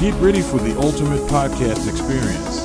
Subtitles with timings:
[0.00, 2.62] Get ready for the ultimate podcast experience.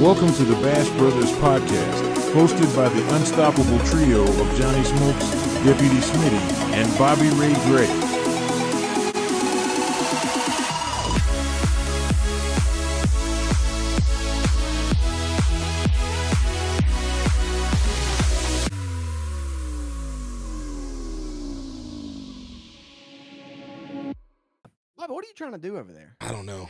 [0.00, 5.30] Welcome to the Bash Brothers Podcast, hosted by the unstoppable trio of Johnny Smokes,
[5.62, 6.40] Deputy Smitty,
[6.72, 8.05] and Bobby Ray Gray.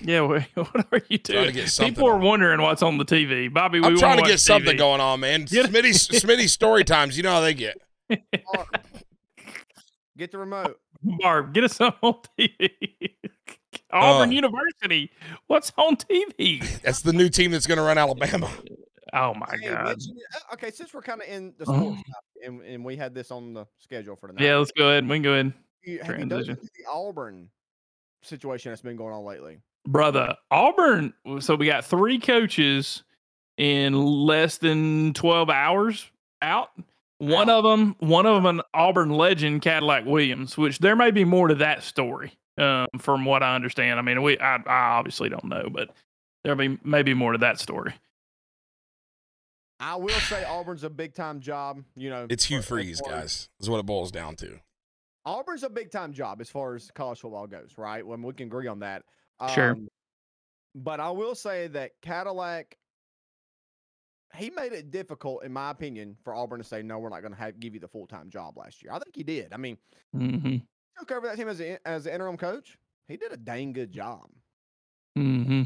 [0.06, 1.54] Yeah, what, what are you Trying to doing?
[1.66, 3.52] get People are wondering what's on the TV.
[3.52, 4.78] Bobby, we I'm trying wanna get watch something TV.
[4.78, 5.44] going on, man.
[5.46, 7.16] Get- Smitty's Smitty's story times.
[7.16, 7.76] You know how they get.
[8.08, 8.68] Barb,
[10.16, 10.78] Get the remote.
[11.02, 12.70] Barb, get us something on TV.
[13.92, 15.10] Auburn Uh, University.
[15.46, 16.80] What's on TV?
[16.82, 18.50] That's the new team that's going to run Alabama.
[19.12, 19.84] Oh my Hey, God.
[19.84, 21.74] mention uh, okay, since we're kind of in the Oh.
[21.80, 24.44] sports stuff, and, and we had this on the schedule for tonight.
[24.44, 25.06] Yeah, let's go ahead.
[25.08, 25.52] We can go ahead.
[25.84, 26.58] you, have you done the
[26.90, 27.48] Auburn
[28.22, 29.58] situation that's been going on lately?
[29.86, 31.14] Brother, Auburn.
[31.40, 33.02] So we got three coaches
[33.56, 36.10] in less than 12 hours
[36.42, 36.70] out.
[37.18, 37.64] One Out.
[37.64, 41.48] of them, one of them, an Auburn legend, Cadillac Williams, which there may be more
[41.48, 43.98] to that story, um, from what I understand.
[43.98, 45.88] I mean, we, I, I obviously don't know, but
[46.44, 47.94] there'll be maybe more to that story.
[49.80, 51.82] I will say Auburn's a big time job.
[51.96, 53.48] You know, It's Hugh Freeze, guys.
[53.60, 54.60] Is what it boils down to.
[55.24, 58.06] Auburn's a big time job as far as college football goes, right?
[58.06, 59.04] When we can agree on that.
[59.54, 59.72] Sure.
[59.72, 59.88] Um,
[60.74, 62.76] But I will say that Cadillac,
[64.34, 67.34] he made it difficult, in my opinion, for Auburn to say no, we're not going
[67.34, 68.92] to give you the full time job last year.
[68.92, 69.52] I think he did.
[69.52, 69.78] I mean,
[70.12, 70.56] hmm
[70.98, 72.78] took over that team as a, as an interim coach.
[73.06, 74.26] He did a dang good job.
[75.14, 75.62] hmm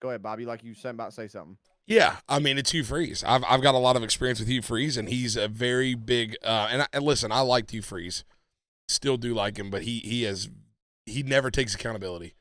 [0.00, 0.46] Go ahead, Bobby.
[0.46, 1.58] Like you said about to say something.
[1.88, 3.24] Yeah, I mean it's Hugh Freeze.
[3.24, 6.36] I've I've got a lot of experience with Hugh Freeze, and he's a very big.
[6.44, 8.24] Uh, and, I, and listen, I liked Hugh Freeze,
[8.86, 10.48] still do like him, but he he has
[11.06, 12.34] he never takes accountability.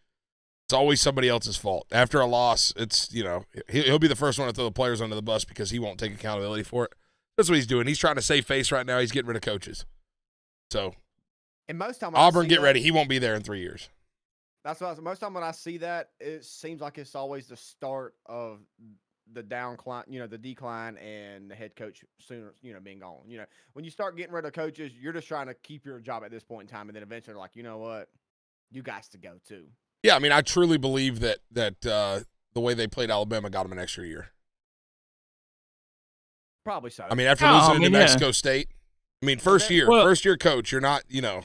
[0.68, 1.88] It's always somebody else's fault.
[1.94, 4.72] After a loss, it's you know he, he'll be the first one to throw the
[4.72, 6.92] players under the bus because he won't take accountability for it.
[7.38, 7.88] That's what he's doing.
[7.88, 9.00] He's trying to save face right now.
[9.00, 9.86] He's getting rid of coaches.
[10.72, 10.94] So
[11.70, 12.82] And most time Auburn, get that- ready.
[12.82, 13.88] He won't be there in three years.
[14.66, 17.48] That's what I was, most time when I see that, it seems like it's always
[17.48, 18.60] the start of
[19.32, 23.22] the downcline, you know, the decline and the head coach sooner, you know, being gone.
[23.28, 26.02] You know, when you start getting rid of coaches, you're just trying to keep your
[26.02, 28.10] job at this point in time, and then eventually, like, you know what,
[28.70, 29.68] you guys to go too.
[30.08, 32.20] Yeah, I mean, I truly believe that that uh,
[32.54, 34.30] the way they played Alabama got them an extra year.
[36.64, 37.06] Probably so.
[37.10, 38.00] I mean, after Oh, losing I to New yeah.
[38.04, 38.70] Mexico State,
[39.22, 41.42] I mean, first year, Well- first year coach, you're not, you know,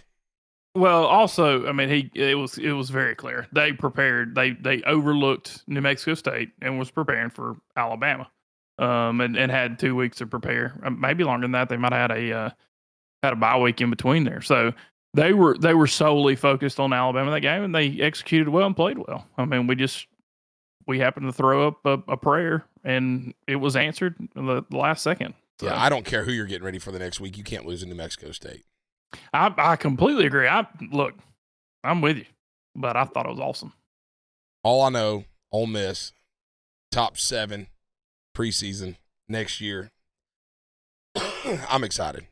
[0.75, 4.81] Well, also, I mean, he it was it was very clear they prepared they they
[4.85, 8.31] overlooked New Mexico State and was preparing for Alabama,
[8.79, 11.69] um, and, and had two weeks to prepare, Uh, maybe longer than that.
[11.69, 12.51] They might have had a uh,
[13.25, 14.73] had a bye week in between there, so
[15.15, 18.77] they were they were solely focused on Alabama that game, and they executed well and
[18.77, 19.27] played well.
[19.37, 20.07] I mean, we just
[20.87, 24.77] we happened to throw up a, a prayer, and it was answered in the, the
[24.77, 25.35] last second.
[25.61, 27.37] So yeah, I don't care who you're getting ready for the next week.
[27.37, 28.65] You can't lose in New Mexico State.
[29.33, 30.49] I, I completely agree.
[30.49, 31.15] I look,
[31.85, 32.25] I'm with you,
[32.75, 33.75] but I thought it was awesome.
[34.65, 36.13] All I know, Ole Miss,
[36.91, 37.67] top seven
[38.35, 38.97] preseason
[39.29, 39.91] next year.
[41.69, 42.27] I'm excited.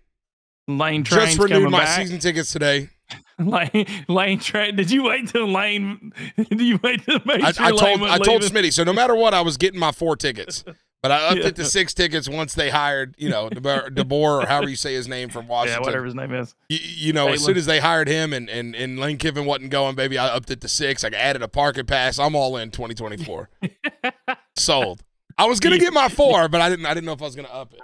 [0.78, 2.00] Lane Train's Just renewed my back.
[2.00, 2.90] season tickets today.
[3.38, 4.76] Lane, Lane Train.
[4.76, 6.12] Did you wait till Lane?
[6.36, 8.42] Did you wait till make I, sure I told I told?
[8.42, 8.72] Smitty.
[8.72, 10.62] So no matter what, I was getting my four tickets,
[11.02, 11.46] but I upped Yeah.
[11.48, 14.94] it to six tickets once they hired, you know, DeBoer, DeBoer or however you say
[14.94, 15.82] his name from Washington.
[15.82, 16.54] Yeah, whatever his name is.
[16.68, 19.70] You, you know, as soon as they hired him and, and, and Lane Kiffin wasn't
[19.70, 21.02] going, baby, I upped it to six.
[21.02, 22.18] I added a parking pass.
[22.18, 23.48] I'm all in 2024.
[24.56, 25.02] Sold.
[25.38, 26.84] I was gonna get my four, but I didn't.
[26.84, 27.80] I didn't know if I was gonna up it.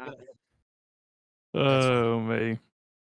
[1.54, 2.58] Oh me.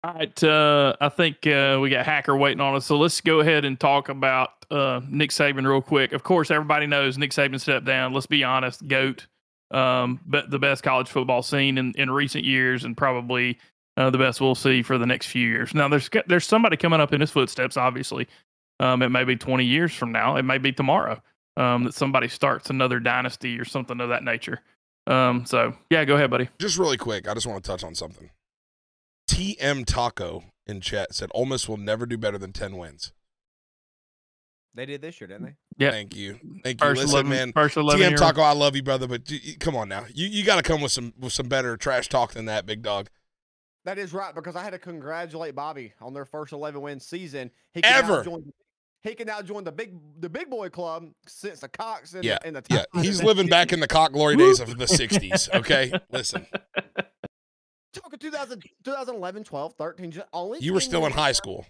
[0.08, 3.42] All right, uh, I think uh, we got Hacker waiting on us, so let's go
[3.42, 6.14] ahead and talk about uh, Nick Saban real quick.
[6.14, 8.14] Of course, everybody knows Nick Saban stepped down.
[8.14, 9.28] Let's be honest, goat,
[9.72, 13.58] um, but the best college football scene in, in recent years, and probably
[13.98, 15.74] uh, the best we'll see for the next few years.
[15.74, 17.76] Now, there's there's somebody coming up in his footsteps.
[17.76, 18.30] Obviously,
[18.80, 20.38] um, it may be 20 years from now.
[20.38, 21.22] It may be tomorrow
[21.58, 24.62] um, that somebody starts another dynasty or something of that nature.
[25.06, 26.48] Um, so yeah, go ahead, buddy.
[26.60, 28.30] Just really quick, I just want to touch on something.
[29.30, 33.14] TM Taco in chat said Ole Miss will never do better than 10 wins.
[34.74, 35.56] They did this year, didn't they?
[35.78, 35.92] Yeah.
[35.92, 36.40] Thank you.
[36.64, 36.88] Thank you.
[36.88, 37.52] First Listen, 11, man.
[37.54, 40.06] First 11 TM year- Taco, I love you, brother, but you, you- come on now.
[40.14, 42.84] You you got to come with some with some better trash talk than that, big
[42.84, 43.10] dog.
[43.86, 47.50] That is right because I had to congratulate Bobby on their first 11 win season.
[47.74, 48.18] He can Ever.
[48.18, 48.54] Now join,
[49.02, 52.38] he can now join the big the big boy club since the Cox and Yeah,
[52.42, 55.52] the, and the Yeah, he's living back in the cock glory days of the 60s,
[55.56, 55.92] okay?
[56.12, 56.46] Listen.
[58.02, 61.34] Talking 2000, 2011, 12, 13, just only You were 10 still in years high ago.
[61.34, 61.66] school.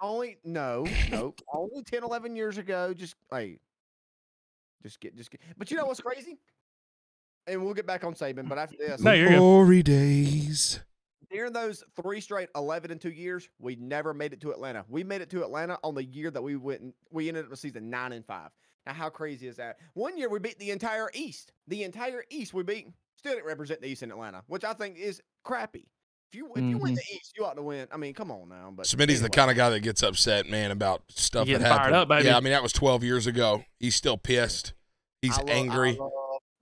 [0.00, 2.92] Only no, no, only 10, 11 years ago.
[2.94, 3.58] Just hey,
[4.82, 5.40] Just get, just get.
[5.56, 6.38] But you know what's crazy?
[7.46, 8.48] And we'll get back on Saban.
[8.48, 9.38] But after this, No, you're good.
[9.38, 10.80] Glory days.
[11.30, 14.84] during those three straight 11 and two years, we never made it to Atlanta.
[14.88, 16.80] We made it to Atlanta on the year that we went.
[16.80, 18.50] and- We ended up the season nine and five.
[18.86, 19.78] Now, how crazy is that?
[19.94, 21.52] One year we beat the entire East.
[21.68, 22.88] The entire East we beat.
[23.24, 25.86] Still didn't represent the East in Atlanta, which I think is crappy.
[26.30, 26.96] If you if you win Mhm.
[26.96, 27.88] the East, you ought to win.
[27.90, 28.70] I mean, come on now.
[28.76, 29.28] But Smitty's the anyway.
[29.30, 31.94] kind of guy that gets upset, man, about stuff that getting fired happened.
[31.96, 32.26] up, baby.
[32.26, 33.64] Yeah, I mean that was 12 years ago.
[33.80, 34.74] He's still pissed.
[35.22, 35.92] He's I love- I angry.
[35.98, 36.10] love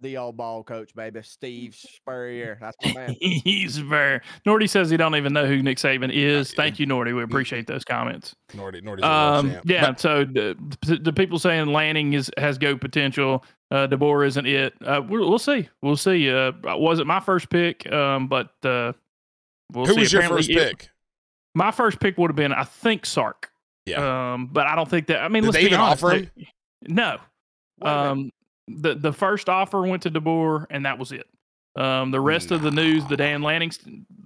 [0.00, 2.58] the old ball coach, baby, Steve Spurrier.
[2.60, 3.16] That's my man.
[3.20, 4.20] He's very.
[4.46, 6.52] Nordy says he don't even know who Nick Saban is.
[6.54, 7.14] Thank you, Nordy.
[7.16, 8.36] We appreciate those comments.
[8.52, 9.64] Nordy, Nordy's a world Um, champ.
[9.66, 9.94] yeah.
[9.96, 10.56] So the,
[11.00, 13.44] the people saying Lanning is has go potential.
[13.72, 14.74] Uh, DeBoer isn't it.
[14.84, 15.66] Uh, we'll, we'll see.
[15.80, 16.30] We'll see.
[16.30, 17.90] Uh, wasn't my first pick.
[17.90, 18.92] Um, but uh,
[19.72, 20.00] we'll Who see.
[20.00, 20.88] was your Apparently first it- pick?
[21.54, 23.50] my first pick would have been, I think, Sark.
[23.86, 24.32] Yeah.
[24.34, 25.22] Um, but I don't think that.
[25.22, 26.04] I mean, Did let's they be even honest.
[26.04, 26.30] offer him?
[26.36, 26.48] they-
[26.88, 27.16] No.
[27.80, 28.10] Wait a minute.
[28.10, 28.30] Um,
[28.68, 31.26] the the first offer went to DeBoer, and that was it.
[31.74, 33.72] Um, the rest of the news, the Dan Lanning,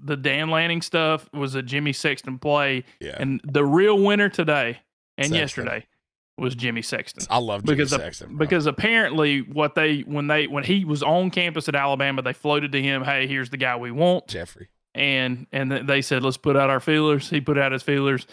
[0.04, 3.16] the Dan Lanning stuff was a Jimmy Sexton play, Yeah.
[3.18, 4.78] and the real winner today
[5.16, 5.38] and Sexton.
[5.66, 5.86] yesterday
[6.38, 7.26] was Jimmy Sexton.
[7.30, 8.28] I love Jimmy Because Sexton.
[8.36, 8.38] bro.
[8.38, 12.72] Because apparently, what they when they when he was on campus at Alabama, they floated
[12.72, 14.68] to him, "Hey, here's the guy we want," Jeffrey.
[14.94, 18.26] and and they said, "Let's put out our feelers." He put out his feelers.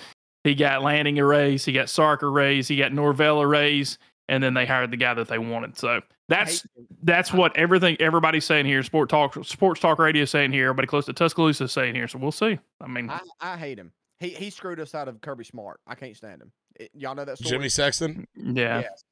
[0.43, 1.63] He got Lanning a raise.
[1.63, 2.67] He got Sark a raise.
[2.67, 3.97] He got Norvell a raise,
[4.27, 5.77] and then they hired the guy that they wanted.
[5.77, 6.67] So that's
[7.03, 8.83] that's what everything everybody's saying here.
[8.83, 10.65] Sport talk, sports talk radio is saying here.
[10.65, 12.09] Everybody close to Tuscaloosa is saying here.
[12.09, 12.59] So we'll see.
[12.81, 13.93] I mean, I, I hate him.
[14.19, 15.79] He he screwed us out of Kirby Smart.
[15.87, 16.51] I can't stand him.
[16.75, 17.49] It- y'all know that story.
[17.49, 18.27] Jimmy Sexton.
[18.35, 19.03] yeah, Yes.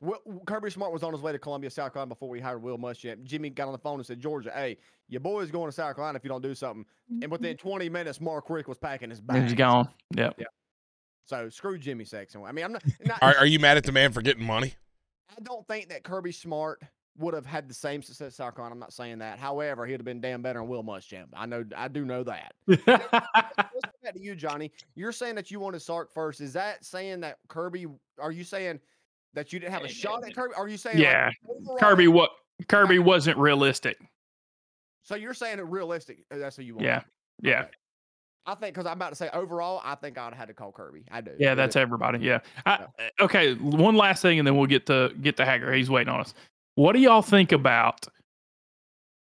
[0.00, 2.76] Wi- Kirby Smart was on his way to Columbia, South Carolina before we hired Will
[2.78, 3.22] Muschamp.
[3.24, 4.76] Jimmy got on the phone and said, Georgia, hey,
[5.08, 6.84] your boy's going to South Carolina if you don't do something.
[7.22, 7.68] And within mm-hmm.
[7.68, 9.42] 20 minutes, Mark Richt was packing his bag.
[9.42, 9.88] he's gone.
[10.14, 10.30] Yeah,
[11.24, 12.44] So screw Jimmy Sexton.
[12.44, 14.74] I mean, I'm not, not Are, are you mad at the man for getting money?
[15.30, 16.82] I don't think that Kirby Smart
[17.18, 19.38] would have had the same success at South I'm not saying that.
[19.38, 21.26] However, he'd have been damn better than Will Muschamp.
[21.34, 22.54] I know, I do know that.
[22.66, 24.72] Let's back to you, Johnny.
[24.94, 26.40] You're saying that you wanted Sark first.
[26.40, 27.86] Is that saying that Kirby?
[28.18, 28.80] Are you saying
[29.34, 30.54] that you didn't have a shot at Kirby?
[30.56, 31.30] Are you saying like, yeah.
[31.48, 32.30] overall- Kirby, what
[32.68, 33.98] Kirby wasn't realistic.
[35.02, 36.24] So you're saying it realistic?
[36.32, 36.86] uh, That's what you want.
[36.86, 37.02] Yeah,
[37.42, 37.70] yeah, Okay.
[38.46, 40.70] I think because I'm about to say overall, I think I'd have had to call
[40.72, 41.04] Kirby.
[41.10, 41.32] I do.
[41.38, 41.54] yeah.
[41.54, 42.18] That's everybody.
[42.18, 42.40] Yeah.
[42.66, 42.86] I,
[43.20, 43.54] okay.
[43.54, 45.72] One last thing, and then we'll get to get to Hacker.
[45.72, 46.34] He's waiting on us.
[46.76, 48.06] What do y'all think about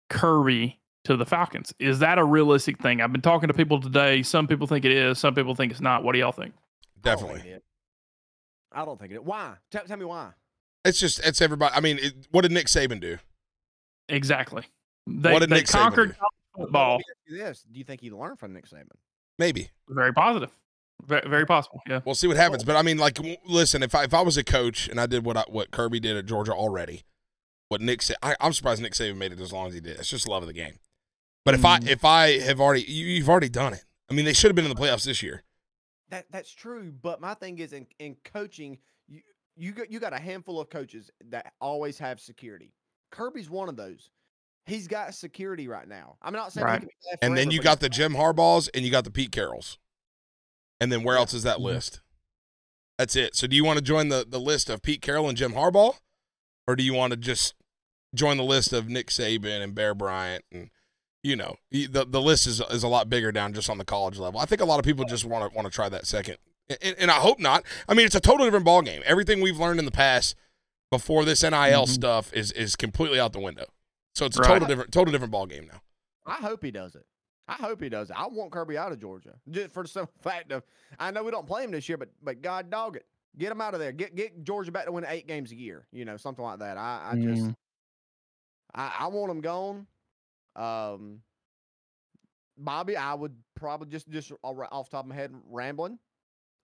[0.09, 1.73] Kirby to the Falcons?
[1.79, 3.01] Is that a realistic thing?
[3.01, 4.23] I've been talking to people today.
[4.23, 5.17] Some people think it is.
[5.19, 6.03] Some people think it's not.
[6.03, 6.53] What do y'all think?
[6.53, 7.61] I don't think Definitely.
[8.73, 9.23] I don't think it.
[9.23, 9.53] Why?
[9.71, 10.31] Tell, tell me why.
[10.83, 11.73] It's just it's everybody.
[11.75, 13.17] I mean, it, what did Nick Saban do?
[14.09, 14.63] Exactly.
[15.05, 16.15] They, What did they Nick Saban conquered do?
[16.15, 16.97] college But let football.
[17.29, 18.88] me This: Do you think he learned from Nick Saban?
[19.39, 20.49] Maybe Very positive.
[21.05, 21.81] Very, very possible.
[21.88, 21.99] Yeah.
[22.05, 22.63] we'll see what happens.
[22.63, 25.23] But I mean, like, listen, if I if I was a coach and I did
[25.23, 27.03] what I, what Kirby did at Georgia already,
[27.69, 29.99] what Nick said, I'm surprised Nick Saban made it as long as he did.
[29.99, 30.79] It's just love of the game.
[31.45, 31.87] But if I Mm.
[31.87, 33.83] if I have already, you, you've already done it.
[34.09, 35.43] I mean, they should have been in the playoffs this year.
[36.09, 36.91] That that's true.
[36.91, 38.77] But my thing is, in in coaching,
[39.07, 39.21] you
[39.55, 42.73] you got you got a handful of coaches that always have security.
[43.11, 44.09] Kirby's one of those.
[44.65, 46.17] He's got security right now.
[46.21, 46.79] I'm not saying he Right.
[46.81, 49.31] can be bad And then you got the Jim Harbaughs and you got the Pete
[49.31, 49.77] Carrolls.
[50.81, 51.21] And then where Yeah.
[51.21, 51.63] else is that Mhm.
[51.63, 52.01] list?
[52.97, 53.35] That's it.
[53.35, 55.97] So do you want to join the, the list of Pete Carroll and Jim Harbaugh?
[56.68, 57.53] Or do you want to just
[58.14, 60.69] join the list of Nick Saban and Bear Bryant and
[61.23, 64.18] you know, the the list is is a lot bigger down just on the college
[64.18, 64.40] level.
[64.40, 66.37] I think a lot of people just want to want to try that second.
[66.81, 67.64] And, and I hope not.
[67.90, 69.02] I mean, it's a totally different ball game.
[69.06, 70.35] Everything we've learned in the past
[70.90, 71.87] before this NIL Mhm.
[71.90, 73.66] stuff is is completely out the window.
[74.16, 74.47] So it's a Right.
[74.49, 75.81] total different total different ball game now.
[76.26, 77.06] I hope he does it.
[77.49, 78.16] I hope he does it.
[78.18, 80.64] I want Kirby out of Georgia just for the simple fact of
[80.99, 83.06] I know we don't play him this year, but but God dog it,
[83.37, 83.92] get him out of there.
[83.92, 85.87] Get get Georgia back to win eight games a year.
[85.92, 86.78] You know something like that.
[86.78, 87.56] I I just Mm.
[88.77, 89.87] I, I want him gone.
[90.55, 91.21] Um,
[92.57, 95.99] Bobby, I would probably just just off the top of my head rambling.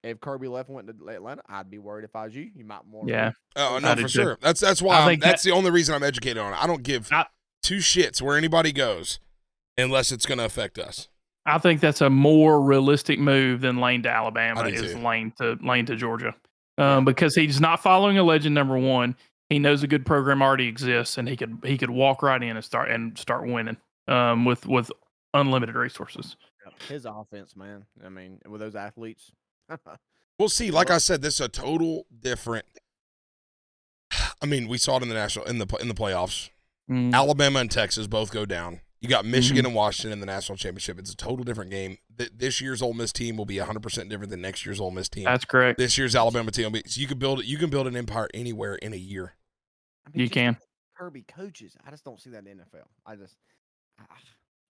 [0.04, 2.50] If Kirby left and went to Atlanta, I'd be worried if I was you.
[2.56, 3.04] You might more.
[3.08, 3.32] Yeah.
[3.56, 4.22] Oh I no, do for too.
[4.22, 4.38] sure.
[4.42, 6.64] That's that's why I I'm, think that's the only reason I'm educated on it.
[6.64, 7.28] I don't give I-
[7.62, 9.20] two shits where anybody goes
[9.78, 11.08] unless it's going to affect us.
[11.46, 15.00] I think that's a more realistic move than Lane to Alabama is too.
[15.00, 16.36] Lane to Lane to Georgia,
[16.78, 18.56] um, because he's not following a legend.
[18.56, 19.16] Number one,
[19.50, 22.56] he knows a good program already exists, and he could he could walk right in
[22.56, 24.92] and start and start winning um, with with
[25.34, 26.36] unlimited resources.
[26.88, 27.86] His offense, man.
[28.04, 29.32] I mean, with those athletes.
[30.40, 30.72] We'll see.
[30.72, 32.66] Like I said, this is a total different.
[34.42, 36.50] I mean, we saw it in the national in the in the playoffs.
[36.90, 38.82] Mm, Alabama and Texas both go down.
[39.04, 40.98] You got Michigan and Washington in the national championship.
[40.98, 41.98] It's a total different game.
[42.18, 45.10] Th- This year's Ole Miss team will be 100% different than next year's Ole Miss
[45.10, 45.26] team.
[45.26, 45.78] That's correct.
[45.78, 46.84] This year's Alabama team will be.
[46.88, 47.46] So you can build it.
[47.46, 49.34] You can build an empire anywhere in a year.
[50.08, 50.56] I You can.
[50.98, 51.76] Kirby coaches.
[51.86, 52.86] I just don't see that in the NFL.
[53.06, 53.36] I just
[54.00, 54.06] ah,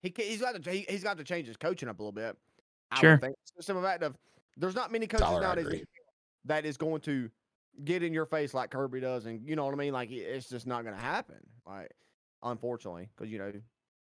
[0.01, 2.35] he he's got to he, he's got to change his coaching up a little bit.
[2.89, 3.17] I Sure.
[3.19, 4.15] think some of that of
[4.57, 5.87] there's not many coaches Tyler, I nowadays that-
[6.45, 7.29] that is going to
[7.83, 9.93] get in your face like Kirby does, and you know what I mean.
[9.93, 11.37] Like it's just not going to happen.
[11.67, 11.91] Like
[12.41, 13.51] unfortunately, because you know.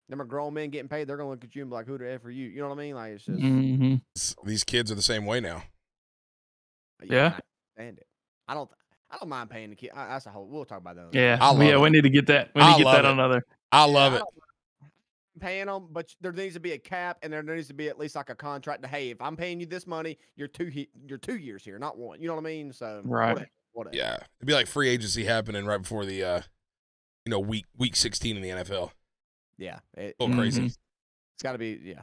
[0.08, 1.06] Them are grown men getting paid.
[1.06, 2.68] They're gonna look at you and be like, "Who the f are you?" You know
[2.68, 2.94] what I mean?
[2.94, 3.96] Like it's just hmm
[4.44, 5.64] These kids are the same way now.
[7.02, 7.38] Yeah.
[7.78, 8.06] I it.
[8.48, 8.70] I don't.
[9.10, 9.90] I don't mind paying the kid.
[9.94, 10.46] I, that's a whole.
[10.46, 11.14] We'll talk about that.
[11.18, 11.74] Yeah, I love yeah.
[11.74, 11.80] it.
[11.80, 12.50] We need to get that.
[12.54, 13.08] We need I to get love that it.
[13.08, 13.46] on another.
[13.72, 14.22] I love it.
[15.40, 17.98] Paying them, but there needs to be a cap, and there needs to be at
[17.98, 18.82] least like a contract.
[18.82, 20.66] To hey, if I'm paying you this money, you're two.
[20.66, 22.20] he- You're two years here, not one.
[22.20, 22.72] You know what I mean?
[22.72, 23.28] So Right.
[23.34, 23.50] Whatever.
[23.72, 23.96] whatever.
[23.96, 26.40] Yeah, it'd be like free agency happening right before the, uh,
[27.24, 28.90] you know, week week sixteen in the NFL.
[29.58, 29.78] Yeah.
[29.96, 30.38] It, A little mm-hmm.
[30.40, 30.64] crazy.
[30.66, 31.80] It's got to be.
[31.82, 32.02] Yeah.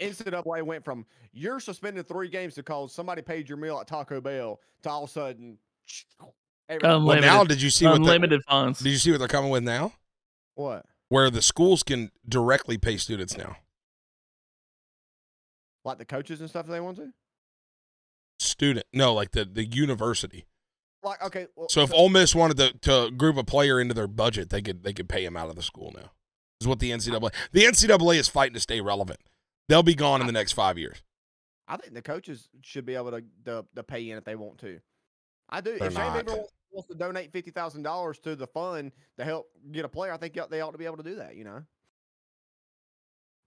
[0.00, 4.60] NCAA went from you're suspended three games because somebody paid your meal at Taco Bell
[4.82, 5.58] to all of a sudden.
[6.68, 7.24] everything- Well, Unlimited.
[7.26, 8.80] now did you see what the, funds.
[8.80, 9.92] did you see what they're coming with now?
[10.56, 10.84] What?
[11.08, 13.56] Where the schools can directly pay students now.
[15.84, 17.12] Like the coaches and stuff they want to?
[18.40, 20.46] Student, no, like the the university.
[21.02, 21.46] Like okay.
[21.54, 24.60] Well, So if Ole Miss wanted to, to group a player into their budget, they
[24.60, 26.10] could they could pay him out of the school now.
[26.60, 27.32] Is what the NCAA.
[27.52, 29.20] The NCAA is fighting to stay relevant.
[29.68, 31.02] They'll be gone in the next five years.
[31.68, 34.58] I think the coaches should be able to to, to pay in if they want
[34.58, 34.80] to.
[35.50, 35.78] I do.
[35.78, 36.24] They're if Shane not.
[36.26, 39.88] Beamer wants- wants to donate fifty thousand dollars to the fund to help get a
[39.88, 41.36] player, I think they ought to be able to do that.
[41.36, 41.62] You know.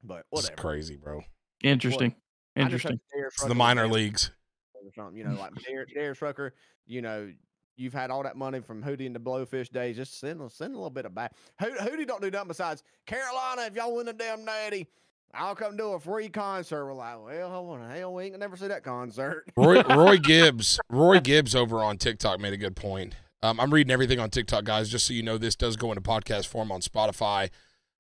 [0.03, 0.55] But It's whatever.
[0.55, 1.23] crazy, bro.
[1.63, 2.15] Interesting.
[2.55, 2.99] I Interesting.
[3.13, 4.31] It's the minor leagues.
[4.75, 5.17] or something.
[5.17, 6.53] You know, like Dar- Darius Rucker.
[6.87, 7.31] You know,
[7.79, 9.95] you've had all that money from Hootie and the Blowfish days.
[9.95, 11.33] Just send send a little bit of back.
[11.62, 13.63] Hootie don't do nothing besides Carolina.
[13.63, 14.88] If y'all win the damn natty,
[15.33, 16.86] I'll come do a free concert.
[16.86, 19.45] We're like, well, hold on, hell, we ain't gonna never see that concert.
[19.55, 23.15] Roy Roy Gibbs, Roy Gibbs over on TikTok made a good point.
[23.41, 24.89] Um, I'm reading everything on TikTok, guys.
[24.89, 27.50] Just so you know, this does go into podcast form on Spotify,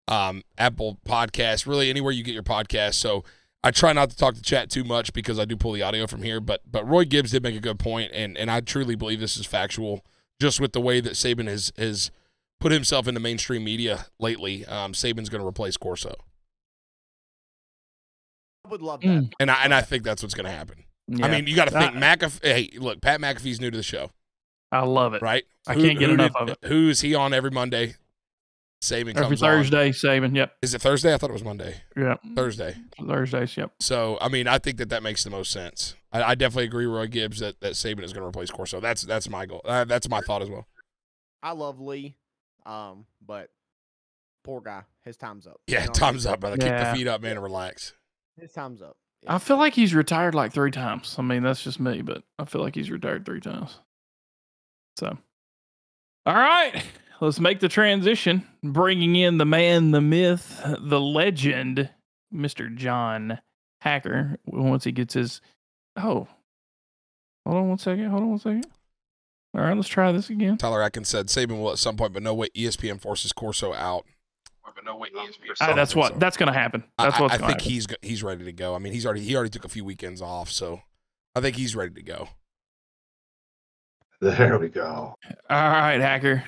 [0.07, 2.95] um, Apple Podcasts, really anywhere you get your podcast.
[2.95, 3.23] So
[3.63, 6.07] I try not to talk to chat too much because I do pull the audio
[6.07, 6.39] from here.
[6.39, 9.37] But but Roy Gibbs did make a good point, and and I truly believe this
[9.37, 10.05] is factual.
[10.39, 12.11] Just with the way that Saban has has
[12.59, 16.15] put himself into mainstream media lately, um, Saban's going to replace Corso,
[18.65, 19.07] I would love that.
[19.07, 19.33] Mm.
[19.39, 20.83] and I and I think that's what's going to happen.
[21.07, 21.25] Yeah.
[21.25, 22.45] I mean, you got to think McAfee.
[22.45, 24.11] Hey, look, Pat McAfee's new to the show.
[24.71, 25.21] I love it.
[25.23, 25.43] right?
[25.67, 26.57] I can't get enough did- of it.
[26.65, 27.95] Who is he on every Monday?
[28.81, 29.49] Saban Every comes on.
[29.49, 30.35] Thursday, Saban.
[30.35, 30.53] Yep.
[30.61, 31.13] Is it Thursday?
[31.13, 31.81] I thought it was Monday.
[31.97, 32.21] Yep.
[32.35, 32.75] Thursday.
[33.05, 33.57] Thursdays.
[33.57, 33.71] Yep.
[33.81, 35.95] So I mean, I think that that makes the most sense.
[36.13, 38.79] I, I definitely agree, Roy Gibbs, that that Saban is going to replace Corso.
[38.79, 39.61] That's that's my goal.
[39.65, 40.65] Uh, that's my thought as well.
[41.43, 42.15] I love Lee,
[42.65, 43.49] um, but
[44.43, 45.59] poor guy, his time's up.
[45.67, 46.11] Yeah, You know what I mean?
[46.13, 46.57] time's up, brother.
[46.57, 47.93] Keep the feet up, man, and relax.
[48.39, 48.95] His time's up.
[49.27, 51.15] I feel like he's retired like three times.
[51.19, 53.77] I mean, that's just me, but I feel like he's retired three times.
[54.97, 55.17] So,
[56.25, 56.81] all right,
[57.21, 61.89] let's make the transition, bringing in the man, the myth, the legend,
[62.33, 62.73] Mr.
[62.73, 63.39] John
[63.81, 64.37] Hacker.
[64.45, 65.41] Once he gets his,
[65.97, 66.27] oh,
[67.45, 68.09] hold on one second.
[68.09, 68.65] Hold on one second.
[69.55, 70.57] All right, let's try this again.
[70.57, 74.05] Tyler Atkins said Saban will at some point, but no way ESPN forces Corso out.
[74.63, 75.55] But no way ESPN.
[75.59, 76.19] Ah, that's what.
[76.19, 76.83] That's gonna happen.
[76.99, 77.73] That's I, what's I gonna think happen.
[77.73, 78.75] he's he's ready to go.
[78.75, 80.81] I mean, he's already he already took a few weekends off, so
[81.35, 82.29] I think he's ready to go.
[84.21, 85.15] There we go.
[85.49, 86.43] All right, Hacker.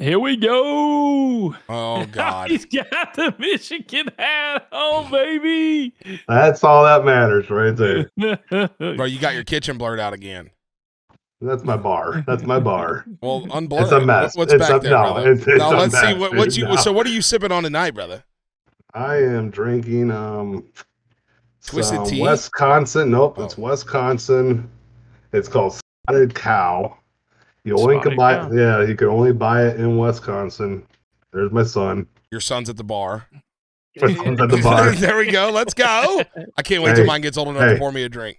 [0.00, 1.54] Here we go.
[1.68, 2.50] Oh God.
[2.50, 5.94] He's got the Michigan hat on, baby.
[6.26, 8.10] That's all that matters right there.
[8.96, 10.50] Bro, you got your kitchen blurred out again.
[11.42, 12.24] That's my bar.
[12.26, 13.04] That's my bar.
[13.22, 13.82] Well, unblur.
[13.82, 14.36] It's a mess.
[14.36, 15.32] What's It's back a- there, no, brother?
[15.32, 16.64] it's- it's now a let's see mess, what, what you.
[16.64, 16.76] No.
[16.76, 18.24] So what are you sipping on tonight, brother?
[18.94, 20.64] I am drinking um
[21.66, 22.22] Twisted some tea?
[22.22, 23.10] Wisconsin.
[23.10, 23.62] Nope, it's Oh.
[23.62, 24.70] Wisconsin.
[25.32, 25.78] It's called
[26.08, 26.96] Spotted Cow.
[27.64, 28.52] You only can buy Cow.
[28.52, 30.86] yeah, you can only buy it in Wisconsin.
[31.32, 32.06] There's my son.
[32.30, 33.26] Your son's at the bar.
[34.00, 34.92] My son's at the bar.
[34.92, 35.50] there we go.
[35.52, 36.22] Let's go.
[36.56, 38.38] I can't wait till mine gets old enough to pour me a drink.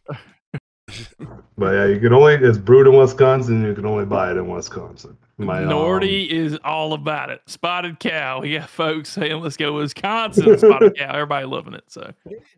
[1.57, 4.47] But yeah, you can only it's brewed in Wisconsin, you can only buy it in
[4.47, 5.17] Wisconsin.
[5.37, 7.41] My um, Nordy is all about it.
[7.45, 8.43] Spotted cow.
[8.43, 10.57] Yeah, folks saying, let's go Wisconsin.
[10.57, 11.13] Spotted cow.
[11.13, 11.83] Everybody loving it.
[11.87, 12.11] So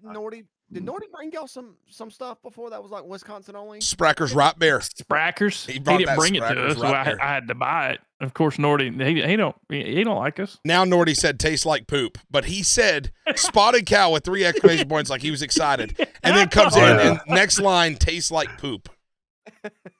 [0.05, 0.89] Nordy, did mm.
[0.89, 3.79] Nordy bring y'all some some stuff before that was like Wisconsin only?
[3.79, 4.79] Sprecher's Rot Beer.
[4.79, 5.65] Sprechers.
[5.65, 7.15] He He, didn't that bring it to Sprechers us, so I.
[7.21, 8.01] I had to buy it.
[8.21, 8.89] Of course, Nordy.
[9.05, 9.55] He, he don't.
[9.69, 10.59] He, he don't like us.
[10.63, 15.09] Now Nordy said tastes like poop, but he said spotted cow with three exclamation points
[15.09, 15.95] like he was excited.
[16.25, 17.11] And then comes Oh, in yeah.
[17.11, 18.87] and next line tastes like poop.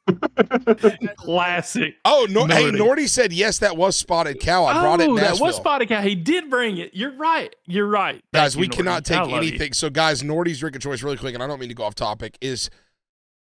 [1.18, 1.96] Classic.
[2.06, 2.78] Oh, no, hey, Nordy.
[2.78, 4.66] Nordy said yes, that was spotted cow.
[4.66, 6.02] I brought it in oh, that was spotted cow.
[6.02, 6.92] He did bring it.
[6.94, 7.56] You're right.
[7.66, 8.22] You're right.
[8.32, 8.72] Thank guys, you, we Nordy.
[8.78, 9.36] cannot take love you.
[9.38, 9.74] anything.
[9.74, 11.96] So, guys, Nordy's drink of choice, really quick, and I don't mean to go off
[11.96, 12.70] topic, is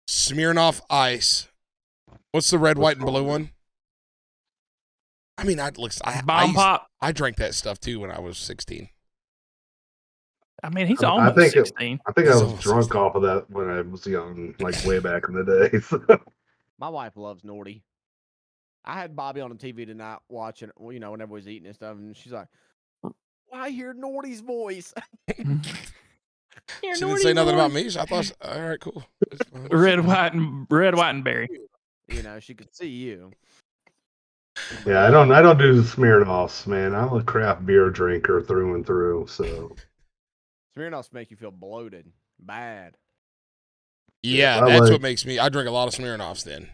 [0.08, 1.48] Smirnoff Ice.
[2.32, 3.50] What's the red, white, and blue one?
[5.38, 6.88] I mean, I look, I, I, used- pop.
[7.00, 8.88] I drank that stuff too when I was 16.
[10.62, 12.00] I mean, he's I- I almost think it- sixteen.
[12.06, 13.00] I think I was drunk 16.
[13.00, 15.44] off of that when I was young, like way back in the
[16.08, 16.16] day.
[16.78, 17.82] My wife loves Nordy.
[18.84, 21.66] I had Bobby on the TV tonight watching, well, you know, whenever we was eating
[21.66, 22.46] and stuff, and she's like,
[23.02, 23.12] "Why
[23.66, 24.94] I hear Nordy's voice?"
[26.82, 27.60] She didn't say nothing boy.
[27.60, 27.88] about me.
[27.88, 29.02] So I thought, all right, cool.
[29.70, 31.48] Red, white, and red, white, and berry.
[32.08, 33.30] you know, she could see you.
[34.86, 36.94] yeah, I don't I don't do the Smirnoffs, man.
[36.94, 39.28] I'm a craft beer drinker through and through.
[39.28, 39.74] So
[40.78, 42.06] Smirnoffs make you feel bloated,
[42.38, 42.94] bad.
[44.23, 45.38] Yeah, I that's like- what makes me.
[45.38, 46.44] I drink a lot of Smirnoffs.
[46.44, 46.68] Then,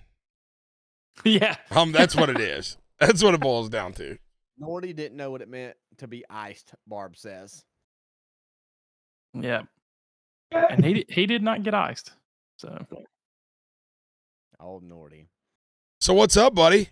[1.24, 1.56] Yeah.
[1.70, 2.76] um, that's what it is.
[3.00, 4.16] That's what it boils down to.
[4.62, 6.72] Nordy didn't know what it meant to be iced.
[6.86, 7.64] Barb says.
[9.34, 9.62] Yeah.
[10.52, 12.12] And he he did not get iced.
[12.56, 12.86] So
[14.60, 15.26] Oh, Nordy.
[16.00, 16.90] So what's up, buddy?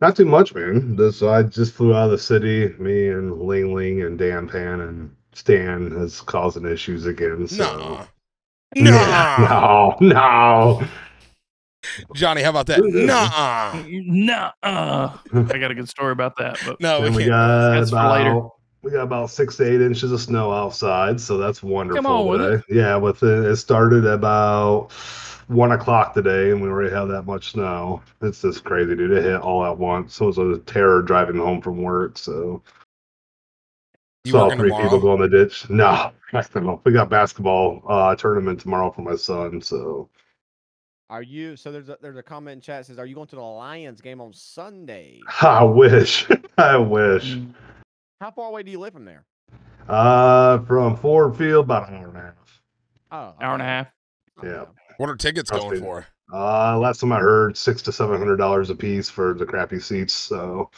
[0.00, 0.94] not too much, man.
[0.94, 2.68] This I just flew out of the city.
[2.78, 7.46] Me and Ling Ling and Dan Pan and Stan is causing issues again.
[7.48, 7.64] So.
[7.64, 8.06] Nah,
[8.74, 10.88] Yeah, no, no.
[12.14, 12.80] Johnny, how about that?
[12.84, 13.82] Nah.
[13.86, 15.18] no, uh,
[15.52, 16.58] I got a good story about that.
[16.64, 18.48] But No, we we got That's for about later.
[18.82, 22.02] we got about six to eight inches of snow outside, so that's wonderful.
[22.02, 22.64] Come on with it.
[22.68, 24.92] Yeah, with it, it started about
[25.48, 28.00] one o'clock today, and we already have that much snow.
[28.22, 29.10] It's just crazy, dude.
[29.10, 30.14] It hit all at once.
[30.14, 32.16] So it was a terror driving home from work.
[32.16, 32.62] So
[34.24, 34.82] You saw three tomorrow?
[34.84, 35.68] people go in the ditch.
[35.68, 36.80] No, I don't know.
[36.84, 39.60] We got basketball uh, tournament tomorrow for my son.
[39.60, 40.08] So
[41.10, 41.56] Are you?
[41.56, 44.00] So there's a, there's a comment in chat says, "Are you going to the Lions
[44.00, 47.34] game on Sunday?" I wish, I wish.
[47.34, 47.52] Mm,
[48.20, 49.24] How far away do you live from there?
[49.88, 52.62] Uh, from Ford Field, about an hour and a half.
[53.10, 53.88] Oh, hour and a half.
[54.44, 54.66] Yeah.
[54.98, 55.80] What are tickets Trust going me.
[55.80, 56.06] for?
[56.32, 59.80] Uh, last time I heard, six to seven hundred dollars a piece for the crappy
[59.80, 60.14] seats.
[60.14, 60.70] So,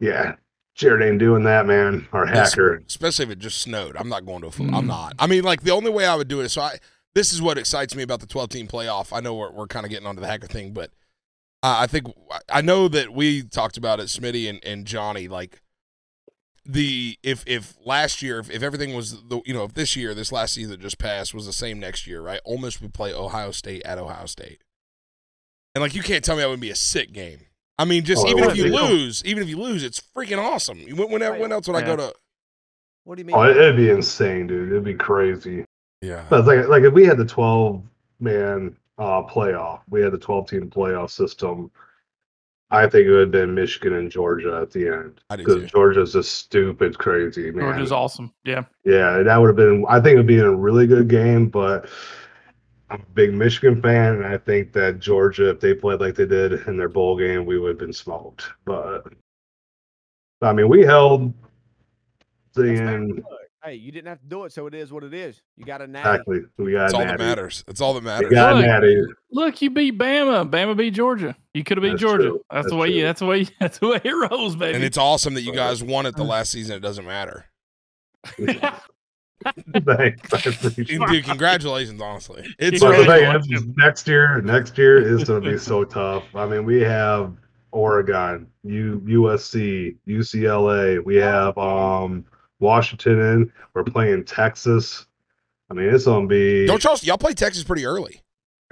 [0.00, 0.36] yeah,
[0.78, 2.06] Jared ain't doing that, man.
[2.12, 2.80] Or hacker.
[2.86, 3.96] Especially if it just snowed.
[3.96, 4.68] I'm not going to a foot.
[4.72, 4.86] I'm Mm.
[4.86, 5.14] not.
[5.18, 6.48] I mean, like the only way I would do it.
[6.48, 6.78] So I.
[7.14, 9.16] This is what excites me about the 12 team playoff.
[9.16, 10.90] I know we're we're kind of getting onto the hacker thing, but
[11.64, 12.06] uh, I think
[12.48, 15.26] I know that we talked about it, Smitty and, and Johnny.
[15.26, 15.60] Like
[16.64, 20.14] the if if last year if, if everything was the you know if this year
[20.14, 22.40] this last season that just passed was the same next year, right?
[22.44, 24.60] Ole Miss would play Ohio State at Ohio State,
[25.74, 27.40] and like you can't tell me that would be a sick game.
[27.78, 28.70] I mean, just Oh, even if you be.
[28.70, 30.80] lose, even if you lose, it's freaking awesome.
[30.96, 32.12] When, when, when else would I go to?
[33.04, 33.36] What do you mean?
[33.36, 34.70] Oh, it'd be insane, dude.
[34.70, 35.64] It'd be crazy.
[36.02, 36.24] Yeah.
[36.28, 37.82] But like, like if we had the twelve
[38.20, 41.70] man uh playoff, we had the twelve team playoff system.
[42.70, 45.70] I think it would have been Michigan and Georgia at the end because.
[45.70, 47.64] Georgia's just stupid crazy, man.
[47.64, 48.34] Georgia's awesome.
[48.44, 48.64] Yeah.
[48.84, 49.86] Yeah, that would have been.
[49.88, 51.88] I think it would be in a really good game, but
[52.90, 56.26] I'm a big Michigan fan, and I think that Georgia, if they played like they
[56.26, 58.50] did in their bowl game, we would have been smoked.
[58.64, 59.04] But
[60.42, 61.32] I mean, we held
[62.54, 63.22] the end
[63.64, 65.42] Hey, you didn't have to do it, so it is what it is.
[65.56, 66.08] You got a natty.
[66.08, 66.40] exactly.
[66.58, 67.64] We got That's all that matters.
[67.66, 68.30] That's all that We matters.
[68.30, 69.02] got Look, natty.
[69.32, 70.48] Look, you beat Bama.
[70.48, 71.36] Bama beat Georgia.
[71.54, 72.22] You could have beat That's Georgia.
[72.28, 72.40] true.
[72.50, 73.02] That's, the That's way you.
[73.02, 73.48] That's the way.
[73.60, 74.76] That's the way it rolls, baby.
[74.76, 76.76] And it's awesome that you guys won it the last season.
[76.76, 77.46] It doesn't matter.
[79.84, 80.34] Thanks.
[80.34, 82.44] I appreciate dude, congratulations, honestly.
[82.58, 86.24] It's But the really thing next year, next year is going to be so tough.
[86.34, 87.36] I mean, we have
[87.70, 91.04] Oregon, U, USC, UCLA.
[91.04, 92.24] We have um
[92.60, 93.20] Washington.
[93.20, 93.52] In.
[93.74, 95.06] We're playing Texas.
[95.70, 96.66] I mean, it's going to be.
[96.66, 98.22] Don't y'all y'all play Texas pretty early.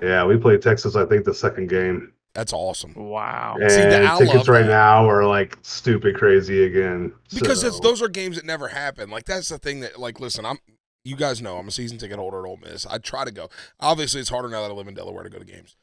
[0.02, 0.96] yeah, we played Texas.
[0.96, 2.92] I think the second game, That's awesome.
[2.94, 3.56] wow.
[3.58, 4.68] and See, the- tickets love right that.
[4.68, 7.14] now are like stupid crazy again.
[7.34, 9.08] Because it's So, those are games that never happen.
[9.08, 10.58] Like that's the thing that like listen, I'm
[11.02, 12.84] you guys know I'm a season ticket holder at Ole Miss.
[12.84, 13.48] I try to go.
[13.80, 15.76] Obviously it's harder now that I live in Delaware to go to games.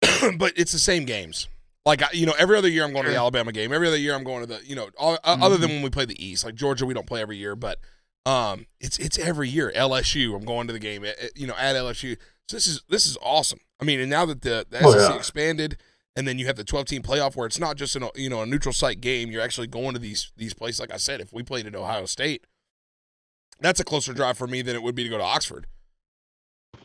[0.38, 1.48] but it's the same games.
[1.84, 3.70] Like you know, every other year I'm going to the Alabama game.
[3.70, 5.90] Every other year I'm going to the, you know, all, uh, other than when we
[5.90, 6.46] play the East.
[6.46, 7.78] Like Georgia we don't play every year, but
[8.24, 9.70] um it's it's every year.
[9.76, 12.16] LSU, I'm going to the game, eh, eh, you know, at LSU.
[12.48, 13.60] So this is this is awesome.
[13.80, 15.16] I mean, and now that the, the Oh, SEC yeah.
[15.16, 15.76] expanded
[16.16, 18.42] and then you have the 12 team playoff where it's not just a you know
[18.42, 21.32] a neutral site game you're actually going to these these places like i said if
[21.32, 22.44] we played at ohio state
[23.60, 25.66] that's a closer drive for me than it would be to go to oxford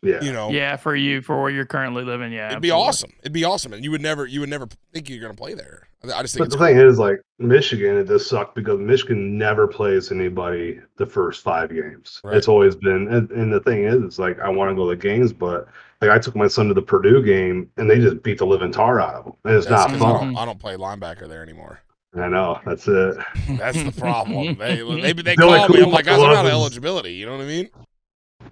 [0.03, 0.21] yeah.
[0.21, 2.31] you know Yeah, for you, for where you're currently living.
[2.31, 2.49] Yeah.
[2.49, 5.19] it'd be awesome it'd be awesome and you would never you would never think you're
[5.21, 6.67] going to play there i I just think But the cool.
[6.67, 11.69] thing is, like Michigan, it does suck because Michigan never plays anybody the first five
[11.73, 12.19] games.
[12.25, 12.35] Right.
[12.35, 14.97] It's always been, and, and the thing is, it's like I want to go to
[14.97, 15.65] the games, but
[16.01, 18.69] like I took my son to the Purdue game and they just beat the living
[18.73, 20.27] tar out of them, and it's That's not 'cause I fun.
[20.33, 21.79] don't, I don't play linebacker there anymore
[22.15, 23.17] I know that's it.
[23.57, 26.19] that's the problem they they, they The only call me cool i'm like part guys
[26.19, 27.69] i'm out of eligibility you know what i mean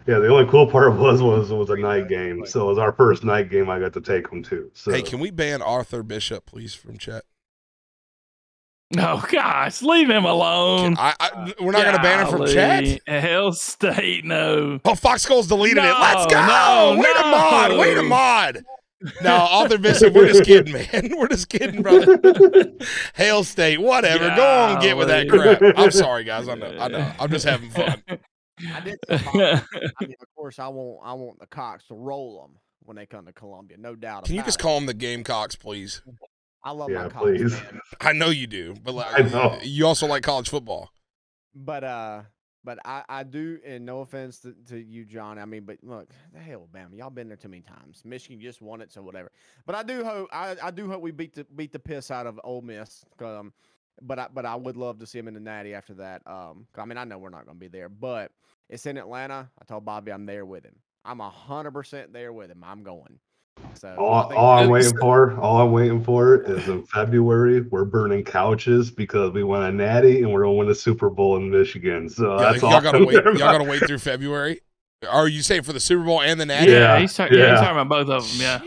[0.08, 2.68] Yeah, the only cool part was was it was a night uh, game, so it
[2.70, 4.72] was our first night game I got to take them to.
[4.74, 7.24] So hey can we ban arthur bishop please from chat
[8.98, 10.98] Oh gosh, leave him alone.
[11.00, 13.00] I, I, we're not gonna ban him from chat.
[13.08, 14.80] Hell State, no.
[14.84, 15.96] Oh, Fox Goals deleted it.
[16.00, 16.46] Let's go.
[16.46, 17.78] no, wait a mod.
[17.78, 18.66] Wait a mod.
[19.24, 21.12] No, Arthur Bishop, we're just kidding, man.
[21.18, 22.20] We're just kidding, brother.
[23.16, 24.28] Hail State, whatever.
[24.36, 25.60] Go on, get with that crap.
[25.76, 26.48] I'm sorry, guys.
[26.48, 26.78] I know.
[26.80, 27.12] I know.
[27.20, 28.04] I'm just having fun.
[28.74, 29.00] I did.
[29.08, 32.58] tell Bob, I mean, of course, I want I want the Cox to roll them
[32.84, 34.26] when they come to Columbia, no doubt.
[34.26, 34.64] Can you just it.
[34.64, 36.02] call them the Gamecocks, please?
[36.64, 37.52] I love Yeah, my Cox, please.
[37.54, 37.80] man.
[38.02, 39.58] I know you do, but like, I know.
[39.64, 40.92] you also like college football.
[41.56, 42.22] But uh,
[42.64, 45.38] but I I do, and no offense to, to you, John.
[45.40, 48.02] I mean, but look, the hell, Bama, y'all been there too many times.
[48.06, 49.32] Michigan just won it, so whatever.
[49.66, 52.28] But I do hope I, I do hope we beat the beat the piss out
[52.28, 53.04] of Ole Miss.
[53.20, 53.54] Um,
[54.02, 56.22] but I but I would love to see him in the Natty after that.
[56.26, 58.32] Um, 'cause I mean I know we're not going to be there, but
[58.70, 59.50] it's in Atlanta.
[59.62, 60.76] I told Bobby I'm there with him.
[61.06, 62.64] I'm a hundred percent there with him.
[62.64, 63.20] I'm going.
[63.76, 67.86] So All, think- all I'm waiting for, all I'm waiting for is in February we're
[67.86, 71.52] burning couches because we won a natty and we're gonna win a Super Bowl in
[71.52, 72.10] Michigan.
[72.10, 72.72] So Yeah, that's all.
[72.72, 73.24] y'all gotta I'm wait.
[73.24, 74.62] Y'all gotta wait through February.
[75.10, 76.72] Are you saying for the Super Bowl and the Natty?
[76.72, 77.52] yeah, Yeah, he's, talking, yeah.
[77.52, 78.40] he's talking about both of them.
[78.40, 78.62] Yeah.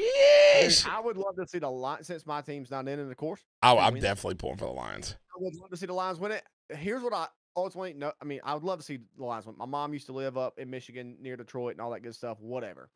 [0.86, 3.40] I would love to see the Lions since my team's not in it, of course.
[3.62, 5.16] Oh, I'm definitely pulling for the Lions.
[5.34, 6.44] I would love to see the Lions win it.
[6.70, 8.12] Here's what I ultimately know.
[8.20, 9.56] I mean, I would love to see the Lions win.
[9.58, 12.40] My mom used to live up in Michigan near Detroit and all that good stuff,
[12.40, 12.90] whatever.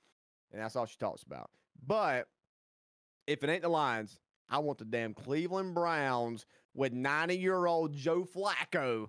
[0.52, 1.50] And that's all she talks about.
[1.86, 2.26] But
[3.26, 7.92] if it ain't the Lions, I want the damn Cleveland Browns with 90 year old
[7.92, 9.08] Joe Flacco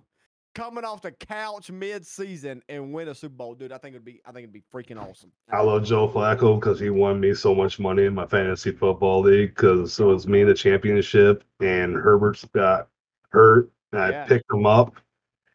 [0.54, 3.54] coming off the couch mid season and win a Super Bowl.
[3.54, 5.30] Dude, I think it'd be I think it'd be freaking awesome.
[5.52, 9.20] I love Joe Flacco because he won me so much money in my fantasy football
[9.22, 12.88] league because it was me in the championship and Herbert's got
[13.30, 14.24] hurt and I Yeah.
[14.26, 14.96] picked him up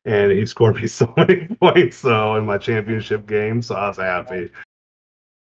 [0.05, 3.97] and he scored me so many points so in my championship game so I was
[3.97, 4.49] happy.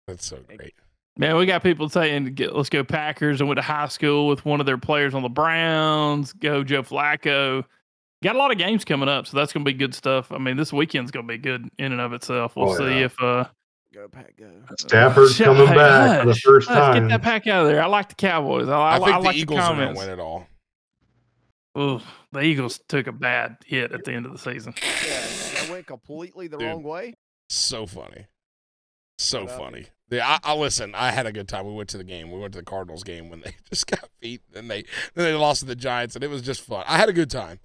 [0.06, 0.74] That's so great.
[1.16, 3.40] Man, we got people saying, get, let's go Packers.
[3.42, 6.32] I went to high school with one of their players on the Browns.
[6.32, 7.64] Go Joe Flacco.
[8.22, 10.30] Got a lot of games coming up, so that's going to be good stuff.
[10.30, 12.54] I mean, this weekend's going to be good in and of itself.
[12.56, 13.04] We'll Oh, see yeah.
[13.06, 13.44] if uh,
[13.94, 14.50] Go pack go.
[14.78, 17.02] Stafford's Shut- coming hey, back for the hush, first hush, time.
[17.04, 17.82] Get that pack out of there.
[17.82, 18.68] I like the Cowboys.
[18.68, 20.46] I, I, I, think I the like Eagles the are gonna win it all.
[21.78, 22.00] Ooh,
[22.32, 24.74] the Eagles took a bad hit at the end of the season.
[25.06, 25.20] Yeah,
[25.54, 26.68] that went completely the Dude.
[26.68, 27.14] wrong way.
[27.48, 28.26] So funny.
[29.18, 29.58] So Shut up.
[29.58, 29.86] funny.
[30.10, 30.94] Yeah, I, I listen.
[30.94, 31.66] I had a good time.
[31.66, 32.30] We went to the game.
[32.32, 34.82] We went to the Cardinals game when they just got beat, and they
[35.14, 36.84] then they lost to the Giants, and it was just fun.
[36.88, 37.60] I had a good time,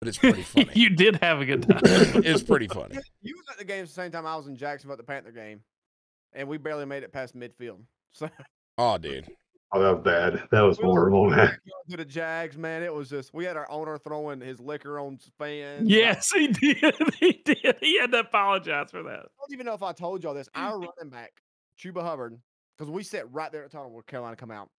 [0.00, 0.68] but it's pretty funny.
[0.74, 1.80] you did have a good time.
[1.84, 2.98] it's pretty funny.
[3.22, 5.04] You was at the game at the same time I was in Jacksonville at the
[5.04, 5.60] Panther game,
[6.32, 7.78] and we barely made it past midfield.
[8.12, 8.28] So
[8.76, 9.28] Oh, dude.
[9.72, 10.48] Oh, that was bad.
[10.50, 11.56] That was we horrible, man.
[11.90, 12.82] to the Jags, man.
[12.82, 15.88] It was just we had our owner throwing his liquor on fans.
[15.88, 16.82] Yes, he did.
[17.20, 17.76] He did.
[17.80, 19.10] He had to apologize for that.
[19.20, 20.48] I don't even know if I told y'all this.
[20.56, 21.30] Our running back,
[21.78, 22.36] Chuba Hubbard,
[22.76, 24.70] because we sat right there at the tunnel where Carolina come out.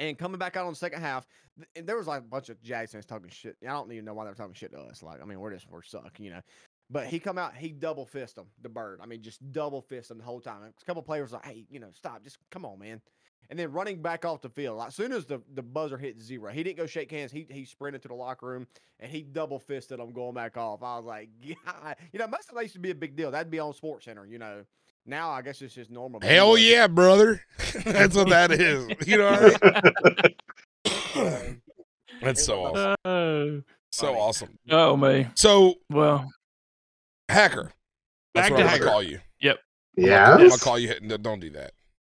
[0.00, 1.28] And coming back out on the second half,
[1.76, 3.56] and there was like a bunch of Jags fans talking shit.
[3.62, 5.02] I don't even know why they were talking shit to us.
[5.02, 6.40] Like, I mean, we're just we're suck, you know.
[6.88, 9.00] But he come out, he double fist him, the bird.
[9.02, 10.62] I mean, just double fist him the whole time.
[10.62, 13.02] A couple players like, hey, you know, stop, just come on, man.
[13.50, 16.18] And then running back off the field, like, as soon as the, the buzzer hit
[16.18, 17.30] zero, he didn't go shake hands.
[17.30, 18.66] He he sprinted to the locker room
[19.00, 20.82] and he double fisted him going back off.
[20.82, 21.28] I was like,
[21.66, 21.96] God.
[22.10, 23.30] you know, most of that used to be a big deal.
[23.30, 24.64] That'd be on Sports Center, you know.
[25.10, 26.20] Now I guess it's just normal.
[26.20, 27.42] Hell was- yeah, brother.
[27.84, 28.88] That's what that is.
[29.06, 29.58] You know what
[30.06, 30.34] I
[31.16, 31.60] mean?
[32.22, 32.96] That's so uh, awesome.
[33.04, 34.18] Oh, So funny.
[34.20, 34.58] awesome.
[34.70, 35.26] oh me.
[35.34, 36.30] So, Well,
[37.28, 37.72] hacker.
[38.34, 38.78] That's Back what to I'm Hacker.
[38.84, 39.18] gonna call you.
[39.40, 39.58] Yep.
[39.96, 40.34] Yeah.
[40.34, 40.50] I'm Yes.
[40.50, 40.94] gonna call you.
[41.02, 41.72] no, Don't do that.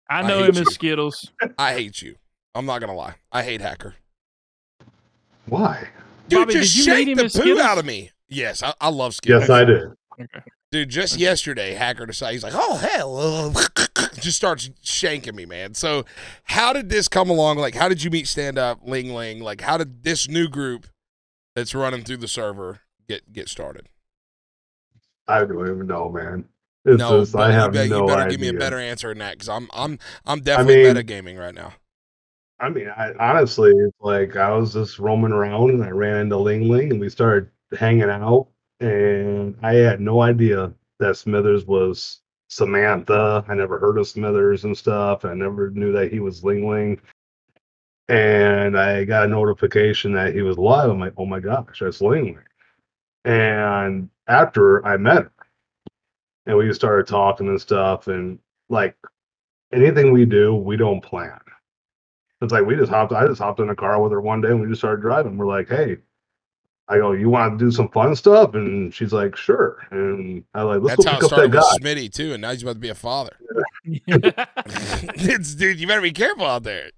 [0.10, 0.62] I I know hate him you.
[0.62, 1.32] as Skittles.
[1.58, 2.16] I hate you.
[2.54, 3.16] I'm not gonna lie.
[3.32, 3.96] I hate hacker.
[5.48, 5.88] Why?
[6.28, 7.60] Dude, Bobby, just did you shake the poo Skittles?
[7.60, 8.12] out of me.
[8.30, 9.42] Yes, I, I love Skittles.
[9.44, 9.84] Yes, I did.
[10.22, 10.40] Okay.
[10.74, 15.76] Dude, just yesterday, hacker decided he's like, "Oh hell," uh," just starts shanking me, man.
[15.76, 16.04] So,
[16.46, 17.58] how did this come along?
[17.58, 19.40] Like, how did you meet Stand Up Ling Ling?
[19.40, 20.88] Like, how did this new group
[21.56, 23.88] that's running through the server get get started?
[25.28, 26.46] I don't even know, man.
[26.86, 28.32] It's no, just, I have you, bet, no you better idea.
[28.32, 31.54] give me a better answer than that because I'm I'm I'm definitely mean- metagaming right
[31.54, 31.74] now.
[32.60, 36.68] I mean, I honestly, like I was just roaming around and I ran into Ling
[36.68, 38.48] Ling and we started hanging out.
[38.84, 42.20] And I had no idea that Smithers was
[42.50, 43.46] Samantha.
[43.48, 45.24] I never heard of Smithers and stuff.
[45.24, 47.00] I never knew that he was Ling Ling.
[48.10, 50.90] And I got a notification that he was live.
[50.90, 52.40] I'm like, oh my gosh, that's Ling Ling.
[53.24, 55.32] And after I met her,
[56.46, 58.98] and we started talking and stuff, and like
[59.72, 61.40] anything we do, we don't plan.
[62.42, 63.14] It's like we just hopped.
[63.14, 65.38] I just hopped in a car with her one day, and we just started driving.
[65.38, 66.00] We're like, "Hey,"
[66.94, 70.62] I go, "You want to do some fun stuff?" And she's like, "Sure." And I
[70.62, 72.42] like, "Let's That's how go it pick up that started with guy." Smitty too, and
[72.42, 73.36] now he's about to be a father.
[73.86, 76.92] it's dude, you better be careful out there.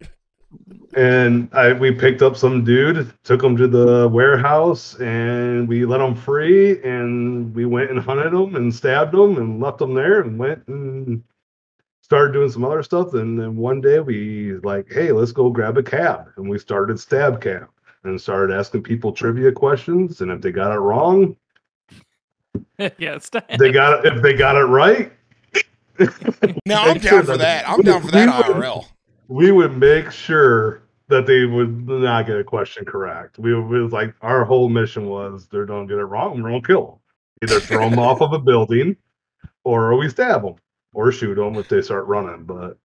[0.95, 6.01] and I we picked up some dude, took him to the warehouse, and we let
[6.01, 10.19] him free, and we went and hunted him and stabbed him and left him there,
[10.21, 11.23] and went and
[12.01, 13.13] started doing some other stuff.
[13.13, 16.99] And then one day we like, hey, let's go grab a cab, and we started
[16.99, 17.69] stab cab
[18.07, 21.35] and started asking people trivia questions, and if they got it wrong,
[22.97, 23.43] yeah, stab.
[23.59, 24.13] they got it.
[24.13, 25.11] If they got it right,
[26.65, 27.69] Now I'm Make sure down for that- that.
[27.69, 28.85] I'm down for that we would- IRL.
[29.27, 33.37] we would make sure that they would not get a question correct.
[33.37, 36.61] We, we was like our whole mission was they don't get it wrong, we're gonna
[36.61, 37.49] kill them.
[37.49, 38.95] Either throw them off of a building,
[39.63, 40.55] or we stab them,
[40.93, 42.43] or shoot them if they start running.
[42.45, 42.77] But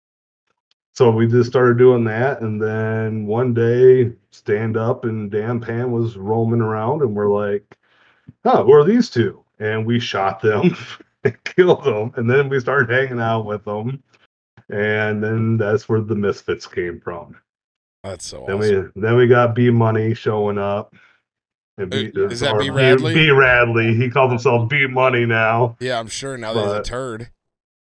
[0.98, 5.92] so we just started doing that, and then one day, stand up and Dan Pan
[5.92, 7.76] was roaming around, and we're like,
[8.44, 9.44] "Huh, who are these two?
[9.58, 10.76] And we shot them,
[11.24, 14.02] and killed them, and then we started hanging out with them
[14.70, 17.36] and then that's where the misfits came from.
[18.04, 18.92] That's so Then awesome.
[18.94, 20.94] we then we got B Money showing up.
[21.76, 23.94] And b, uh, is that b radley B Radley.
[23.94, 25.76] He calls himself B Money now.
[25.80, 27.30] Yeah, I'm sure now that he's a turd.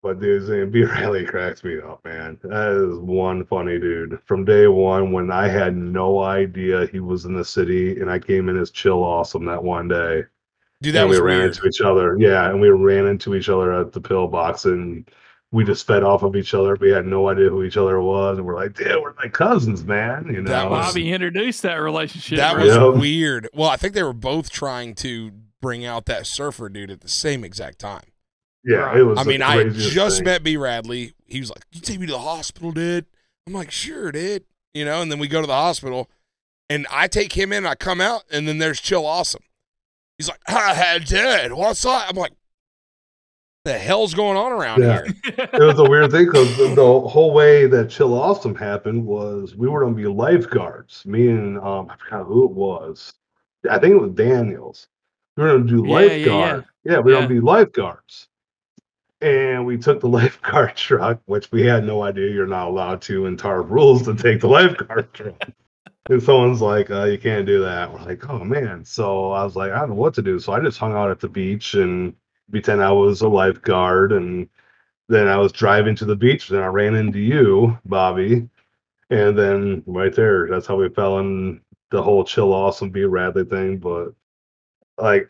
[0.01, 2.39] But dude, saying B Radley cracks me up, man.
[2.43, 4.17] That is one funny dude.
[4.25, 8.17] From day one, when I had no idea he was in the city, and I
[8.19, 10.23] came in as chill awesome that one day.
[10.81, 11.55] Dude, that and was we ran weird.
[11.55, 12.15] into each other.
[12.17, 15.05] Yeah, and we ran into each other at the pillbox, and
[15.51, 16.77] we just fed off of each other.
[16.79, 19.83] We had no idea who each other was, and we're like, "Dude, we're like cousins,
[19.83, 22.37] man." You know, That was- Bobby introduced that relationship.
[22.37, 22.65] That right?
[22.67, 22.87] was Yeah.
[22.87, 23.49] weird.
[23.53, 25.31] Well, I think they were both trying to
[25.61, 28.03] bring out that surfer dude at the same exact time.
[28.69, 29.17] Yeah, it was.
[29.19, 30.25] I mean, I just thing.
[30.25, 30.55] met B.
[30.57, 31.13] Radley.
[31.25, 33.05] He was like, "You take me to the hospital, dude."
[33.47, 36.09] I'm like, "Sure, dude." You know, and then we go to the hospital,
[36.69, 37.65] and I take him in.
[37.65, 39.43] I come out, and then there's Chill Awesome.
[40.17, 42.33] He's like, "Hi, dude, what's up?" I'm like,
[43.65, 45.01] "The hell's going on around Yeah.
[45.03, 45.13] here?"
[45.53, 49.55] it was a weird thing because the, the whole way that Chill Awesome happened was
[49.55, 51.05] we were going to be lifeguards.
[51.05, 53.13] Me and um, I forgot who it was.
[53.69, 54.87] I think it was Daniels.
[55.35, 56.15] We were going to do Yeah, yeah, yeah.
[56.15, 56.65] lifeguard.
[56.85, 57.15] Yeah, we were Yeah.
[57.17, 58.27] going to be lifeguards.
[59.21, 63.25] And we took the lifeguard truck, which we had no idea you're not allowed to
[63.25, 65.49] in TARP rules to take the lifeguard truck.
[66.09, 67.91] And someone's like, uh, you can't do that.
[67.93, 68.83] We're like, oh man.
[68.85, 70.39] So I was like, I don't know what to do.
[70.39, 72.15] So I just hung out at the beach and
[72.49, 74.11] pretend I was a lifeguard.
[74.13, 74.49] And
[75.07, 76.47] then I was driving to the beach.
[76.47, 78.49] Then I ran into you, Bobby.
[79.11, 83.43] And then right there, that's how we fell in the whole chill awesome be Radley
[83.43, 83.77] thing.
[83.77, 84.13] But
[84.97, 85.29] like,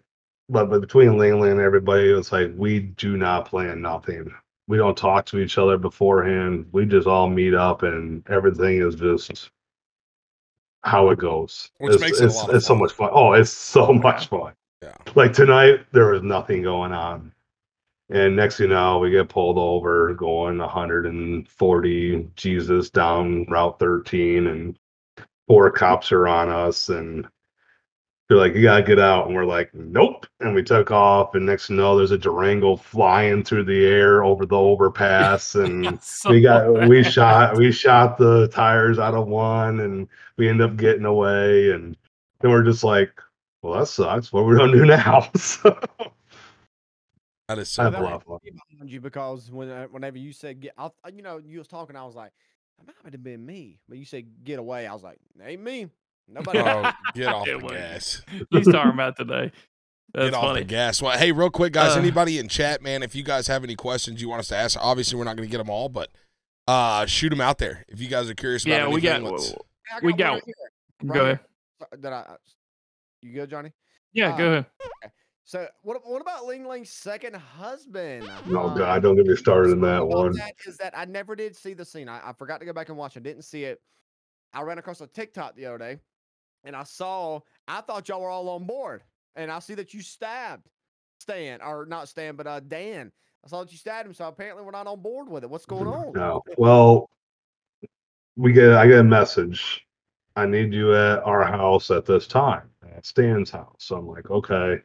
[0.49, 4.33] but, but between Langley and everybody, it's like we do not plan nothing.
[4.67, 6.67] We don't talk to each other beforehand.
[6.71, 9.51] We just all meet up and everything is just
[10.83, 11.71] how it goes.
[11.77, 13.09] Which it's, makes it it's, so much fun.
[13.11, 14.53] Oh, it's so much fun.
[14.81, 14.95] Yeah.
[15.15, 17.31] Like tonight, there was nothing going on.
[18.09, 24.47] And next thing you know, we get pulled over going 140 Jesus down Route 13,
[24.47, 24.79] and
[25.47, 26.89] four cops are on us.
[26.89, 27.27] And
[28.29, 29.27] they're like, You got to get out.
[29.27, 30.27] And we're like, Nope.
[30.41, 31.35] And we took off.
[31.35, 35.55] And next thing you know, there's a Durango flying through the air over the overpass.
[35.55, 40.49] And So we got we shot we shot the tires out of one and we
[40.49, 41.97] end up getting away and
[42.41, 43.11] then we're just like
[43.61, 45.77] well that sucks what are we gonna do now so
[47.47, 48.03] That is I so have a great.
[48.03, 48.39] lot of fun.
[48.69, 51.95] Behind you because when uh, whenever you said get, I, you know, you was talking,
[51.95, 52.31] I was like,
[52.85, 53.79] that might have been me.
[53.87, 55.87] But you said get away, I was like, ain't me.
[56.31, 56.59] Nobody.
[56.59, 58.21] Oh, get off It the was- gas.
[58.51, 59.51] He's talking about today.
[60.13, 60.61] That's Get off funny.
[60.61, 61.01] the gas.
[61.03, 61.95] Well, hey, real quick, guys.
[61.95, 63.03] Uh, anybody in chat, man?
[63.03, 65.47] If you guys have any questions you want us to ask, obviously we're not going
[65.47, 66.09] to get them all, but
[66.67, 69.21] uh, shoot them out there if you guys are curious about Yeah, we got.
[69.21, 69.53] let's-
[70.01, 70.55] we got- right here,
[71.07, 71.23] Go here.
[71.23, 71.39] ahead.
[71.79, 72.35] So- That I,
[73.21, 73.71] you good, Johnny?
[74.13, 74.65] Yeah, go Uh, ahead.
[75.45, 76.01] So what?
[76.07, 78.29] What about Ling Ling's second husband?
[78.49, 81.05] oh Um, god don't get me started in what's that one That is that I
[81.05, 82.07] never did see the scene.
[82.09, 83.17] I, I forgot to go back and watch.
[83.17, 83.79] I didn't see it.
[84.53, 85.99] I ran across a TikTok the other day,
[86.69, 87.39] and I saw.
[87.67, 89.01] I thought y'all were all on board,
[89.35, 90.69] and I see that you stabbed
[91.19, 93.11] Stan, or not Stan, but uh Dan.
[93.43, 95.49] I saw that you stabbed him, so apparently we're not on board with it.
[95.49, 96.13] What's going on?
[96.13, 97.09] no well
[98.35, 99.85] we get i get a message
[100.35, 104.29] i need you at our house at this time at stan's house so i'm like
[104.29, 104.79] okay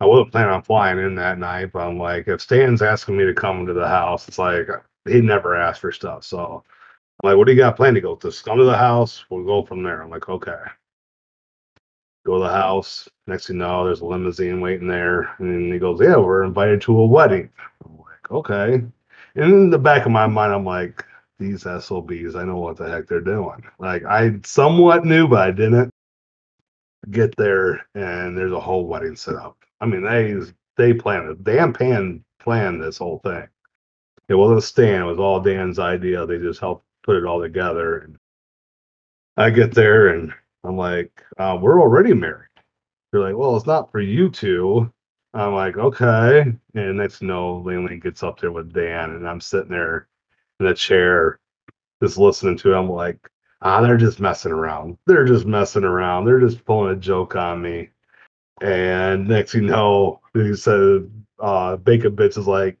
[0.00, 3.24] i wasn't planning on flying in that night but i'm like if stan's asking me
[3.24, 4.68] to come to the house it's like
[5.08, 6.62] he never asked for stuff so
[7.22, 8.16] I'm like, what do you got planned to go?
[8.16, 9.24] Just come to the house.
[9.30, 10.02] We'll go from there.
[10.02, 10.52] I'm like, okay.
[12.26, 13.08] Go to the house.
[13.28, 15.32] Next thing you know, there's a limousine waiting there.
[15.38, 17.48] And he goes, yeah, we're invited to a wedding.
[17.84, 18.84] I'm like, okay.
[19.36, 21.04] And in the back of my mind, I'm like,
[21.38, 23.62] these SOBs, I know what the heck they're doing.
[23.78, 25.90] Like, I somewhat knew, but I didn't
[27.12, 27.86] get there.
[27.94, 29.56] And there's a whole wedding set up.
[29.80, 30.34] I mean, they
[30.76, 31.44] they planned it.
[31.44, 33.46] Dan Pan planned this whole thing.
[34.28, 35.02] It wasn't Stan.
[35.02, 36.26] It was all Dan's idea.
[36.26, 37.98] They just helped put it all together.
[37.98, 38.18] And
[39.36, 40.32] I get there and
[40.66, 42.48] I'm like, uh, we're already married.
[43.12, 44.92] They're like, well, it's not for you two.
[45.32, 46.52] I'm like, okay.
[46.74, 47.62] And next you know,
[48.02, 50.08] gets up there with Dan, and I'm sitting there
[50.60, 51.38] in a chair,
[52.02, 52.90] just listening to him.
[52.90, 53.18] Like,
[53.62, 54.98] ah, they're just messing around.
[55.06, 56.24] They're just messing around.
[56.24, 57.90] They're just pulling a joke on me.
[58.60, 62.78] And next you know, he said, uh, Bacon Bitch is like,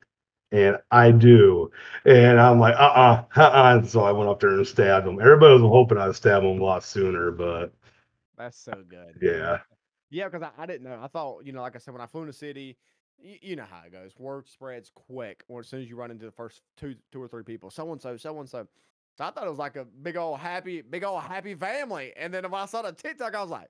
[0.56, 1.70] and I do.
[2.04, 5.20] And I'm like, uh uh-uh, uh, So I went up there and stabbed him.
[5.20, 7.72] Everybody was hoping I'd stab him a lot sooner, but
[8.38, 9.18] That's so good.
[9.20, 9.58] yeah.
[10.10, 10.98] Yeah, because I, I didn't know.
[11.02, 12.76] I thought, you know, like I said, when I flew in the city,
[13.18, 14.12] you, you know how it goes.
[14.18, 17.26] Word spreads quick, or as soon as you run into the first two, two or
[17.28, 18.66] three people, so and so, so and so.
[19.18, 22.12] So I thought it was like a big old happy, big old happy family.
[22.16, 23.68] And then when I saw the TikTok, I was like,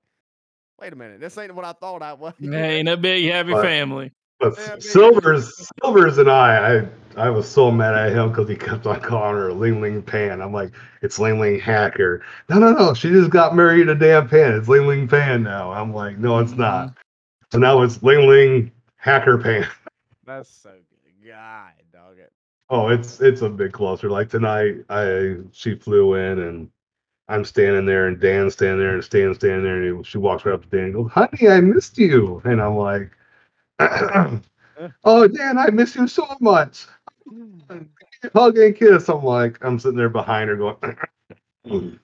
[0.79, 2.33] wait a minute, this ain't what I thought I was.
[2.43, 4.11] Ain't a big happy But- family.
[4.39, 8.85] But Silvers, Silvers, and I, I, I was so mad at him because he kept
[8.85, 10.41] on calling her Ling Ling Pan.
[10.41, 10.71] I'm like,
[11.01, 12.23] it's Ling Ling Hacker.
[12.47, 12.93] No, no, no.
[12.93, 14.53] She just got married to Dan Pan.
[14.53, 15.71] It's Ling Ling Pan now.
[15.71, 16.61] I'm like, no, it's mm-hmm.
[16.61, 16.97] not.
[17.51, 19.67] So now it's Ling Ling Hacker Pan.
[20.25, 21.31] That's so good.
[21.31, 22.31] God, dog it.
[22.69, 24.09] Oh, it's it's a bit closer.
[24.09, 26.69] Like tonight, I she flew in and
[27.27, 30.53] I'm standing there and Dan's standing there and Stan's standing there and she walks right
[30.53, 33.11] up to Dan and goes, "Honey, I missed you." And I'm like,
[35.03, 36.85] "Oh, Dan, I miss you so much."
[38.33, 39.09] Hug and kiss.
[39.09, 40.77] I'm like, I'm sitting there behind her going,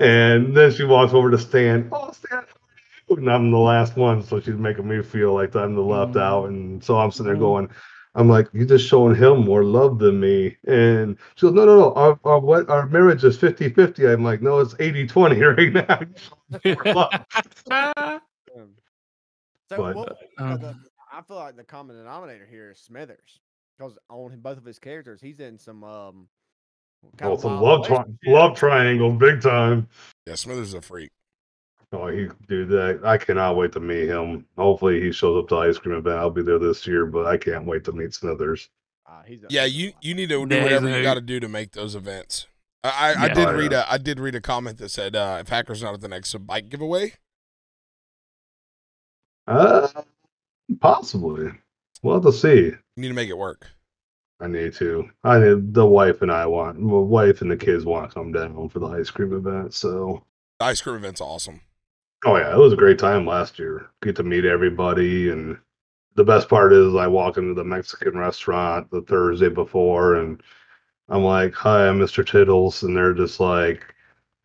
[0.00, 1.88] and then she walks over to Stan.
[1.92, 2.78] Oh, Stan, how are
[3.10, 6.14] you?" and I'm the last one, so she's making me feel like I'm the left
[6.14, 6.20] Mm.
[6.20, 7.40] out, and so I'm sitting there Mm.
[7.40, 7.70] going,
[8.14, 10.56] I'm like, you're just showing him more love than me.
[10.66, 14.06] And she goes, no, no, no, our, our what our marriage is 50-50.
[14.12, 16.00] I'm like, no, it's 80-20 right now.
[16.06, 17.26] You're showing more love.
[17.70, 18.20] Ah.
[18.56, 18.70] Um,
[19.68, 20.74] So But, what, uh, um, the,
[21.12, 23.40] I feel like the common denominator here is Smithers
[23.76, 26.28] because on both of his characters, he's in some um.
[27.16, 29.88] kind oh, of some love, tri- love triangle, big time.
[30.26, 31.10] Yeah, Smithers is a freak.
[31.92, 34.44] Oh, he, dude, that I cannot wait to meet him.
[34.58, 36.18] Hopefully, he shows up to ice cream event.
[36.18, 38.68] I'll be there this year, but I can't wait to meet Smithers.
[39.06, 41.40] Uh, he's a, Yeah, you you need to do Yeah, whatever you got to do
[41.40, 42.46] to make those events.
[42.84, 45.38] I I, I did Oh, read a I did read a comment that said uh,
[45.40, 47.14] if Hacker's not at the next bike giveaway,
[49.48, 49.88] Uh,
[50.80, 51.50] possibly.
[52.02, 52.66] We'll have to see.
[52.66, 53.66] you need to make it work.
[54.40, 55.08] I need to.
[55.24, 56.78] I need the wife and I want.
[56.78, 59.74] My wife and the kids want to come down for the ice cream event.
[59.74, 60.22] So,
[60.60, 61.60] The ice cream event's awesome.
[62.24, 63.88] oh yeah, it was a great time last year.
[64.02, 65.58] Get to meet everybody, and
[66.14, 70.40] the best part is I walk into the Mexican restaurant the Thursday before, and
[71.08, 72.24] I'm like, "Hi, I'm Mr.
[72.24, 73.92] Tittles," and they're just like,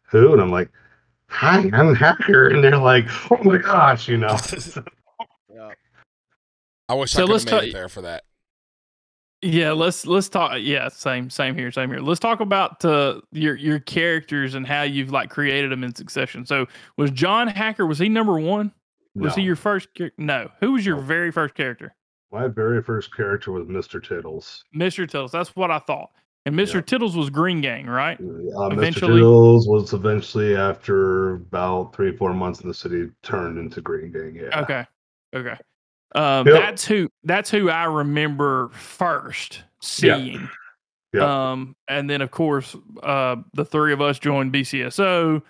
[0.09, 0.71] "Who?" And I'm like,
[1.33, 4.37] "Hi, I'm Hacker," and they're like, "Oh my gosh," you know.
[5.53, 5.71] yeah.
[6.89, 8.23] I wish So I could let's have made tell it there for that.
[9.41, 10.53] Yeah, let's let's talk.
[10.61, 11.99] Yeah, same same here, same here.
[11.99, 16.45] Let's talk about uh, your your characters and how you've like created them in succession.
[16.45, 16.65] So,
[16.97, 17.85] was John Hacker?
[17.85, 18.71] Was he number one?
[19.15, 19.89] Was he your first?
[19.97, 20.49] char- No.
[20.61, 21.01] Who was your No.
[21.03, 21.93] very first character?
[22.31, 24.01] My very first character was Mr.
[24.03, 24.63] Tittles.
[24.75, 25.07] Mr.
[25.07, 25.31] Tittles.
[25.31, 26.09] That's what I thought.
[26.45, 26.75] And Mr.
[26.75, 26.81] Yeah.
[26.81, 28.19] Tittles was Green Gang, right?
[28.19, 28.73] Uh, Mr.
[28.73, 34.11] Eventually- Tittles was eventually after about three, four months in the city turned into Green
[34.11, 34.35] Gang.
[34.35, 34.59] Yeah.
[34.61, 34.85] Okay.
[35.33, 35.55] Okay.
[36.15, 36.55] Um, Yep.
[36.61, 37.09] That's who.
[37.23, 40.47] That's who I remember first seeing.
[41.13, 41.51] Yeah.
[41.51, 45.41] Um, and then of course, uh, the three of us joined BCSO,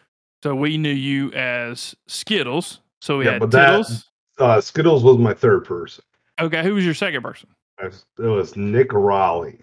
[0.44, 2.80] so we knew you as Skittles.
[3.02, 4.10] So we Yeah, had but that- Tittles.
[4.40, 6.04] Uh, Skittles was my third person.
[6.40, 7.50] Okay, who was your second person?
[7.80, 9.60] It was Nick Raleigh.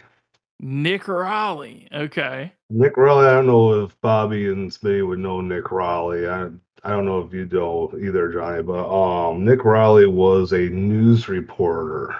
[0.62, 1.88] Nick Raleigh.
[1.92, 2.52] Okay.
[2.68, 3.28] Nick Raleigh.
[3.28, 6.28] I don't know if Bobby and Smitty would know Nick Raleigh.
[6.28, 6.50] I
[6.82, 11.28] I don't know if you know either, Johnny, but um, Nick Raleigh was a news
[11.28, 12.14] reporter,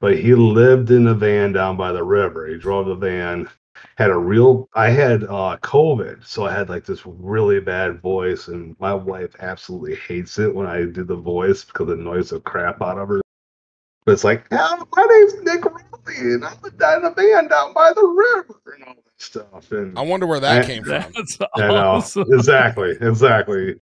[0.00, 2.46] but he lived in a van down by the river.
[2.46, 3.48] He drove the van.
[3.96, 4.68] Had a real.
[4.74, 9.36] I had uh, COVID, so I had like this really bad voice, and my wife
[9.38, 13.08] absolutely hates it when I do the voice because it annoys the crap out of
[13.08, 13.20] her.
[14.08, 17.74] But it's like, "Oh, my name's Nick Raleigh, and I'm down in a van down
[17.74, 19.70] by the river, and all that stuff.
[19.70, 21.12] And I wonder where that I- came from.
[21.14, 22.02] That's I know
[22.32, 23.78] exactly, exactly.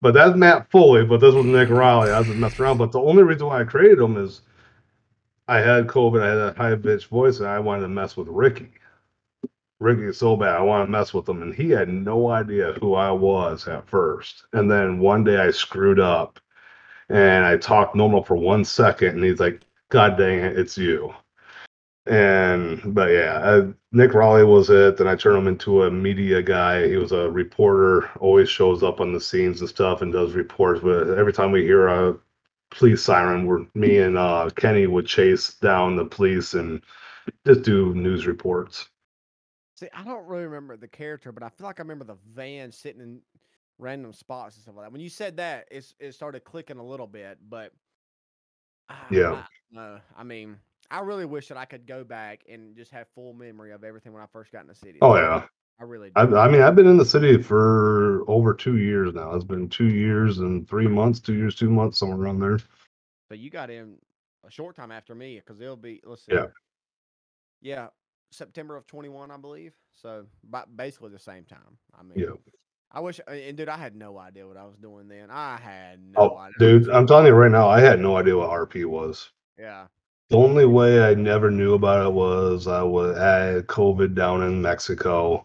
[0.00, 1.04] But that's Matt Foley.
[1.04, 2.12] But this was Nick Raleigh.
[2.12, 2.78] I was just messing around.
[2.78, 4.40] But the only reason why I created him is
[5.48, 6.22] I had COVID.
[6.22, 8.70] I had a high pitched voice, and I wanted to mess with Ricky.
[9.80, 10.56] Ricky is so bad.
[10.56, 13.86] I want to mess with him, and he had no idea who I was at
[13.86, 14.46] first.
[14.54, 16.40] And then one day I screwed up,
[17.08, 21.14] and I talked normal for one second, and he's like, "God dang it, it's you."
[22.06, 24.96] And but yeah, uh, Nick Raleigh was it.
[24.96, 26.88] Then I turned him into a media guy.
[26.88, 30.80] He was a reporter, always shows up on the scenes and stuff and does reports.
[30.82, 32.16] But every time we hear a
[32.70, 36.82] police siren, where me and uh, Kenny would chase down the police and
[37.46, 38.88] just do news reports.
[39.76, 42.72] See, I don't really remember the character, but I feel like I remember the van
[42.72, 43.20] sitting in
[43.78, 44.92] random spots and stuff like that.
[44.92, 47.72] When you said that, it's it started clicking a little bit, but
[48.90, 49.44] ah, Yeah.
[49.76, 50.56] I, uh, I mean,
[50.90, 54.12] I really wish that I could go back and just have full memory of everything
[54.12, 54.98] when I first got in the city.
[55.02, 55.44] Oh yeah.
[55.80, 56.10] I really.
[56.16, 56.36] I, do.
[56.36, 59.32] I mean, I've been in the city for over two years now.
[59.34, 62.58] It's been two years and three months, two years, two months, somewhere around there.
[63.28, 63.96] So you got in
[64.44, 66.34] a short time after me because it'll be let's see.
[66.34, 66.46] Yeah.
[67.60, 67.88] Yeah,
[68.32, 69.74] September of twenty one, I believe.
[69.94, 71.78] So ba- basically the same time.
[71.96, 72.52] I mean, Yeah.
[72.90, 75.30] I wish, uh, and dude, I had no idea what I was doing then.
[75.30, 76.80] I had no Oh, idea.
[76.80, 79.30] dude, I'm telling you right now, I had no idea what RP was.
[79.58, 79.86] Yeah.
[80.30, 84.42] The only way I never knew about it was I was I had COVID down
[84.42, 85.44] in Mexico,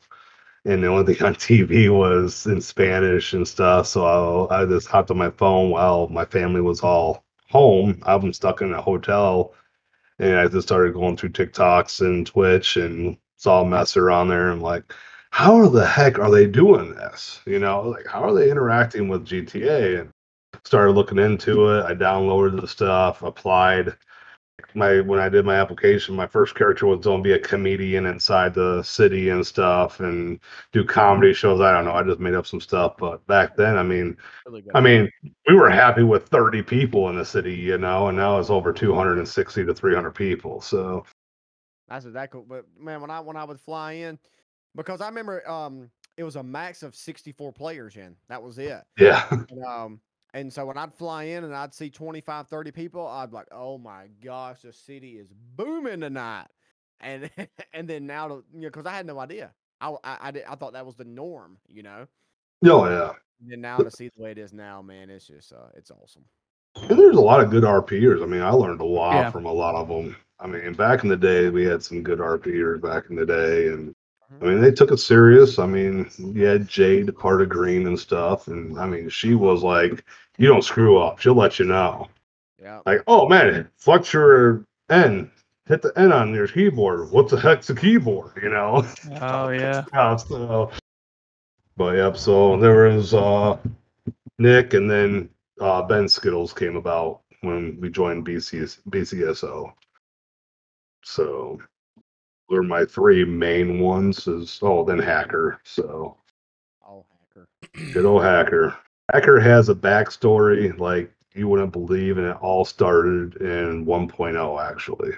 [0.65, 3.87] and the only thing on TV was in Spanish and stuff.
[3.87, 7.99] So I, I just hopped on my phone while my family was all home.
[8.05, 9.53] I'm stuck in a hotel,
[10.19, 14.51] and I just started going through TikToks and Twitch and saw Messer on there.
[14.51, 14.93] and like,
[15.33, 17.41] how the heck are they doing this?
[17.47, 20.01] You know, like how are they interacting with GTA?
[20.01, 20.11] And
[20.63, 21.83] started looking into it.
[21.85, 23.95] I downloaded the stuff, applied
[24.75, 28.05] my when I did my application, my first character was going to be a comedian
[28.05, 30.39] inside the city and stuff, and
[30.71, 31.61] do comedy shows.
[31.61, 31.93] I don't know.
[31.93, 34.15] I just made up some stuff, but back then, I mean,
[34.45, 34.63] Really.
[34.75, 35.09] I mean,
[35.47, 38.71] we were happy with 30 people in the city, you know, and now it's over
[38.71, 40.61] 260 to 300 people.
[40.61, 41.05] So
[41.89, 42.45] That's that cool.
[42.47, 44.19] But man, when I when I would fly in,
[44.75, 48.15] because I remember um it was a max of sixty four players in.
[48.29, 48.81] That was it.
[48.99, 49.99] yeah, And, um,
[50.35, 53.47] and so when I'd fly in and I'd see 25, 30 people, I'd be like,
[53.51, 56.47] oh my gosh, the city is booming tonight.
[57.01, 57.29] And
[57.73, 59.51] and then now, to, you know, because I had no idea.
[59.81, 62.07] I, w- I, I, did, I thought that was the norm, you know.
[62.65, 63.11] oh yeah.
[63.41, 65.91] And then now to see the way it is now, man, it's just, uh, it's
[65.91, 66.23] awesome.
[66.75, 68.23] And there's a lot of good RPers.
[68.23, 69.31] I mean, I learned a lot Yeah.
[69.31, 70.15] from a lot of them.
[70.39, 73.67] I mean, back in the day, we had some good RPers back in the day,
[73.67, 73.93] and
[74.41, 74.47] I Mhm.
[74.47, 75.59] mean, they took it serious.
[75.59, 79.63] I mean, you had Jade, part of Green and stuff, and I mean, she was
[79.63, 80.03] like,
[80.37, 81.19] "You don't screw up.
[81.19, 82.09] She'll let you know."
[82.61, 82.81] Yeah.
[82.85, 85.31] Like, "Oh man, flex your N,
[85.65, 87.11] hit the N on your keyboard.
[87.11, 88.85] What the heck's a keyboard?" You know.
[89.21, 89.85] Oh yeah.
[89.93, 90.71] Yeah, so,
[91.77, 92.17] but yep.
[92.17, 93.57] So there was uh,
[94.39, 95.29] Nick, and then
[95.61, 99.73] uh, Ben Skittles came about when we joined BCS, BCSO.
[101.03, 101.59] So
[102.53, 104.27] were my three main ones.
[104.27, 105.59] Is oh then Hacker.
[105.63, 106.17] So
[106.87, 107.47] Oh, hacker.
[107.93, 108.75] good old Hacker.
[109.11, 115.11] Hacker has a backstory like you wouldn't believe, and it all started in 1.0 actually.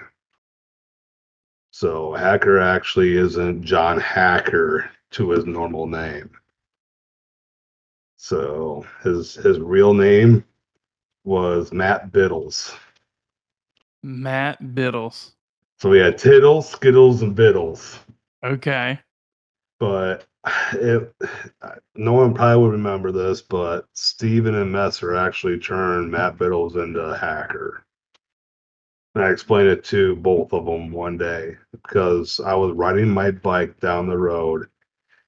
[1.70, 6.30] So Hacker actually isn't John Hacker to his normal name.
[8.16, 10.44] So his his real name
[11.24, 12.74] was Matt Biddles.
[14.02, 15.35] Matt Biddles.
[15.78, 17.98] So we had Tiddles, Skittles, and Biddles.
[18.44, 18.98] Okay.
[19.78, 20.26] But
[20.72, 21.14] it,
[21.94, 27.00] no one probably would remember this, but Steven and Messer actually turned Matt Biddles into
[27.00, 27.84] a hacker.
[29.14, 33.30] And I explained it to both of them one day because I was riding my
[33.30, 34.68] bike down the road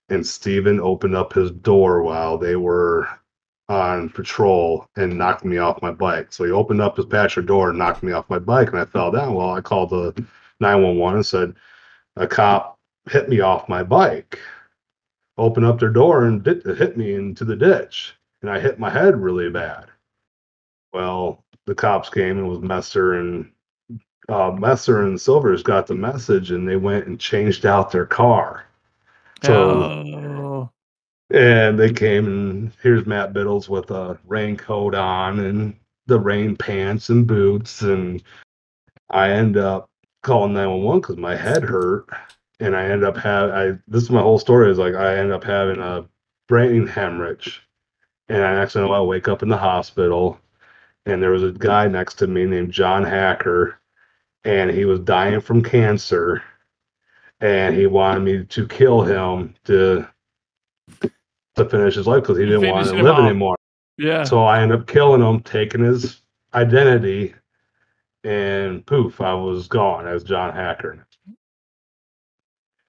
[0.08, 3.08] and Steven opened up his door while they were
[3.68, 6.32] on patrol and knocked me off my bike.
[6.32, 8.84] So he opened up his patcher door and knocked me off my bike and I
[8.84, 9.34] fell down.
[9.34, 10.24] Well, I called the
[10.60, 11.54] 911 and said,
[12.16, 12.78] a cop
[13.10, 14.38] hit me off my bike,
[15.36, 18.14] opened up their door and hit me into the ditch.
[18.42, 19.86] And I hit my head really bad.
[20.92, 23.50] Well, the cops came and was Messer and
[24.28, 28.64] uh, Messer and Silvers got the message and they went and changed out their car.
[29.42, 30.70] So oh.
[31.30, 35.76] And they came and here's Matt Biddles with a raincoat on and
[36.06, 37.82] the rain pants and boots.
[37.82, 38.22] And
[39.10, 39.90] I end up
[40.22, 42.06] calling 911 because my head hurt.
[42.60, 45.30] And I end up having, I, this is my whole story is like, I end
[45.30, 46.08] up having a
[46.48, 47.62] brain hemorrhage.
[48.28, 50.40] And I accidentally wake up in the hospital.
[51.06, 53.78] And there was a guy next to me named John Hacker.
[54.44, 56.42] And he was dying from cancer.
[57.40, 60.08] And he wanted me to kill him to
[61.58, 63.20] to finish his life because he didn't want to live off.
[63.20, 63.56] anymore.
[63.96, 64.24] Yeah.
[64.24, 66.22] So I ended up killing him, taking his
[66.54, 67.34] identity,
[68.24, 71.06] and poof, I was gone as John Hacker.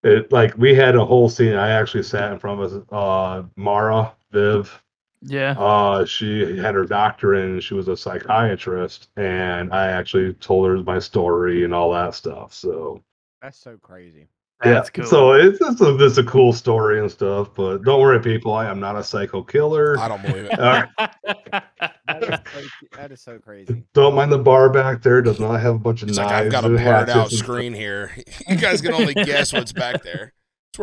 [0.03, 1.55] It like we had a whole scene.
[1.55, 4.81] I actually sat in front of uh Mara Viv.
[5.21, 5.51] yeah.
[5.59, 10.77] Uh she had her doctorate and she was a psychiatrist, and I actually told her
[10.77, 12.53] my story and all that stuff.
[12.53, 13.03] So
[13.41, 14.27] That's so crazy.
[14.61, 15.05] That's cool.
[15.05, 17.53] So it's it's a, it's a cool story and stuff.
[17.55, 18.53] But don't worry, people.
[18.53, 19.97] I am not a psycho killer.
[19.97, 20.59] I don't believe it.
[20.59, 20.85] Uh,
[22.07, 23.83] That is so, that is so crazy.
[23.93, 25.21] Don't mind the bar back there.
[25.21, 26.47] Does not have a bunch of It's like knives.
[26.47, 28.11] I've got a and blurred out hatchets and- screen here.
[28.49, 30.33] You guys can only guess what's back there.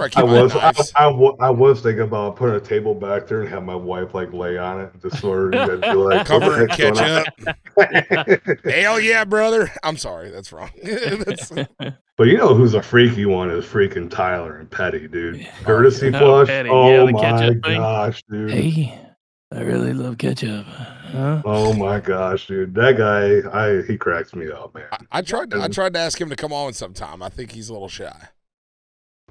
[0.05, 0.93] It's That's where I keep I was I, knives.
[0.97, 4.15] I, wa- I was thinking about putting a table back there and have my wife
[4.15, 8.61] like lay on it, just sort of be like Cover and "What's going catch on?"
[8.65, 9.71] Hell yeah, brother.
[9.83, 10.71] I'm sorry, that's wrong.
[10.83, 11.51] That's-
[12.19, 15.47] but you know who's a freaky one is freaking Tyler and Petty, dude.
[15.61, 16.47] Oh, Courtesy Oh, flush.
[16.49, 18.51] Petty, Oh yeah, my gosh, dude.
[18.51, 18.99] hey,
[19.53, 20.65] I really love ketchup.
[20.67, 21.43] Huh?
[21.45, 22.75] Oh my gosh, dude.
[22.75, 24.87] That guy, I he cracks me up, man.
[24.93, 25.53] I, I tried.
[25.55, 27.23] I tried to ask him to come on sometime.
[27.23, 28.29] I think he's a little shy.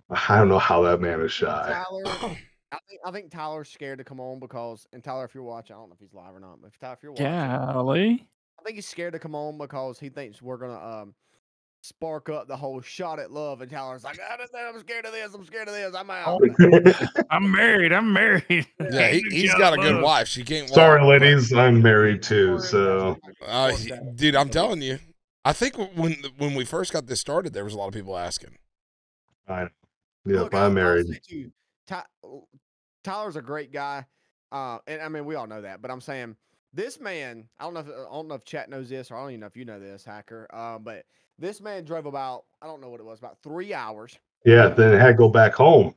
[0.29, 1.45] I don't know how that man is shy.
[1.85, 2.03] Tyler,
[2.71, 5.75] I think I think Tyler's scared to come on because, and Tyler, if you're watching,
[5.75, 7.25] I don't know if he's live or not, but if Tyler, if you're watching,
[7.73, 8.27] Golly.
[8.59, 11.13] I think he's scared to come on because he thinks we're gonna um
[11.81, 15.05] spark up the whole shot at love, and Tyler's like, I don't know, I'm scared
[15.05, 16.41] of this, I'm scared of this, I'm out.
[17.29, 17.93] I'm married.
[17.93, 18.43] I'm married.
[18.91, 20.27] Yeah, he, he's got a good wife.
[20.27, 20.65] She can't.
[20.69, 24.99] Walk, Sorry, but- ladies, I'm married too, so Uh, he- dude, I'm telling you.
[25.43, 28.17] I think when when we first got this started, there was a lot of people
[28.17, 28.57] asking.
[29.47, 29.67] I,
[30.25, 31.07] Look, yep, I- I'll I'm married.
[31.07, 31.51] say too,
[31.87, 32.05] Ty-
[33.03, 34.05] Tyler's a great guy,
[34.51, 35.81] uh, and I mean we all know that.
[35.81, 36.35] But I'm saying
[36.73, 39.21] this man, I don't know if I don't know if chat knows this, or I
[39.21, 40.47] don't even know if you know this, hacker.
[40.51, 41.05] Uh, but
[41.37, 44.17] this man drove about I don't know what it was, about three hours.
[44.45, 45.93] Yeah, then it had to go back home.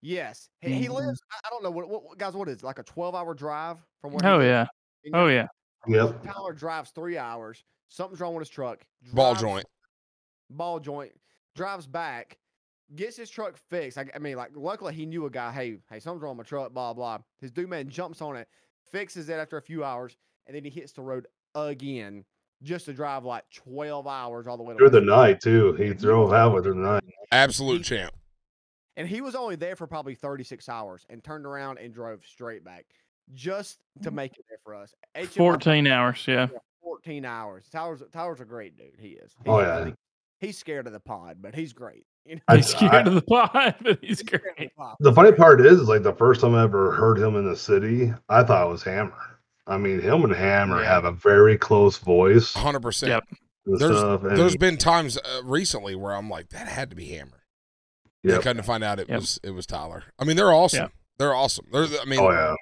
[0.00, 0.94] Yes, he, he Mhm.
[0.94, 1.20] lives.
[1.32, 2.34] I- I don't know what, what what- guys.
[2.34, 4.24] What is it, like a 12 hour drive from where?
[4.34, 4.66] Oh yeah.
[5.04, 5.46] in Oh your- yeah.
[5.86, 6.24] Yep.
[6.24, 7.62] Tyler drives three hours.
[7.88, 8.84] Something's wrong with his truck.
[9.12, 9.64] Ball joint.
[10.50, 11.12] Ball joint.
[11.54, 12.38] Drives back,
[12.94, 13.98] gets his truck fixed.
[13.98, 15.52] I, I mean, like, luckily he knew a guy.
[15.52, 16.72] Hey, hey, something's wrong with my truck.
[16.72, 17.18] Blah blah.
[17.40, 18.48] His dude man jumps on it,
[18.90, 20.16] fixes it after a few hours,
[20.46, 22.24] and then he hits the road again
[22.62, 25.74] just to drive like 12 hours all the way to Through the night too.
[25.74, 27.04] He drove out with the night.
[27.30, 28.12] Absolute champ.
[28.96, 32.64] And he was only there for probably 36 hours and turned around and drove straight
[32.64, 32.84] back
[33.32, 34.92] just to make it there for us.
[35.16, 36.24] HMI 14 hours.
[36.26, 36.48] Yeah.
[36.82, 37.66] 14 hours.
[37.70, 38.96] Tyler's Tyler's a great dude.
[38.98, 39.30] He is.
[39.44, 39.84] He- Oh, I yeah.
[39.84, 39.96] think
[40.40, 42.06] he's scared of the pod, but he's great.
[42.24, 42.40] You know?
[42.48, 44.94] I- He's scared of the pot, but he's scared of the great.
[45.00, 48.12] The funny part is, like the first time I ever heard him in the city,
[48.28, 49.14] I thought it was Hammer.
[49.66, 50.88] I mean, him and Hammer Yeah.
[50.88, 52.54] have a very close voice.
[52.54, 53.08] 100%.
[53.08, 53.24] Yep.
[53.66, 57.08] There's stuff, and, there's been times uh, recently where I'm like, that had to be
[57.08, 57.44] Hammer.
[58.22, 58.34] Yep.
[58.36, 59.20] And come to find out it Yep.
[59.20, 60.04] was it was Tyler.
[60.18, 60.80] I mean, they're awesome.
[60.84, 60.92] Yep.
[61.18, 61.66] They're awesome.
[61.70, 62.54] They're I mean, oh yeah,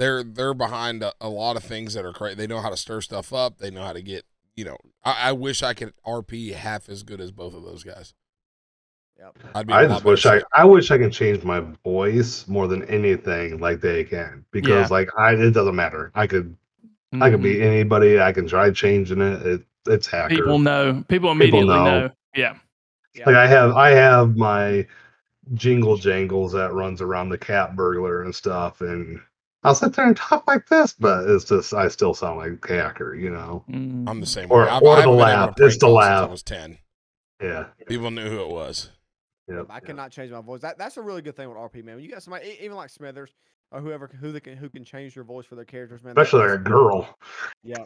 [0.00, 2.34] they're they're behind a, a lot of things that are crazy.
[2.34, 3.58] They know how to stir stuff up.
[3.58, 4.24] They know how to get
[4.56, 4.76] you know.
[5.04, 8.12] I, I wish I could RP half as good as both of those guys.
[9.20, 9.38] Yep.
[9.54, 9.72] I'd be.
[9.72, 10.46] I a just wish I shape.
[10.52, 14.94] I wish I can change my voice more than anything like they can because Yeah.
[14.96, 16.10] like I it doesn't matter.
[16.14, 16.56] I could
[17.20, 18.20] I could be anybody.
[18.20, 19.46] I can try changing it.
[19.46, 20.34] it it's hacker.
[20.36, 21.04] People know.
[21.08, 21.84] People immediately know.
[21.84, 22.10] know.
[22.34, 22.54] Yeah.
[23.14, 23.26] Yeah.
[23.26, 24.86] Like I have I have my
[25.54, 29.20] jingle jangles that runs around the cat burglar and stuff, and
[29.64, 33.14] I'll sit there and talk like this, but it's just I still sound like hacker,
[33.14, 33.64] you know.
[33.68, 34.08] Mhm.
[34.08, 34.68] I'm the same Or- way.
[34.70, 35.54] I've, or I haven't the been able to laugh.
[35.58, 36.30] It's the call since I laugh.
[36.30, 36.78] was ten.
[37.42, 37.64] Yeah.
[37.86, 38.90] People knew who it was.
[39.50, 39.66] Yep.
[39.70, 40.60] I cannot change my voice.
[40.60, 41.96] That that's a really good thing with RP man.
[41.96, 43.34] When you got somebody even like Smithers
[43.72, 46.12] or whoever who they can who can change their voice for their characters, man.
[46.18, 47.16] Especially like a girl.
[47.62, 47.84] Yeah,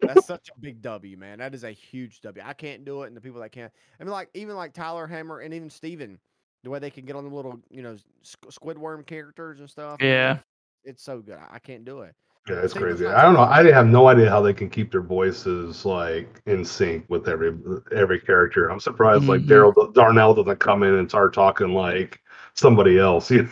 [0.00, 1.38] that's such a big W, man.
[1.38, 2.42] That is a huge W.
[2.46, 3.70] I can't do it, and the people that can.
[4.00, 6.18] I mean, like even like Tyler Hammer and even Steven,
[6.64, 10.00] the way they can get on the little you know Squ- Squidworm characters and stuff.
[10.00, 10.38] Yeah.
[10.84, 11.38] it's so good.
[11.38, 12.14] I I can't do it.
[12.48, 13.04] Yeah, it's crazy.
[13.04, 13.40] not I don't know.
[13.40, 17.52] I have no idea how they can keep their voices like in sync with every
[17.94, 18.68] every character.
[18.68, 19.48] I'm surprised like Mhm.
[19.48, 22.20] Daryl Darnell doesn't come in and start talking like
[22.54, 23.30] somebody else.
[23.36, 23.48] You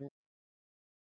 [0.00, 0.10] know?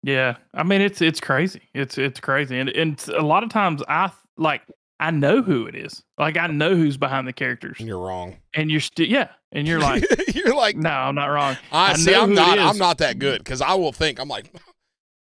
[0.03, 1.63] Yeah, I mean it's it's crazy.
[1.75, 4.63] It's it's crazy, and and it's- a lot of times I like
[4.99, 6.03] I know who it is.
[6.19, 8.37] Like I know who's behind the characters, And you're wrong.
[8.55, 10.05] and you're still yeah, and you're like,
[10.35, 11.57] you're like, no, I'm not wrong.
[11.71, 12.15] I, I see.
[12.15, 12.59] I'm not.
[12.59, 14.53] I'm not that good because I will think I'm like,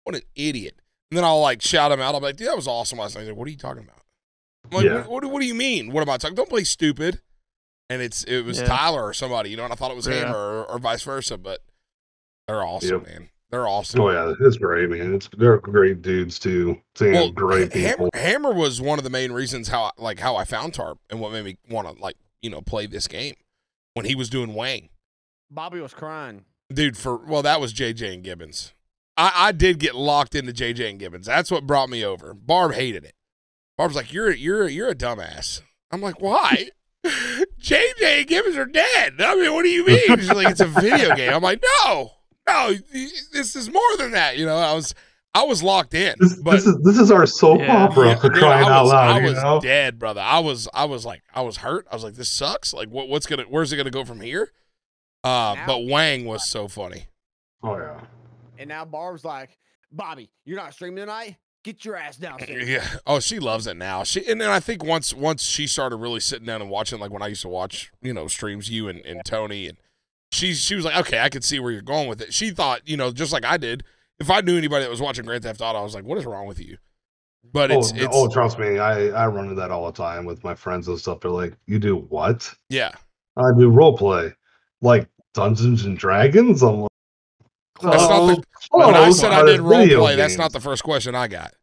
[0.04, 0.76] what an idiot.
[1.12, 2.14] And then I'll like shout him out.
[2.14, 3.22] I'll be like, dude, that was awesome last night.
[3.22, 4.02] He's like, what are you talking about?
[4.66, 4.96] I'm like, Yeah.
[5.02, 5.92] what, what, do- what do you mean?
[5.92, 6.36] What am I talking?
[6.36, 7.22] Don't play stupid.
[7.90, 8.66] And it's it was Yeah.
[8.66, 10.26] Tyler or somebody, you know, and I thought it was Yeah.
[10.26, 11.38] Hammer or, or vice versa.
[11.38, 11.62] But
[12.48, 13.08] they're awesome, Yep.
[13.08, 13.30] man.
[13.50, 14.02] They're awesome.
[14.02, 15.14] Oh yeah, it's great, man.
[15.16, 16.82] It's they're great dudes too.
[16.96, 18.10] Seeing Well, great Ha- people.
[18.14, 21.00] Hammer, Hammer was one of the main reasons how I, like how I found Tarp
[21.10, 23.36] and what made me want to like you know play this game
[23.94, 24.90] when he was doing Wang.
[25.50, 26.44] Bobby was crying.
[26.74, 28.74] dude for well that was jj and gibbons
[29.18, 32.74] I, I did get locked into jj and gibbons that's what brought me over barb
[32.74, 33.16] hated it
[33.78, 35.62] barb's like you're you're you're a dumbass
[35.92, 36.70] i'm like why
[37.06, 40.66] jj and gibbons are dead i mean what do you mean she's like it's a
[40.68, 42.12] video game i'm like no
[42.48, 42.74] no
[43.34, 44.94] this is more than that you know i was
[45.34, 47.84] i was locked in This, but this is this is our soap Yeah.
[47.86, 49.10] opera yeah, for dude, crying I out was, loud.
[49.10, 49.60] I you was know?
[49.62, 50.22] dead, brother.
[50.22, 51.86] I was, I was like, I was hurt.
[51.92, 52.74] I was like, this sucks.
[52.74, 54.52] Like, what, what's gonna, where's it gonna go from here?
[55.24, 57.08] Uh, but Wang was so funny.
[57.62, 58.00] Oh yeah.
[58.58, 59.58] And now Barb's like,
[59.92, 61.38] Bobby, you're not streaming tonight.
[61.64, 62.68] Get your ass downstairs.
[62.70, 62.88] Yeah.
[63.06, 64.04] Oh, she loves it now.
[64.04, 67.12] She and then I think once once she started really sitting down and watching, like
[67.12, 69.78] when I used to watch, you know, streams, you and, and Tony and
[70.32, 72.34] she she was like, okay, I could see where you're going with it.
[72.34, 73.84] She thought, you know, just like I did.
[74.20, 76.26] If I knew anybody that was watching Grand Theft Auto, I was like, what is
[76.26, 76.78] wrong with you?
[77.52, 79.92] But oh, it's oh, it's oh, trust me, I I run into that all the
[79.92, 81.22] time with my friends and stuff.
[81.22, 82.92] They're like, "You do what?" yeah.
[83.38, 84.34] I do role play,
[84.82, 86.64] like Dungeons and Dragons.
[86.64, 86.87] I'm like,
[87.82, 90.60] That's not the- "Oh, when I said I did role video play, that's not the
[90.60, 91.54] first question I got.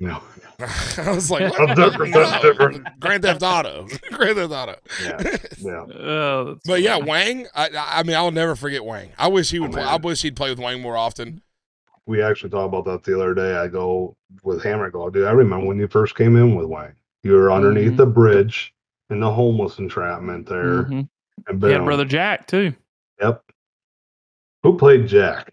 [0.00, 0.20] No,
[0.98, 1.76] I was like, That's what?
[1.76, 2.88] different, that's No, different.
[3.00, 3.86] Grand Theft Auto.
[4.12, 4.76] Grand Theft Auto.
[5.04, 5.84] yeah, yeah.
[6.00, 6.96] Oh, But yeah.
[6.96, 7.46] Wang.
[7.54, 9.10] I, I I mean, I'll never forget Wang.
[9.18, 9.70] I wish he would.
[9.70, 9.92] Oh, play, man.
[9.92, 11.42] I wish he'd play with Wang more often.
[12.06, 13.54] We actually talked about that the other day.
[13.56, 14.86] I go with Hammer.
[14.86, 15.26] I go, dude.
[15.26, 16.92] I remember when you first came in with Wang.
[17.22, 17.96] You were underneath Mhm.
[17.98, 18.74] the bridge
[19.08, 21.08] in the homeless entrapment there, Mhm.
[21.46, 22.74] and He had brother Jack too.
[24.64, 24.72] Yep.
[24.72, 25.52] Who played Jack?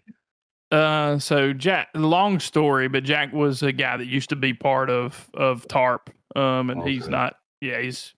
[0.70, 4.88] Uh, so Jack, long story, but Jack was a guy that used to be part
[4.88, 6.10] of of TARP.
[6.36, 7.36] Um, and he's not.
[7.60, 8.14] Yeah, he's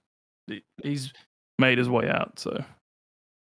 [0.82, 1.12] he's
[1.59, 2.38] made his way out.
[2.38, 2.62] So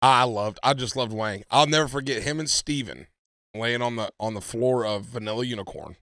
[0.02, 0.58] I loved.
[0.62, 1.44] I just loved Wang.
[1.50, 3.06] I'll never forget him and Steven
[3.54, 5.96] laying on the on the floor of Vanilla Unicorn.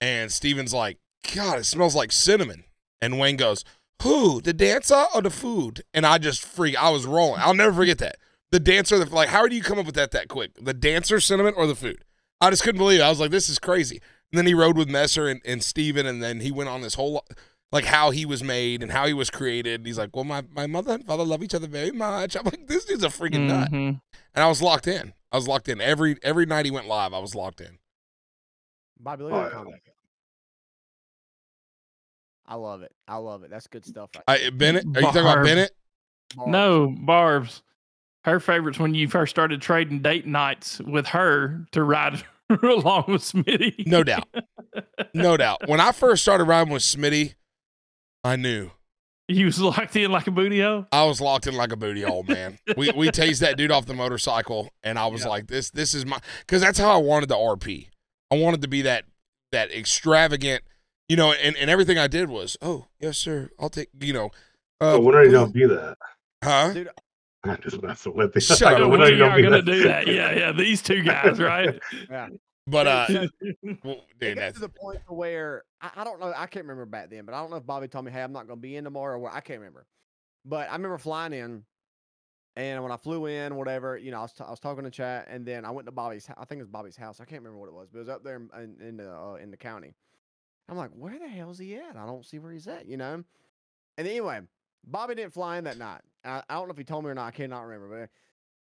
[0.00, 0.98] And Steven's like,
[1.34, 2.64] God, it smells like cinnamon.
[3.00, 3.64] And Wayne goes,
[4.02, 4.40] Who?
[4.40, 5.82] The dancer or the food?
[5.92, 6.80] And I just freak.
[6.80, 7.40] I was rolling.
[7.40, 8.16] I'll never forget that.
[8.50, 10.52] The dancer, the, like, how do you come up with that that quick?
[10.60, 12.04] The dancer, sentiment or the food?
[12.40, 13.02] I just couldn't believe it.
[13.02, 14.00] I was like, this is crazy.
[14.32, 16.94] And then he rode with Messer and, and Steven, and then he went on this
[16.94, 17.24] whole,
[17.72, 19.84] like, how he was made and how he was created.
[19.84, 22.36] He's like, well, my, my mother and father love each other very much.
[22.38, 23.70] I'm like, this dude's a freaking nut.
[23.70, 24.00] Mhm.
[24.34, 25.12] And I was locked in.
[25.32, 25.80] I was locked in.
[25.80, 27.78] Every every night he went live, I was locked in.
[28.98, 29.82] Bobby, look at that comment.
[32.46, 32.92] I love it.
[33.06, 33.50] I love it.
[33.50, 34.08] That's good stuff.
[34.26, 35.72] Right I, Bennett, are you talking about Bennett?
[36.36, 36.46] there.
[36.46, 37.62] no Barb's.
[38.28, 42.22] Her favorites when you first started trading date nights with her to ride
[42.62, 43.86] along with Smitty.
[43.86, 44.28] No doubt.
[45.14, 45.66] No doubt.
[45.68, 47.34] When I first started riding with Smitty,
[48.24, 48.70] I knew
[49.28, 50.86] he was locked in like a booty hole.
[50.92, 52.58] I was locked in like a booty hole, man.
[52.76, 55.28] we we tased that dude off the motorcycle, and I was Yeah.
[55.28, 57.88] like, this this is my because that's how I wanted the RP.
[58.30, 59.04] I wanted to be that
[59.52, 60.62] that extravagant,
[61.08, 64.26] you know, and, and everything I did was, oh yes sir, I'll take, you know,
[64.82, 65.96] uh, Oh, when are you well, gonna be that?
[66.44, 66.72] huh?
[66.74, 66.88] Dude,
[67.44, 68.40] I'm just messing with you.
[68.40, 68.78] Shut up.
[68.78, 69.64] So we are you are gonna be gonna that?
[69.64, 70.06] do that.
[70.06, 70.52] Yeah, yeah.
[70.52, 71.78] These two guys, right?
[72.10, 72.28] yeah.
[72.66, 73.30] But uh, Dude,
[73.82, 76.32] well, it dude, got that's to the point where I, I don't know.
[76.36, 78.32] I can't remember back then, but I don't know if Bobby told me, "Hey, I'm
[78.32, 79.32] not going to be in tomorrow," or what.
[79.32, 79.86] I can't remember.
[80.44, 81.64] But I remember flying in,
[82.56, 84.90] and when I flew in, whatever, you know, I was, t- I was talking to
[84.90, 86.28] chat, and then I went to Bobby's.
[86.36, 87.20] I think it was Bobby's house.
[87.20, 89.10] I can't remember what it was, but it was up there in in, in the
[89.10, 89.94] uh, in the county.
[90.68, 91.96] I'm like, where the hell's he at?
[91.96, 93.24] I don't see where he's at, you know.
[93.96, 94.40] And anyway,
[94.86, 96.00] Bobby didn't fly in that night.
[96.24, 97.26] I, I don't know if he told me or not.
[97.26, 98.08] I cannot remember,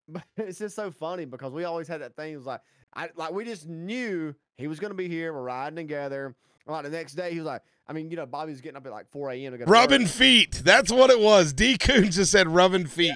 [0.09, 2.33] but but it's just so funny because we always had that thing.
[2.35, 2.61] It was like
[2.95, 5.33] I like we just knew he was gonna be here.
[5.33, 6.35] We're riding together.
[6.69, 8.85] Like the next day, he was like, I mean, you know, Bobby was getting up
[8.87, 9.53] at like 4 a.m.
[9.53, 9.73] to to work.
[9.73, 10.63] rubbing feet.
[10.65, 11.53] That's what it was.
[11.53, 13.15] D Coon just said rubbing feet.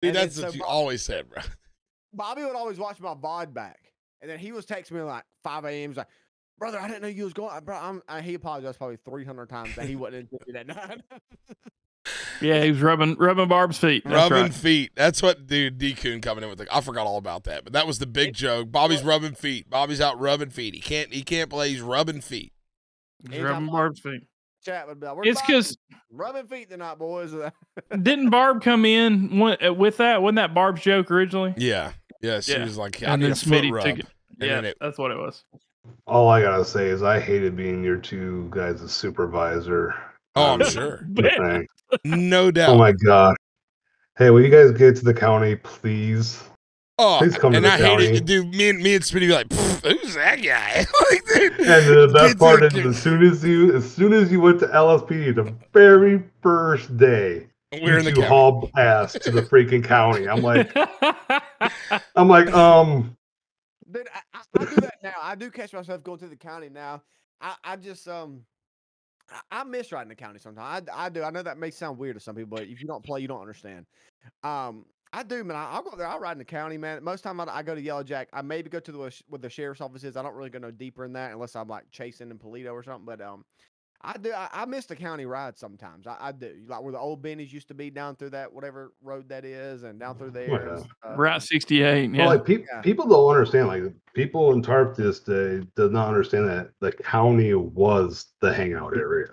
[0.00, 1.42] Dude, And then that's so what you Bob- always said, bro.
[2.14, 3.92] Bobby would always watch my VOD back,
[4.22, 5.90] and then he was texting me like 5 a.m.
[5.90, 6.08] He's like,
[6.58, 7.62] brother, I didn't know you was going.
[7.62, 11.00] Bro, I'm, I, he apologized probably 300 times that he wasn't in that night.
[12.40, 14.02] Yeah, he was rubbing rubbing Barb's feet.
[14.04, 14.54] That's rubbing right.
[14.54, 14.90] feet.
[14.96, 16.58] That's what dude D Coon coming in with.
[16.58, 18.72] The, I forgot all about that, but that was the big joke.
[18.72, 19.70] Bobby's rubbing feet.
[19.70, 20.74] Bobby's out rubbing feet.
[20.74, 21.12] He can't.
[21.12, 21.70] He can't play.
[21.70, 22.52] He's rubbing feet.
[23.30, 24.22] He was rubbing Barb's feet.
[24.64, 25.76] Chat would be like, "Where's It's because
[26.10, 27.32] rubbing feet tonight, boys.
[27.90, 30.22] didn't Barb come in uh, with that?
[30.22, 31.54] Wasn't that Barb's joke originally?
[31.56, 31.92] Yeah.
[32.20, 32.40] Yeah.
[32.40, 32.64] She Yeah.
[32.64, 33.84] was like, I And need a foot rub.
[33.84, 34.06] took it.
[34.40, 35.44] And Yeah, it- that's what it was.
[36.06, 39.94] All I gotta say is I hated being your two guys' supervisor.
[40.34, 41.06] Oh, I'm sure.
[41.16, 41.66] thing.
[42.04, 42.70] No doubt.
[42.70, 43.36] Oh my god.
[44.16, 46.42] Hey, will you guys get to the county, please?
[46.98, 48.04] Oh, Please come to the I hate county.
[48.18, 48.54] it, dude.
[48.54, 49.50] Me and me and Smitty be like,
[49.82, 50.86] who's that guy?
[51.10, 54.30] like, dude, And the best part the is, as soon as you, as soon as
[54.30, 58.28] you went to LSPD, the very first day, we're in the you county.
[58.28, 60.28] haul ass to the freaking county.
[60.28, 60.70] I'm like,
[62.14, 63.16] I'm like, um,
[63.90, 65.12] Dude, I, I, I do that now.
[65.20, 67.02] I do catch myself going to the county now.
[67.40, 68.42] I, I just um,
[69.30, 70.88] I, I miss riding the county sometimes.
[70.88, 71.22] I, I do.
[71.22, 73.28] I know that may sound weird to some people, but if you don't play, you
[73.28, 73.86] don't understand.
[74.42, 75.56] Um, I do, man.
[75.56, 76.06] I, I'll go there.
[76.06, 77.04] I'll ride in the county, man.
[77.04, 78.28] Most time I, I go to Yellow Jack.
[78.32, 80.16] I maybe go to the where the sheriff's office is.
[80.16, 82.82] I don't really go no deeper in that unless I'm like chasing in Paleto or
[82.82, 83.04] something.
[83.04, 83.44] But um,
[84.04, 84.32] I do.
[84.32, 86.06] I, I miss the county ride sometimes.
[86.06, 86.52] I, I do.
[86.66, 89.84] Like where the old Benny's used to be down through that whatever road that is,
[89.84, 90.54] and down through there.
[90.54, 90.84] and yeah.
[90.84, 91.18] stuff.
[91.18, 92.10] Route 68.
[92.10, 92.26] well, Yeah.
[92.26, 92.80] like pe- Yeah.
[92.82, 93.68] people don't understand.
[93.68, 93.82] Like
[94.14, 99.28] people in Tarp this day does not understand that the county was the hangout area.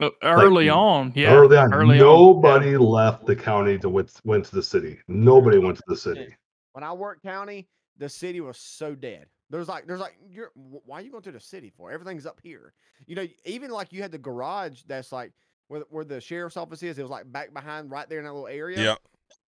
[0.00, 1.12] Uh, early like, on.
[1.14, 1.32] Yeah.
[1.34, 4.98] early on, early on, nobody left the county to went, went to the city.
[5.08, 6.34] Nobody went to the city.
[6.72, 7.68] when I worked county,
[7.98, 9.26] the city was so dead.
[9.54, 11.92] There's like, there's like, you're why are you going to the city for?
[11.92, 12.74] Everything's up here.
[13.06, 15.32] You know, even like you had the garage that's like
[15.68, 16.98] where the- where the sheriff's office is.
[16.98, 18.82] It was like back behind, right there in that little area.
[18.82, 18.98] Yep.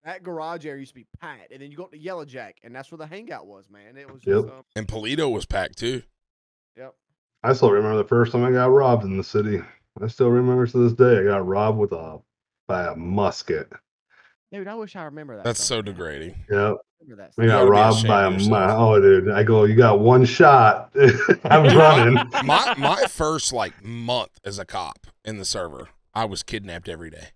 [0.04, 2.72] that garage area used to be packed, and then you go to Yellow Jack, and
[2.72, 3.96] that's where the hangout was, man.
[3.96, 4.36] It was Yep.
[4.44, 6.02] just, um, And Paleto was packed too.
[6.76, 6.94] yep.
[7.42, 9.60] I still remember the first time I got robbed in the city.
[10.00, 11.18] I still remember to this day.
[11.18, 12.20] I got robbed with a
[12.68, 13.72] by a musket.
[14.52, 15.44] Dude, I wish I remember that.
[15.44, 15.86] That's so man.
[15.86, 16.36] degrading.
[16.48, 16.76] Yep.
[17.00, 18.70] Remember that We You got robbed by a of mu- yourself.
[18.78, 19.30] oh dude.
[19.30, 20.90] I go, you got one shot.
[21.44, 22.14] I'm running.
[22.44, 27.10] my my first like month as a cop in the server, I was kidnapped every
[27.10, 27.28] day.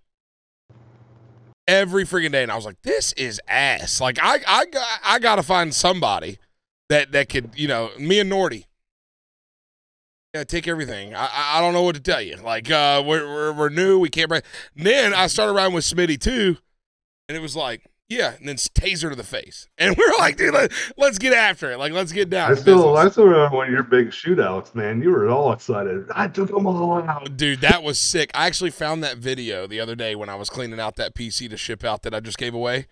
[1.68, 5.18] Every freaking day, and I was like, "This is ass." Like, I I got I
[5.20, 6.38] got to find somebody
[6.88, 8.64] that that could, you know, me and Nordy.
[10.34, 11.14] Yeah, take everything.
[11.14, 12.34] I I- I don't know what to tell you.
[12.36, 13.98] Like, uh, we're we're, we're new.
[14.00, 14.42] We can't break.
[14.74, 16.56] Then I started around with Smitty too,
[17.28, 20.36] and it was like, yeah, and then taser to the face, and we are like,
[20.36, 21.78] dude, let, let's get after it.
[21.78, 22.52] Like, let's get down.
[22.52, 22.96] I still.
[22.96, 25.02] I still remember one of your big shootouts, man.
[25.02, 26.06] You were all excited.
[26.14, 27.36] I took them all out.
[27.36, 28.30] Dude, that was sick.
[28.34, 31.48] I actually found that video the other day when I was cleaning out that PC
[31.50, 32.86] to ship out that I just gave away.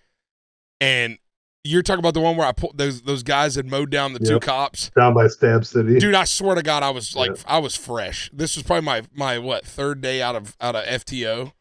[0.80, 1.18] And
[1.62, 4.18] you're talking about the one where I pulled those those guys had mowed down the
[4.18, 4.90] two cops.
[4.96, 5.98] Down by Stab City.
[5.98, 7.42] Dude, I swear to God, I was like Yeah.
[7.46, 8.30] I was fresh.
[8.32, 11.52] This was probably my my what third day out of out of FTO.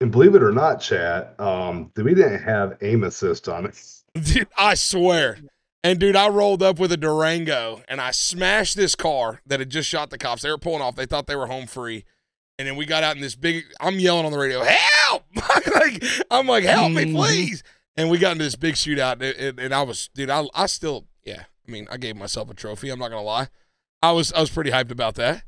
[0.00, 3.82] And believe it or not, chat, um, we didn't have aim assist on it.
[4.22, 5.38] Dude, I swear.
[5.84, 9.70] And dude, I rolled up with a Durango and I smashed this car that had
[9.70, 10.42] just shot the cops.
[10.42, 10.96] They were pulling off.
[10.96, 12.04] They thought they were home free.
[12.58, 16.02] And then we got out in this big I'm yelling on the radio, "Help!" like
[16.32, 17.14] I'm like, "Help me, Mhm.
[17.14, 17.62] please."
[17.96, 20.66] And we got into this big shootout and, and, and I was dude, I I
[20.66, 21.44] still yeah.
[21.66, 22.90] I mean, I gave myself a trophy.
[22.90, 23.48] I'm not going to lie.
[24.02, 25.44] I was I was pretty hyped about that.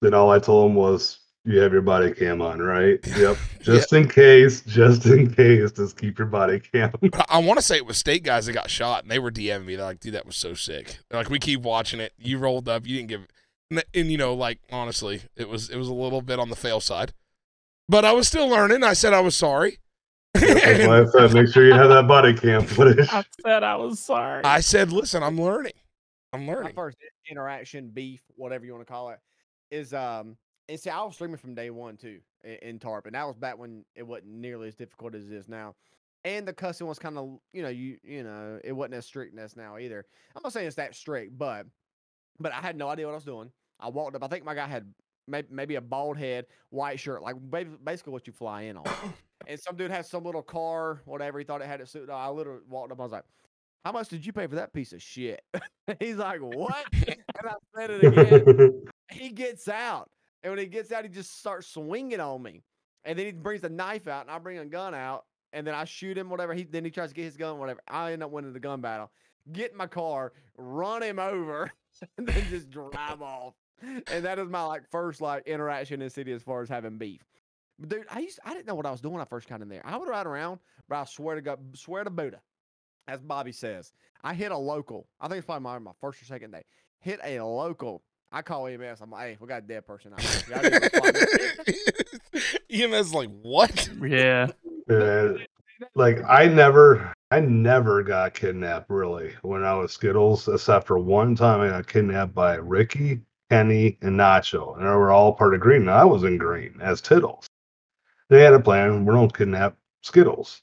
[0.00, 2.98] Then all I told him was, "You have your body cam on, right?
[3.16, 3.36] Yep.
[3.62, 4.60] Just in case.
[4.62, 5.72] Just in case.
[5.72, 8.46] Just keep your body cam." But I, I want to say it was state guys
[8.46, 9.76] that got shot, and they were DMing me.
[9.76, 12.12] They're like, "Dude, that was so sick." They're like, we keep watching it.
[12.18, 12.86] You rolled up.
[12.86, 13.26] You didn't give,
[13.70, 16.56] and, and you know, like honestly, it was it was a little bit on the
[16.56, 17.12] fail side,
[17.88, 18.82] but I was still learning.
[18.82, 19.78] I said I was sorry.
[20.34, 23.08] That's why I said, make sure you have that body cam footage.
[23.10, 24.44] I said I was sorry.
[24.44, 25.72] I said, "Listen, I'm learning.
[26.32, 26.98] I'm my learning." first
[27.30, 29.18] interaction, beef, whatever you want to call it,
[29.70, 30.36] is um.
[30.68, 33.36] And see, I was streaming from day one too in, in Tarp, and that was
[33.36, 35.74] back when it wasn't nearly as difficult as it is now.
[36.24, 39.38] And the cussing was kind of, you know, you you know, it wasn't as strict
[39.38, 40.04] as now either.
[40.34, 41.66] I'm not saying it's that strict, but
[42.40, 43.50] but I had no idea what I was doing.
[43.78, 44.24] I walked up.
[44.24, 44.92] I think my guy had
[45.28, 47.36] maybe maybe a bald head, white shirt, like
[47.84, 48.84] basically what you fly in on.
[49.46, 51.38] and some dude had some little car, whatever.
[51.38, 52.10] He thought it had it suited.
[52.10, 53.00] I literally walked up.
[53.00, 53.24] I was like,
[53.84, 55.42] "How much did you pay for that piece of shit?"
[56.00, 58.82] He's like, "What?" and I said it again.
[59.10, 60.10] he gets out,
[60.46, 62.62] and when he gets out, he just starts swinging on me.
[63.02, 65.74] And then he brings a knife out, and I bring a gun out, and then
[65.74, 66.30] I shoot him.
[66.30, 66.54] Whatever.
[66.54, 67.58] He then he tries to get his gun.
[67.58, 67.80] Whatever.
[67.88, 69.10] I end up winning the gun battle.
[69.50, 71.72] Get in my car, run him over,
[72.16, 73.54] and then just drive off.
[73.82, 77.24] And that is my like first like interaction in city as far as having beef.
[77.80, 79.62] But dude, I used I didn't know what I was doing when I first got
[79.62, 79.82] in there.
[79.84, 82.40] I would ride around, but I swear to God, swear to Buddha,
[83.08, 83.92] as Bobby says,
[84.22, 85.08] I hit a local.
[85.20, 86.62] I think it's probably my, my first or second day.
[87.00, 88.04] Hit a local.
[88.32, 89.00] I call EMS.
[89.00, 90.42] I'm like, hey, we got a dead person out here.
[90.50, 91.14] Y'all need to respond
[92.32, 93.88] to-" EMS like what?
[94.02, 94.48] yeah.
[94.88, 95.44] And,
[95.96, 101.34] like I never I never got kidnapped really when I was Skittles, except for one
[101.34, 103.20] time I got kidnapped by Ricky,
[103.50, 104.76] Kenny, and Nacho.
[104.76, 105.82] And they were all part of green.
[105.82, 107.46] And I was in green as Tittles.
[108.28, 110.62] They had a plan, we're gonna kidnap Skittles.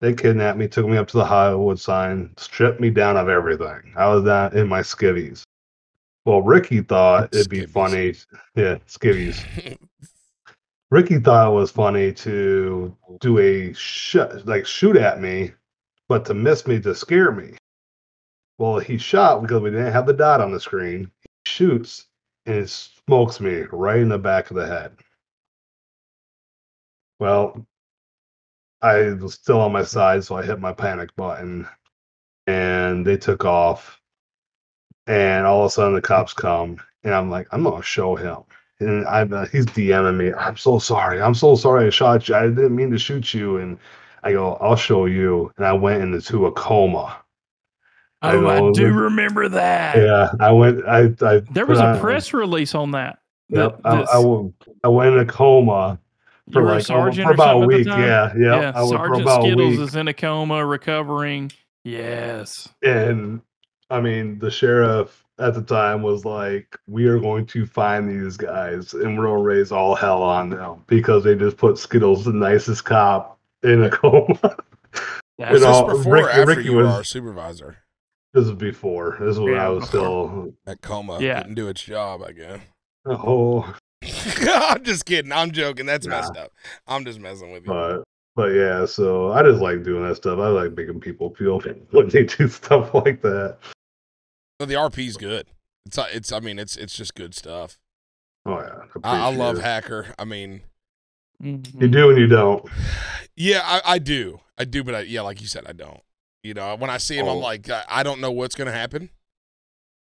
[0.00, 3.92] They kidnapped me, took me up to the Hollywood sign, stripped me down of everything.
[3.96, 5.42] I was down in my skivvies.
[6.24, 8.14] Well, Ricky thought it'd be funny.
[8.54, 9.78] Yeah, skivvies.
[10.90, 15.52] Ricky thought it was funny to do a sh- like shoot at me,
[16.08, 17.56] but to miss me to scare me.
[18.58, 21.10] Well, he shot because we didn't have the dot on the screen.
[21.22, 22.06] He shoots
[22.46, 24.96] and it smokes me right in the back of the head.
[27.20, 27.66] Well,
[28.82, 31.68] I was still on my side, so I hit my panic button
[32.46, 33.99] and they took off.
[35.06, 38.38] And all of a sudden, the cops come, and I'm like, I'm gonna show him
[38.80, 40.32] and I'm uh, he's DMing me.
[40.32, 41.20] I'm so sorry.
[41.20, 42.34] I'm so sorry I shot you.
[42.34, 43.58] I didn't mean to shoot you.
[43.58, 43.78] And
[44.22, 45.52] I go, I'll show you.
[45.56, 47.16] And I went into a coma.
[48.22, 49.96] I Oh, I, know, do like- remember that.
[49.96, 50.84] Yeah, I went.
[50.86, 53.18] I I There was a on- press release on that.
[53.48, 54.50] Yep, I, I,
[54.84, 55.98] I went in a coma
[56.52, 57.86] for like sergeant for about a week.
[57.86, 58.60] Yeah, yeah.
[58.60, 58.72] yeah.
[58.76, 59.80] I Sergeant Skittles week.
[59.80, 61.50] is in a coma, recovering.
[61.82, 62.68] Yes.
[62.82, 63.40] and
[63.90, 68.36] I mean, the sheriff at the time was like, "We are going to find these
[68.36, 72.32] guys, and we're gonna raise all hell on them because they just put Skittles, the
[72.32, 74.38] nicest cop, in a coma."
[75.38, 77.76] That's Was You this know, before Rick- or after Ricky you were was- our supervisor?
[78.34, 79.16] this is before.
[79.18, 80.54] This is when Yeah, I was still.
[80.66, 81.42] That coma Yeah.
[81.42, 82.60] didn't do its job, I guess.
[83.06, 85.32] Oh, I'm just kidding.
[85.32, 85.86] I'm joking.
[85.86, 86.16] That's Nah.
[86.20, 86.52] messed up.
[86.86, 87.68] I'm just messing with you.
[87.72, 88.02] but
[88.36, 90.38] But yeah, so I just like doing that stuff.
[90.38, 91.58] I like making people feel
[91.90, 93.56] when they do stuff like that.
[94.60, 95.46] But the RP's good.
[95.86, 97.78] It's uh, it's I mean it's it's just good stuff.
[98.44, 99.62] Oh yeah, I, I love it.
[99.62, 100.08] Hacker.
[100.18, 100.60] I mean,
[101.40, 101.90] You Mhm.
[101.90, 102.68] do and you don't.
[103.34, 106.02] yeah, I, I do, I do, but I, yeah, like you said, I don't.
[106.42, 107.40] You know, when I see him, I'm Oh.
[107.40, 109.08] like, I, I don't know what's gonna happen.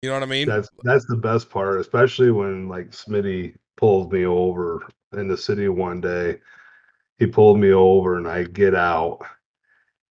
[0.03, 0.49] You know what I mean?
[0.49, 4.83] That's that's the best part, especially when like Smitty pulls me over
[5.13, 6.41] in the city one day.
[7.21, 9.21] He pulled me over and I get out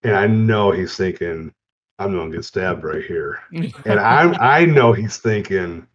[0.03, 1.53] and I know he's thinking,
[1.99, 3.39] I'm gonna get stabbed right here.
[3.85, 5.87] And I'm I know he's thinking,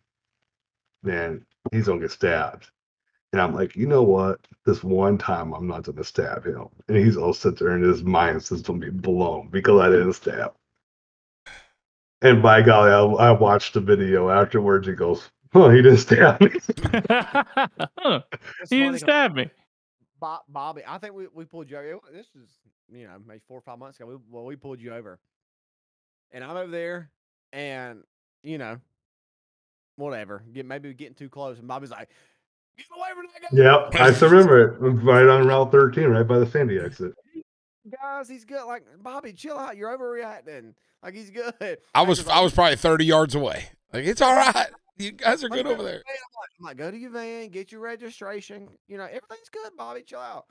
[1.02, 2.70] man, he's gonna get stabbed.
[3.32, 4.40] And I'm like, you know what?
[4.64, 6.68] This one time I'm not gonna stab him.
[6.88, 10.12] And he's all sit there and his mind is gonna be blown because I didn't
[10.14, 10.54] stab.
[12.22, 14.86] And by golly, I, I watched the video afterwards.
[14.86, 16.50] He goes, "Oh, he didn't stab me."
[17.98, 18.22] Huh,
[18.70, 19.50] he didn't stab me.
[20.20, 22.00] Bob, Bobby, I think we, we pulled you over.
[22.10, 22.48] This is,
[22.90, 24.08] you know, maybe four or five months ago.
[24.08, 25.18] We, well, we pulled you over.
[26.32, 27.10] And I'm over there
[27.52, 28.02] and,
[28.42, 28.78] you know,
[29.96, 30.42] whatever.
[30.52, 31.58] Get maybe getting too close.
[31.58, 32.10] And Bobby's like,
[32.76, 33.62] get away from that guy.
[33.62, 34.78] Yep, I still remember it.
[34.80, 37.12] Right on Route 13, right by the Sandy exit.
[37.90, 38.64] Guys, he's good.
[38.66, 39.76] Like, Bobby, chill out.
[39.76, 40.74] You're overreacting.
[41.02, 41.54] Like, he's good.
[41.94, 43.66] I was Hacker's I was probably 30 yards away.
[43.92, 44.66] Like it's all right.
[44.98, 46.02] You guys are good over there.
[46.06, 48.68] I'm like, I'm like, go to your van, get your registration.
[48.88, 50.02] You know, everything's good, Bobby.
[50.02, 50.46] Chill out.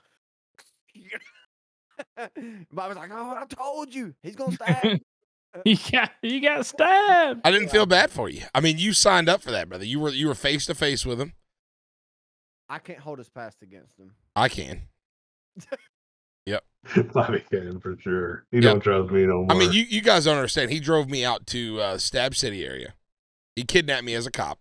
[2.72, 4.14] Bobby's like, oh, I told you.
[4.22, 5.00] He's going to stab
[5.54, 7.40] you." You got you got stabbed.
[7.44, 8.42] I didn't feel bad for you.
[8.54, 9.84] I mean, you signed up for that, brother.
[9.84, 11.32] You were you were face to face with him.
[12.68, 14.12] I can't hold his past against him.
[14.34, 14.82] I can.
[16.48, 16.62] Yep.
[17.12, 18.44] Bobby can for sure.
[18.52, 18.62] He Yep.
[18.62, 19.46] don't trust me no more.
[19.50, 20.70] I mean, you, you guys don't understand.
[20.70, 22.94] He drove me out to uh, Stab City area.
[23.56, 24.60] He kidnapped me as a cop.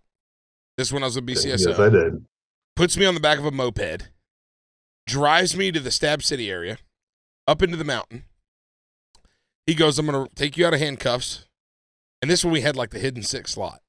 [0.77, 1.67] This when I was with BCSO.
[1.67, 2.25] yes, I did.
[2.75, 4.09] Puts me on the back of a moped,
[5.05, 6.79] drives me to the Stab City area,
[7.47, 8.23] up into the mountain.
[9.65, 11.45] He goes, "I'm gonna take you out of handcuffs,"
[12.21, 13.81] and this one we had like the hidden six slot.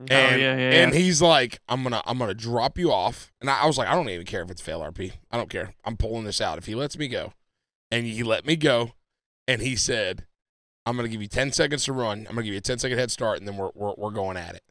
[0.00, 0.10] Mhm.
[0.12, 0.98] And, Oh, yeah, yeah, and yeah.
[1.00, 3.32] he's like, I'm gonna I'm gonna drop you off.
[3.40, 5.12] And I, I was like, I don't even care if it's fail RP.
[5.30, 5.74] I don't care.
[5.84, 6.58] I'm pulling this out.
[6.58, 7.32] If he lets me go.
[7.90, 8.92] And he let me go.
[9.48, 10.26] And he said,
[10.84, 12.20] I'm gonna give you 10 seconds to run.
[12.28, 14.36] I'm gonna give you a 10 second head start, and then we're we're, we're going
[14.36, 14.62] at it.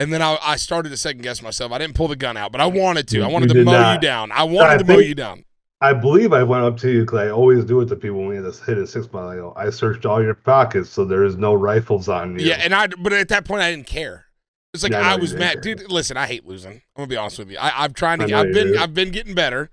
[0.00, 1.70] And then I, I started to second guess myself.
[1.70, 3.22] I didn't pull the gun out, but I wanted to.
[3.22, 4.32] I wanted you to did mow you down.
[4.32, 5.44] I wanted I to mow you down.
[5.84, 8.28] I believe I went up to you because I always do it to people when
[8.28, 9.28] we had this hidden six mile.
[9.28, 12.46] I, go, I searched all your pockets, so there is no rifles on you.
[12.46, 14.24] Yeah, and I but at that point I didn't care.
[14.72, 15.74] It's like Yeah, I I was mad, care.
[15.74, 15.90] dude.
[15.92, 16.72] Listen, I hate losing.
[16.72, 17.58] I'm gonna be honest with you.
[17.58, 18.34] I, I'm trying to.
[18.34, 18.78] I've been do.
[18.78, 19.68] I've been getting better,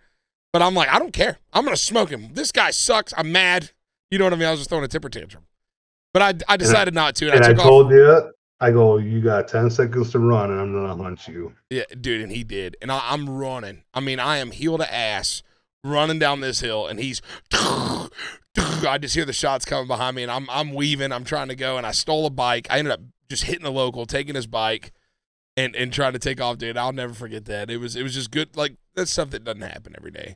[0.51, 1.39] but I'm like I don't care.
[1.53, 2.33] I'm gonna smoke him.
[2.33, 3.13] This guy sucks.
[3.15, 3.71] I'm mad.
[4.09, 4.49] You know what I mean?
[4.49, 5.45] I was just throwing a temper tantrum,
[6.13, 7.63] but I I decided not to, and, and I I took off.
[7.63, 11.55] told you, I go, you got ten seconds to run, and I'm gonna hunt you.
[11.69, 13.83] Yeah, dude, and he did, and I, I'm running.
[13.93, 15.41] I mean, I am heel to ass
[15.83, 17.21] running down this hill, and he's.
[17.53, 21.11] I just hear the shots coming behind me, and I'm I'm weaving.
[21.11, 22.67] I'm trying to go, and I stole a bike.
[22.69, 24.91] I ended up just hitting the local, taking his bike,
[25.55, 26.77] and and trying to take off, dude.
[26.77, 27.69] I'll never forget that.
[27.69, 28.55] It was it was just good.
[28.55, 30.35] Like that's stuff that doesn't happen every day.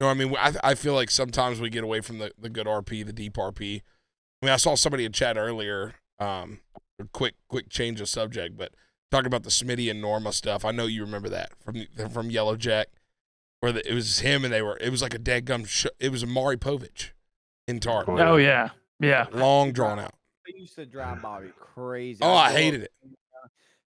[0.00, 0.34] You know I mean?
[0.36, 3.34] I I feel like sometimes we get away from the the good RP, the deep
[3.34, 3.82] RP.
[4.42, 5.94] I mean, I saw somebody in chat earlier.
[6.18, 6.60] Um,
[7.12, 8.72] quick quick change of subject, but
[9.10, 10.64] talking about the Smitty and Norma stuff.
[10.64, 12.88] I know you remember that from from Yellow Jack,
[13.62, 14.76] where the, it was him and they were.
[14.80, 15.64] It was like a dead gum.
[15.64, 17.10] Sh- it was a Maury Povich
[17.68, 19.26] in Tar, Oh, yeah, yeah.
[19.32, 20.12] long drawn out.
[20.44, 22.18] He used to drive Bobby crazy.
[22.22, 22.92] Oh, I'd I hated it.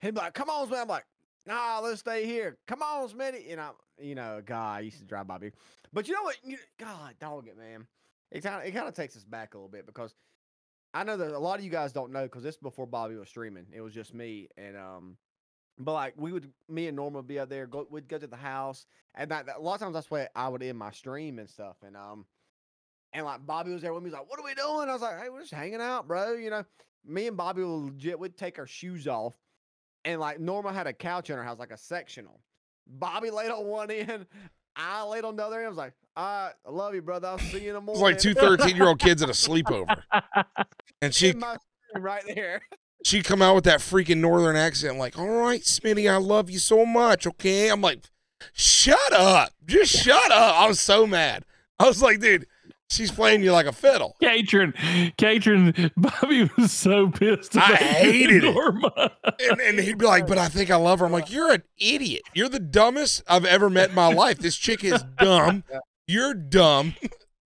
[0.00, 1.04] He'd be like, "Come on, Smitty." I'm like,
[1.44, 2.56] "Nah, let's stay here.
[2.66, 5.52] Come on, Smitty." You know, you know, God, I used to drive Bobby.
[5.92, 6.36] But you know what?
[6.42, 7.86] You, God, dog it, man.
[8.32, 10.14] It kind of it kind of takes us back a little bit because
[10.94, 13.16] I know that a lot of you guys don't know because this is before Bobby
[13.16, 13.66] was streaming.
[13.74, 15.16] It was just me and um.
[15.78, 17.66] But like we would, me and Norma would be out there.
[17.66, 20.30] Go, we'd go to the house, and that, that- a lot of times that's where
[20.34, 21.76] I would end my stream and stuff.
[21.86, 22.24] And um,
[23.12, 24.08] and like Bobby was there with me.
[24.08, 26.32] He's like, "What are we doing?" I was like, "Hey, we're just hanging out, bro."
[26.32, 26.64] You know,
[27.04, 28.18] me and Bobby will legit.
[28.18, 29.34] We'd take our shoes off,
[30.06, 32.40] and like Norma had a couch in her house, like a sectional.
[32.86, 34.26] Bobby laid on one end.
[34.76, 35.66] I laid on the other end.
[35.66, 37.28] I was like, "All right, I love you, brother.
[37.28, 39.32] I'll see you in the morning." was like two 13 year old kids at a
[39.32, 40.02] sleepover,
[41.02, 41.32] and she
[41.98, 42.62] right there.
[43.06, 46.58] She come out with that freaking northern accent, like, "All right, Smitty, I love you
[46.58, 48.00] so much." Okay, I'm like,
[48.52, 51.44] "Shut up, just shut up." I was so mad.
[51.78, 52.46] I was like, "Dude,
[52.90, 54.74] she's playing you like a fiddle." Katrin,
[55.18, 57.56] Katrin, Bobby was so pissed.
[57.56, 59.12] I hated it.
[59.50, 61.06] And, and he'd be like, but I think I love her.
[61.06, 62.22] I'm like, you're an idiot.
[62.34, 64.38] You're the dumbest I've ever met in my life.
[64.38, 65.62] This chick is dumb.
[66.08, 66.94] You're dumb.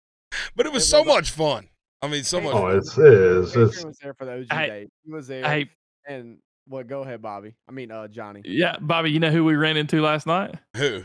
[0.56, 1.69] but it was so much fun.
[2.02, 3.56] I mean, so much Oh, it's it is.
[3.56, 4.88] It's was there for the OG Hey, days.
[5.04, 5.44] He was there.
[5.44, 5.70] Hey,
[6.06, 6.86] and what?
[6.86, 7.54] Go ahead, Bobby.
[7.68, 8.42] I mean, uh, Johnny.
[8.44, 10.54] yeah, Bobby, you know who we ran into last night?
[10.76, 11.04] Who?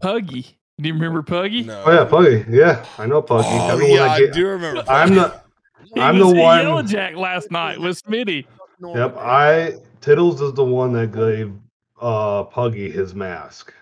[0.00, 0.46] Puggy.
[0.80, 1.64] Do you remember Puggy?
[1.64, 1.82] No.
[1.86, 2.44] Oh yeah, Puggy.
[2.48, 3.48] Yeah, I know Puggy.
[3.50, 4.84] Oh, I'm the one yeah, I get- do remember.
[4.88, 5.14] I'm Puggy.
[5.14, 5.40] the
[5.94, 8.46] He I'm was the one- Yellow Jack last night with Smitty.
[8.80, 11.52] Yep, I Tittles is the one that gave
[12.00, 13.74] uh Puggy his mask.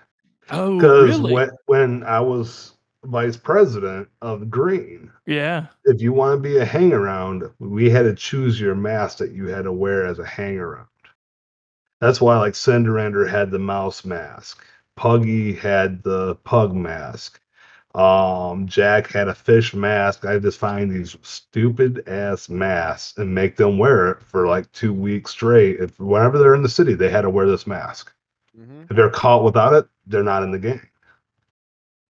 [0.50, 1.34] Oh, Because really?
[1.34, 2.72] when when I was
[3.06, 5.66] vice president of Green, yeah.
[5.84, 9.32] if you want to be a hang around, we had to choose your mask that
[9.32, 10.88] you had to wear as a hang around.
[12.00, 14.64] That's why like Cinderender had the mouse mask.
[14.96, 17.40] Puggy had the pug mask.
[17.94, 20.26] Um, Jack had a fish mask.
[20.26, 24.92] I just find these stupid ass masks and make them wear it for like two
[24.92, 25.80] weeks straight.
[25.80, 28.12] If whenever they're in the city, they had to wear this mask.
[28.54, 30.86] hmm If they're caught without it, they're not in the game.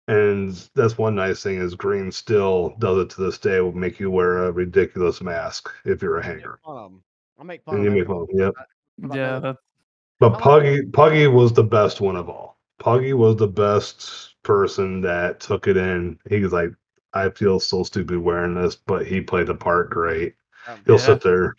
[0.08, 3.60] And that's one nice thing is Green still does it to this day.
[3.60, 6.60] Will make you wear a ridiculous mask if you're a hanger.
[6.64, 7.02] Fun of 'em.
[7.38, 8.26] I make fun And you make fun.
[8.32, 8.54] Yep.
[8.98, 9.56] But I Yeah, know- that,
[10.20, 12.58] But Puggy Puggy was the best one of all.
[12.78, 16.18] Puggy was the best person that took it in.
[16.28, 16.70] He was like,
[17.12, 20.34] I feel so stupid wearing this, but he played the part great.
[20.68, 21.00] um, He'll Yeah.
[21.00, 21.54] sit there.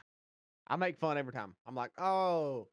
[0.67, 1.53] I make fun every time.
[1.67, 2.67] I'm like, oh, l-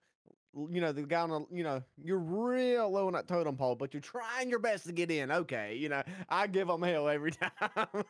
[0.70, 3.74] you know, the guy on the, you know, you're real low on that totem pole,
[3.76, 5.30] but you're trying your best to get in.
[5.30, 7.32] Okay, you know, I give them hell every
[7.62, 8.04] time.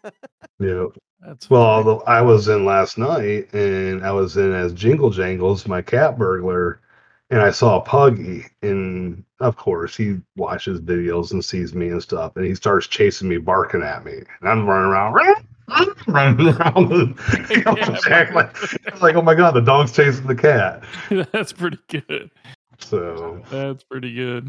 [0.58, 0.86] Yeah.
[1.20, 1.86] that's Well, funny.
[2.06, 6.80] I was in last night and I was in as Jingle Jangles, my cat burglar,
[7.30, 8.46] and I saw Puggy.
[8.62, 13.28] And of course, he watches videos and sees me and stuff, and he starts chasing
[13.28, 14.14] me, barking at me.
[14.40, 15.14] And I'm running around,
[16.06, 16.92] running around.
[16.92, 17.18] And
[17.50, 20.82] Yeah, Jack, like, like, oh my God, the dog's chasing the cat.
[21.32, 22.30] that's pretty good.
[22.78, 24.48] So, That's pretty good.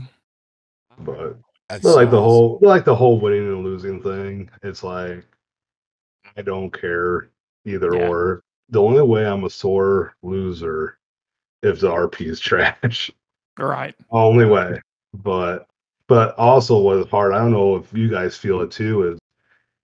[1.00, 1.38] but
[1.70, 2.24] That's But like the awesome.
[2.24, 5.24] whole like the whole winning and losing thing, it's like
[6.36, 7.30] I don't care
[7.66, 8.08] either Yeah.
[8.08, 8.42] or.
[8.70, 10.98] The only way I'm a sore loser
[11.62, 13.12] if the RP is trash.
[13.60, 13.94] Right.
[14.10, 14.82] only way.
[15.14, 15.68] But
[16.08, 19.20] but also what is hard, I don't know if you guys feel it too, is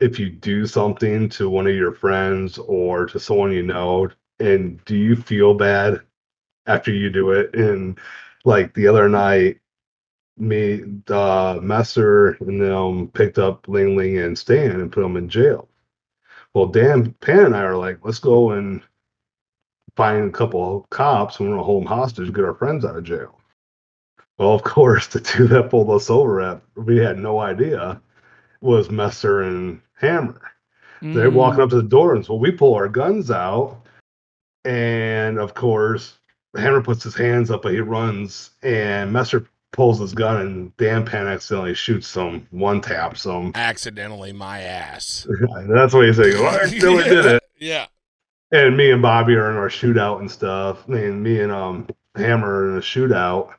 [0.02, 4.84] if you do something to one of your friends or to someone you know, and
[4.86, 6.02] do you feel bad
[6.66, 7.54] after you do it?
[7.54, 8.00] And
[8.44, 9.60] like the other night,
[10.38, 15.30] me, uh, Messer and them picked up Ling Ling and Stan and put them in
[15.30, 15.70] jail.
[16.54, 18.82] Well, Dan, Pan, and I are like, let's go and
[19.96, 23.04] find a couple cops and we're gonna hold them hostage, get our friends out of
[23.04, 23.40] jail.
[24.40, 28.02] Well, of course, the two that pulled us over at we had no idea
[28.62, 30.42] was Messer and Hammer.
[31.02, 33.82] They're Mm, walking up to the door, and so we pull our guns out,
[34.66, 36.18] and of course,
[36.56, 41.06] Hammer puts his hands up, but he runs, and Messer pulls his gun, and Dan
[41.06, 43.52] Pan accidentally shoots him, one taps him.
[43.56, 45.26] accidentally my ass.
[45.70, 46.34] That's what he's saying.
[46.40, 47.44] Well, I really did it.
[47.60, 47.86] Yeah.
[48.52, 50.88] And me and Bobby are in our shootout and stuff.
[50.88, 53.52] Me and me and um Hammer are in a shootout.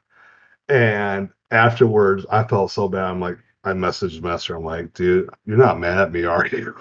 [0.68, 3.04] And afterwards, I felt so bad.
[3.04, 4.56] I'm like, I messaged Messer.
[4.56, 6.74] I'm like, dude, you're not mad at me, are you?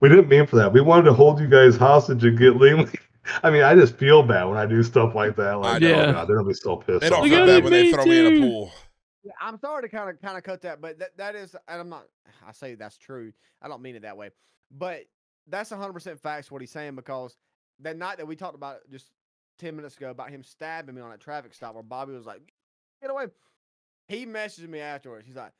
[0.00, 0.72] We didn't mean for that.
[0.72, 2.86] We wanted to hold you guys hostage and get Lee.
[3.42, 5.54] I mean, I just feel bad when I do stuff like that.
[5.54, 6.02] Like, I oh, know.
[6.02, 7.00] oh god, they're gonna be so pissed.
[7.00, 7.24] They don't off.
[7.24, 8.72] We feel bad when they be throw me in a pool.
[9.24, 11.80] Yeah, I'm sorry to kind of kind of cut that, but that that is, and
[11.80, 12.06] I'm not.
[12.46, 13.32] I say that's true.
[13.60, 14.30] I don't mean it that way,
[14.70, 15.06] but
[15.48, 17.36] that's 100 percent facts what he's saying because
[17.80, 19.10] that night that we talked about just
[19.58, 22.40] 10 minutes ago about him stabbing me on a traffic stop where Bobby was like,
[23.00, 23.26] "Get away!"
[24.06, 25.26] He messaged me afterwards.
[25.26, 25.50] He's like,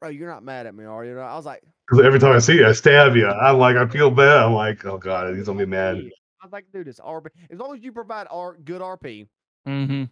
[0.00, 2.38] "Bro, you're not mad at me, are you?" I was like, 'Cause every time I
[2.40, 3.26] see you, I stab you.
[3.28, 4.38] I'm like, I feel bad.
[4.44, 5.96] I'm like, oh god, he's gonna be mad.
[5.96, 7.28] "I was like, dude, it's RP.
[7.50, 9.28] As long as you provide R good RP,
[9.66, 10.04] Mm-hmm.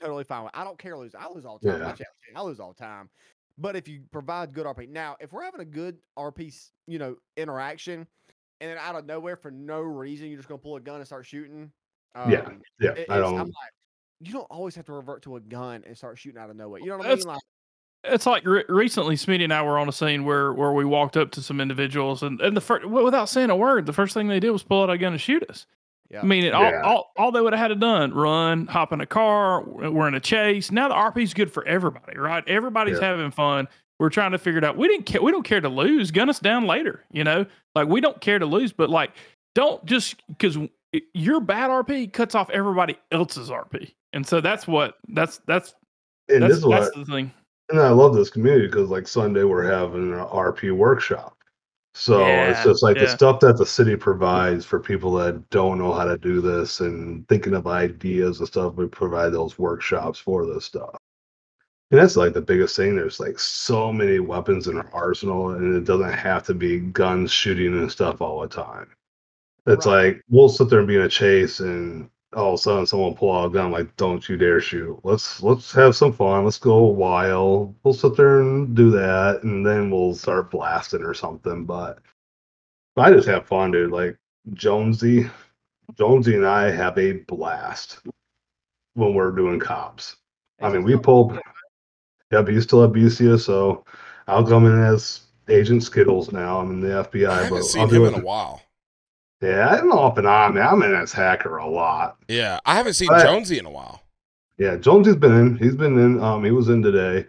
[0.00, 0.44] totally fine.
[0.44, 1.14] with I don't care lose.
[1.14, 1.80] I lose all the time.
[1.80, 1.86] Yeah.
[1.86, 3.08] Watch out, Shane, I lose all the time.
[3.58, 7.16] But if you provide good RP, now if we're having a good RP, you know,
[7.36, 8.06] interaction,
[8.60, 11.06] and then out of nowhere for no reason you're just gonna pull a gun and
[11.06, 11.70] start shooting.
[12.14, 13.34] Yeah, um, Yeah, it- I don't.
[13.38, 13.72] I'm like,
[14.20, 16.80] you don't always have to revert to a gun and start shooting out of nowhere.
[16.80, 17.24] You know what I mean?
[17.26, 17.40] Like,
[18.04, 21.16] It's like re- recently, Smitty and I were on a scene where where we walked
[21.16, 24.26] up to some individuals, and and the first without saying a word, the first thing
[24.28, 25.66] they did was pull out a gun and shoot us.
[26.10, 26.80] yeah, I mean, it, Yeah.
[26.82, 29.62] all, all all they would have had to done run, hop in a car.
[29.64, 30.72] We're in a chase.
[30.72, 32.42] Now the RP's good for everybody, right?
[32.48, 33.06] Everybody's Yeah.
[33.06, 33.68] having fun.
[34.00, 34.76] We're trying to figure it out.
[34.76, 35.22] We didn't care.
[35.22, 36.10] We don't care to lose.
[36.10, 37.04] Gun us down later.
[37.12, 37.46] You know,
[37.76, 38.72] like we don't care to lose.
[38.72, 39.12] But like,
[39.54, 40.58] don't just because
[41.14, 45.74] your bad RP cuts off everybody else's RP, and so that's what that's that's
[46.28, 47.32] and that's, this is what that's the thing.
[47.72, 51.36] And I love this community because like Sunday we're having an RP workshop.
[51.94, 55.92] So it's just like the stuff that the city provides for people that don't know
[55.92, 58.74] how to do this and thinking of ideas and stuff.
[58.74, 60.96] We provide those workshops for this stuff.
[61.90, 62.96] And that's like the biggest thing.
[62.96, 67.30] There's like so many weapons in our arsenal, and it doesn't have to be guns
[67.30, 68.88] shooting and stuff all the time.
[69.66, 70.14] It's Right.
[70.14, 73.14] like we'll sit there and be in a chase, and all of a sudden someone
[73.14, 74.98] pull out a gun like, "Don't you dare shoot!
[75.04, 76.44] Let's let's have some fun.
[76.44, 77.74] Let's go a while.
[77.82, 81.98] We'll sit there and do that, and then we'll start blasting or something." But
[82.96, 83.90] I just have fun, dude.
[83.90, 84.16] Like
[84.54, 85.30] Jonesy,
[85.96, 88.00] Jonesy and I have a blast
[88.94, 90.16] when we're doing cops.
[90.60, 91.38] I mean, we still- pulled.
[92.30, 93.84] Yep, he's still have at BCSO.
[94.26, 96.60] I'll come in as Agent Skittles now.
[96.60, 97.28] I'm in the FBI.
[97.28, 98.62] I haven't but seen I'll him in a while.
[99.42, 100.66] Yeah, I'm off and on, man.
[100.66, 102.16] I'm in as hacker a lot.
[102.28, 104.02] Yeah, I haven't seen But- Jonesy in a while.
[104.58, 105.56] Yeah, Jonesy's been in.
[105.56, 106.22] He's been in.
[106.22, 107.26] Um, he was in today,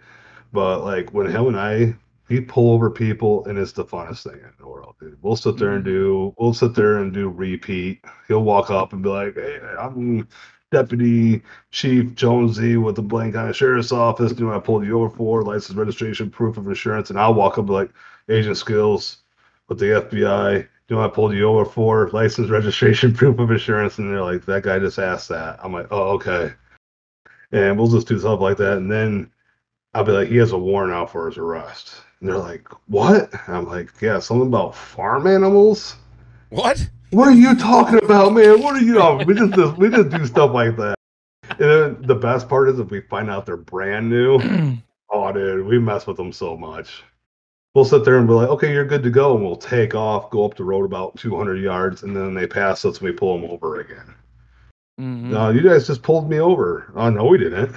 [0.52, 1.96] but like when him and I,
[2.30, 5.18] he pull over people, and it's the funnest thing in the world, dude.
[5.24, 6.36] We'll sit there and do.
[6.38, 8.04] We'll sit there and do repeat.
[8.28, 10.28] He'll walk up and be like, "Hey, I'm
[10.72, 11.42] Deputy
[11.72, 14.34] Chief Jonesy with the Blaine County Sheriff's Office.
[14.38, 17.54] You know, I pulled you over for license, registration, proof of insurance." And I'll walk
[17.54, 17.92] up and be like,
[18.30, 19.18] "Agent Skittles
[19.70, 23.50] with the FBI." You know, what I pulled you over for license, registration, proof of
[23.52, 26.54] insurance, and they're like, "That guy just asked that." I'm like, "Oh, okay."
[27.54, 28.78] and we'll just do stuff like that.
[28.78, 29.32] And then
[29.94, 31.96] I'll be like, he has a warrant out for his arrest.
[32.20, 33.32] And they're like, what?
[33.48, 35.96] And I'm like, yeah, something about farm animals.
[36.50, 36.90] What?
[37.12, 38.62] What are you talking about, man?
[38.62, 39.00] What are you?
[39.00, 40.96] Oh, we just do- we just do stuff like that.
[41.50, 44.78] And then the best part is if we find out they're brand new.
[45.16, 47.04] Oh, dude, we mess with them so much.
[47.76, 50.30] We'll sit there and be like, okay, you're good to go, and we'll take off,
[50.30, 53.40] go up the road about 200 yards, and then they pass us, and we pull
[53.40, 54.14] them over again.
[55.00, 55.24] Mhm.
[55.32, 56.92] No, you guys just pulled me over.
[56.96, 57.76] Oh, no, we didn't.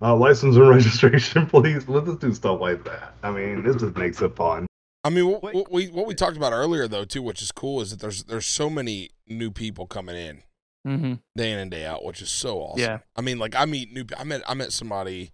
[0.00, 1.88] Uh, license and registration, please.
[1.88, 3.14] Let's just do stuff like that.
[3.24, 4.68] I mean, this just makes it fun.
[5.02, 7.80] I mean, what, what we what we talked about earlier though too, which is cool,
[7.80, 10.42] is that there's there's so many new people coming in
[10.86, 11.20] Mhm.
[11.36, 12.80] day in and day out, which is so awesome.
[12.80, 12.98] Yeah.
[13.16, 14.04] I mean, like I meet new.
[14.16, 15.32] I met I met somebody.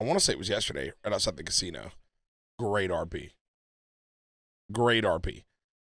[0.00, 1.92] I want to say it was yesterday, right outside the casino.
[2.62, 3.30] Great RP.
[4.70, 5.42] Great RP.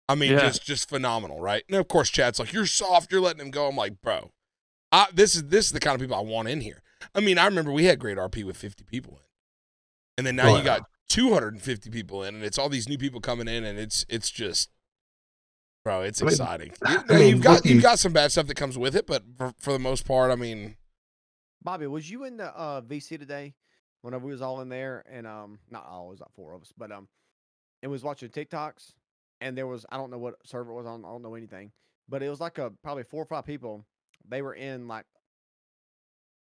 [0.07, 0.41] I mean, Yeah.
[0.41, 1.63] just just phenomenal, right?
[1.67, 3.11] And of course, Chad's like, "You're soft.
[3.11, 4.31] You're letting him go." I'm like, "Bro,
[4.91, 6.83] I, this is this is the kind of people I want in here."
[7.15, 9.23] I mean, I remember we had great RP with 50 people in,
[10.19, 10.63] and then now Oh, you yeah.
[10.79, 14.29] got 250 people in, and it's all these new people coming in, and it's it's
[14.29, 14.69] just,
[15.83, 16.73] bro, it's I mean, exciting.
[16.85, 19.07] I You, no, mean, you've got you've got some bad stuff that comes with it,
[19.07, 20.77] but for, for the most part, I mean,
[21.63, 23.55] Bobby, was you in the uh, VC today?
[24.01, 26.61] Whenever we was all in there, and um, not all, it was not four of
[26.61, 27.07] us, but um,
[27.81, 28.93] and was watching TikToks,
[29.41, 31.71] and there was I don't know what server it was on, I don't know anything,
[32.07, 33.85] but it was like a probably four or five people.
[34.29, 35.05] They were in like,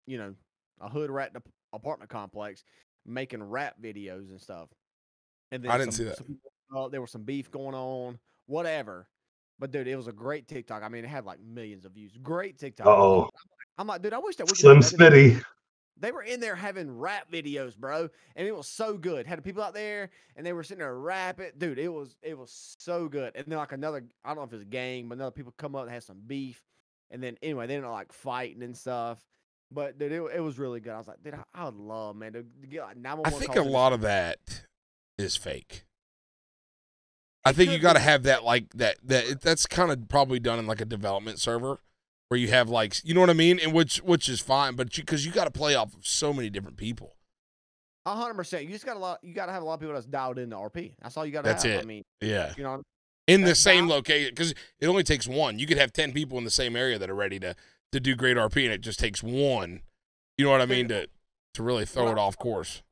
[0.06, 0.34] you know,
[0.80, 1.32] a hood rat
[1.72, 2.62] apartment complex,
[3.06, 4.68] making rap videos and stuff.
[5.52, 6.16] And then I didn't some- see that.
[6.18, 6.38] some-
[6.76, 9.08] uh, there was some beef going on, whatever.
[9.58, 10.82] But dude, it was a great TikTok.
[10.84, 12.12] I mean, it had like millions of views.
[12.22, 12.86] Great TikTok.
[12.86, 13.28] Uh-oh.
[13.76, 15.42] I'm like, dude, I wish that we Slim that in the- Smitty.
[16.00, 19.26] They were in there having rap videos, bro, and it was so good.
[19.26, 21.78] Had people out there, and they were sitting there rapping, dude.
[21.78, 23.32] It was it was so good.
[23.34, 25.76] And then like another, I don't know if it's a gang, but another people come
[25.76, 26.62] up and had some beef,
[27.10, 29.18] and then anyway, they up like fighting and stuff.
[29.70, 30.92] But dude, it, it was really good.
[30.92, 33.56] I was like, dude, I, I would love man to, to get like I think
[33.56, 34.38] a lot of that
[35.18, 35.84] is fake.
[37.44, 40.58] I think you got to have that like that that that's kind of probably done
[40.58, 41.80] in like a development server
[42.30, 44.96] where you have like you know what I mean, and which which is fine, but
[44.96, 47.16] you because you got to play off of so many different people.
[48.06, 48.64] A hundred percent.
[48.64, 49.18] You just got a lot.
[49.22, 50.94] You got to have a lot of people that's dialed into RP.
[51.02, 51.72] That's all you got to That's have.
[51.72, 51.86] I it.
[51.86, 52.82] mean, Yeah, you know,
[53.26, 55.58] in the same dial- location because it only takes one.
[55.58, 57.56] You could have ten people in the same area that are ready to
[57.92, 59.82] to do great RP, and it just takes one.
[60.38, 61.08] You know what I mean to
[61.54, 62.82] to really throw Well, it off course.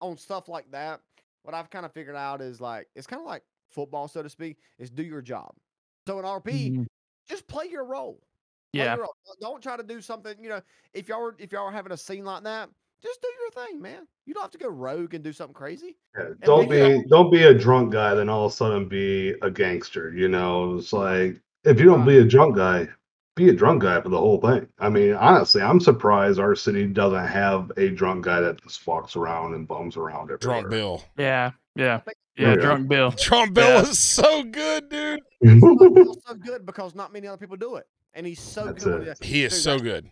[0.00, 1.00] on stuff like that,
[1.42, 3.42] what I've kind of figured out is like it's kind of like
[3.72, 5.50] football, so to speak, is do your job.
[6.06, 6.86] So in RP, Mhm.
[7.28, 8.22] just play your role.
[8.72, 8.96] Play Yeah.
[8.96, 9.06] your.
[9.06, 10.34] Don't- uh, Don't try to do something.
[10.42, 10.60] You know,
[10.94, 12.68] if y'all were if y'all were having a scene like that,
[13.02, 14.06] just do your thing, man.
[14.26, 15.96] You don't have to go rogue and do something crazy.
[16.18, 19.34] Yeah, don't maybe be don't be a drunk guy, then all of a sudden be
[19.42, 20.12] a gangster.
[20.12, 22.88] You know, it's like if you don't be a drunk guy,
[23.36, 24.68] be a drunk guy for the whole thing.
[24.78, 29.16] I mean, honestly, I'm surprised our city doesn't have a drunk guy that just walks
[29.16, 30.38] around and bums around everywhere.
[30.62, 31.04] Drunk Bill.
[31.16, 31.52] Yeah.
[31.76, 32.00] Yeah.
[32.36, 32.48] Yeah.
[32.48, 32.54] Yeah.
[32.56, 33.10] Drunk Bill.
[33.12, 33.82] Drunk Bill Yeah.
[33.82, 35.20] is so good, dude.
[35.60, 39.08] So good because not many other people do it, and he's so That's good.
[39.08, 39.22] it.
[39.24, 40.08] he is Dude, so good.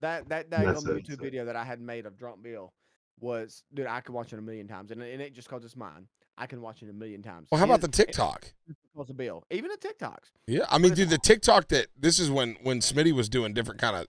[0.00, 1.20] That that that That's on it, YouTube it.
[1.20, 2.72] video that I had made of Drunk Bill
[3.20, 5.76] was, dude, I could watch it a million times, and and it just cause it's
[5.76, 6.08] mine.
[6.38, 7.48] I can watch it a million times.
[7.50, 8.52] Well, how about the TikTok?
[8.94, 10.32] Because of Bill, even the TikToks.
[10.46, 13.80] Yeah, I mean, dude, the TikTok that this is when when Smitty was doing different
[13.80, 14.06] kind of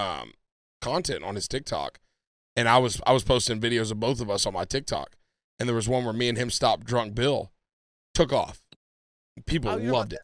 [0.00, 0.32] um
[0.82, 1.98] content on his TikTok,
[2.56, 5.16] and I was I was posting videos of both of us on my TikTok,
[5.58, 7.50] and there was one where me and him stopped drunk Bill,
[8.12, 8.60] took off.
[9.46, 10.20] People Oh, you know about loved it.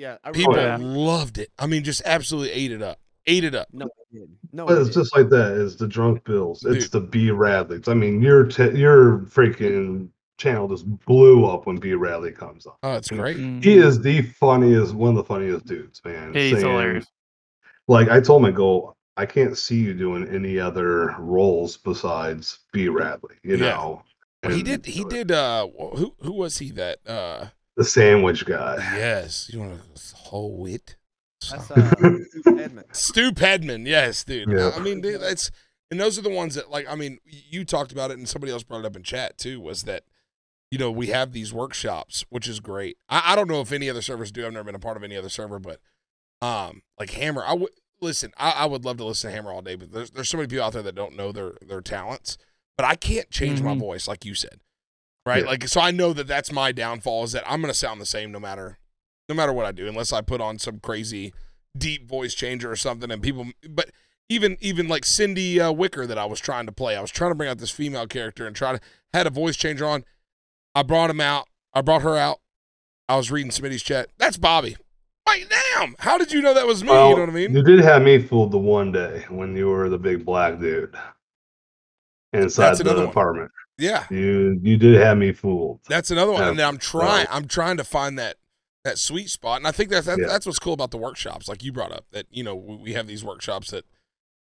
[0.00, 0.28] Yes, yeah.
[0.28, 0.78] I People yeah.
[0.80, 1.50] loved it.
[1.58, 2.98] I mean, just absolutely ate it up.
[3.26, 3.68] Ate it up.
[3.72, 4.28] No, it.
[4.52, 5.00] No, But it it's did.
[5.00, 5.60] just like that.
[5.60, 6.64] It's the drunk bills.
[6.64, 6.92] It's Dude.
[6.92, 7.88] the B Radleys.
[7.88, 10.08] I mean, your t- your freaking
[10.38, 12.78] channel just blew up when B Radley comes up.
[12.82, 13.36] Oh, it's great.
[13.36, 13.62] Mhm.
[13.62, 16.32] He is the funniest, one of the funniest dudes, man.
[16.34, 17.06] He's Saying- hilarious.
[17.88, 22.60] like I told him, I go, I can't see you doing any other roles besides
[22.72, 23.70] B Radley, you Yeah.
[23.70, 24.02] know.
[24.42, 24.86] Well, he did.
[24.86, 25.30] He did.
[25.30, 26.70] Uh, who who was he?
[26.70, 27.48] That uh,
[27.80, 28.76] the sandwich guy.
[28.96, 29.48] yes.
[29.52, 30.96] You want to whole wit?
[31.50, 32.84] That's uh, Steve Edmund.
[32.92, 34.50] Stu Pedman, yes, dude.
[34.50, 34.72] Yeah.
[34.76, 35.50] I mean, dude, that's
[35.90, 36.86] and those are the ones that like.
[36.86, 39.58] I mean, you talked about it, and somebody else brought it up in chat too.
[39.60, 40.04] Was that
[40.70, 42.98] you know we have these workshops, which is great.
[43.08, 44.46] I, I don't know if any other servers do.
[44.46, 45.80] I've never been a part of any other server, but
[46.42, 47.70] um, like Hammer, I would
[48.02, 48.32] listen.
[48.36, 50.46] I, I would love to listen to Hammer all day, but there's there's so many
[50.48, 52.36] people out there that don't know their their talents.
[52.76, 53.78] But I can't change my Mhm.
[53.80, 54.60] voice, like you said,
[55.26, 55.44] right?
[55.44, 55.50] Yeah.
[55.50, 58.32] Like, so I know that that's my downfall is that I'm gonna sound the same
[58.32, 58.78] no matter
[59.28, 61.32] no matter what I do, unless I put on some crazy
[61.76, 63.10] deep voice changer or something.
[63.10, 63.90] And people, but
[64.28, 67.30] even even like Cindy uh, Wicker that I was trying to play, I was trying
[67.30, 68.80] to bring out this female character and try to
[69.14, 70.04] had a voice changer on.
[70.74, 71.48] I brought him out.
[71.72, 72.40] I brought her out.
[73.08, 74.08] I was reading Smitty's chat.
[74.18, 74.76] That's Bobby.
[75.28, 75.94] Wait, damn!
[75.98, 76.90] How did you know that was me?
[76.90, 77.54] Well, you know what I mean?
[77.54, 80.94] You did have me fooled the one day when you were the big black dude
[82.32, 83.48] inside That's the one.
[83.80, 85.80] Yeah, You you did have me fooled.
[85.88, 86.42] that's another one.
[86.44, 87.06] And I'm trying.
[87.06, 87.26] right.
[87.30, 88.36] I'm trying to find that
[88.84, 89.58] that sweet spot.
[89.58, 90.26] And I think that's that, Yeah.
[90.26, 92.04] that's what's cool about the workshops, like you brought up.
[92.12, 93.84] That you know we, we have these workshops that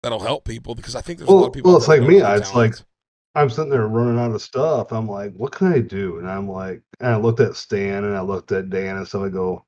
[0.04, 1.72] that'll help people because I think there's a lot of people.
[1.72, 2.18] well, it's like me.
[2.22, 2.76] It's like.
[3.36, 4.92] I'm sitting there running out of stuff.
[4.92, 6.18] I'm like, what can I do?
[6.18, 9.24] And I'm like, and I looked at Stan and I looked at Dan and so
[9.24, 9.64] I go,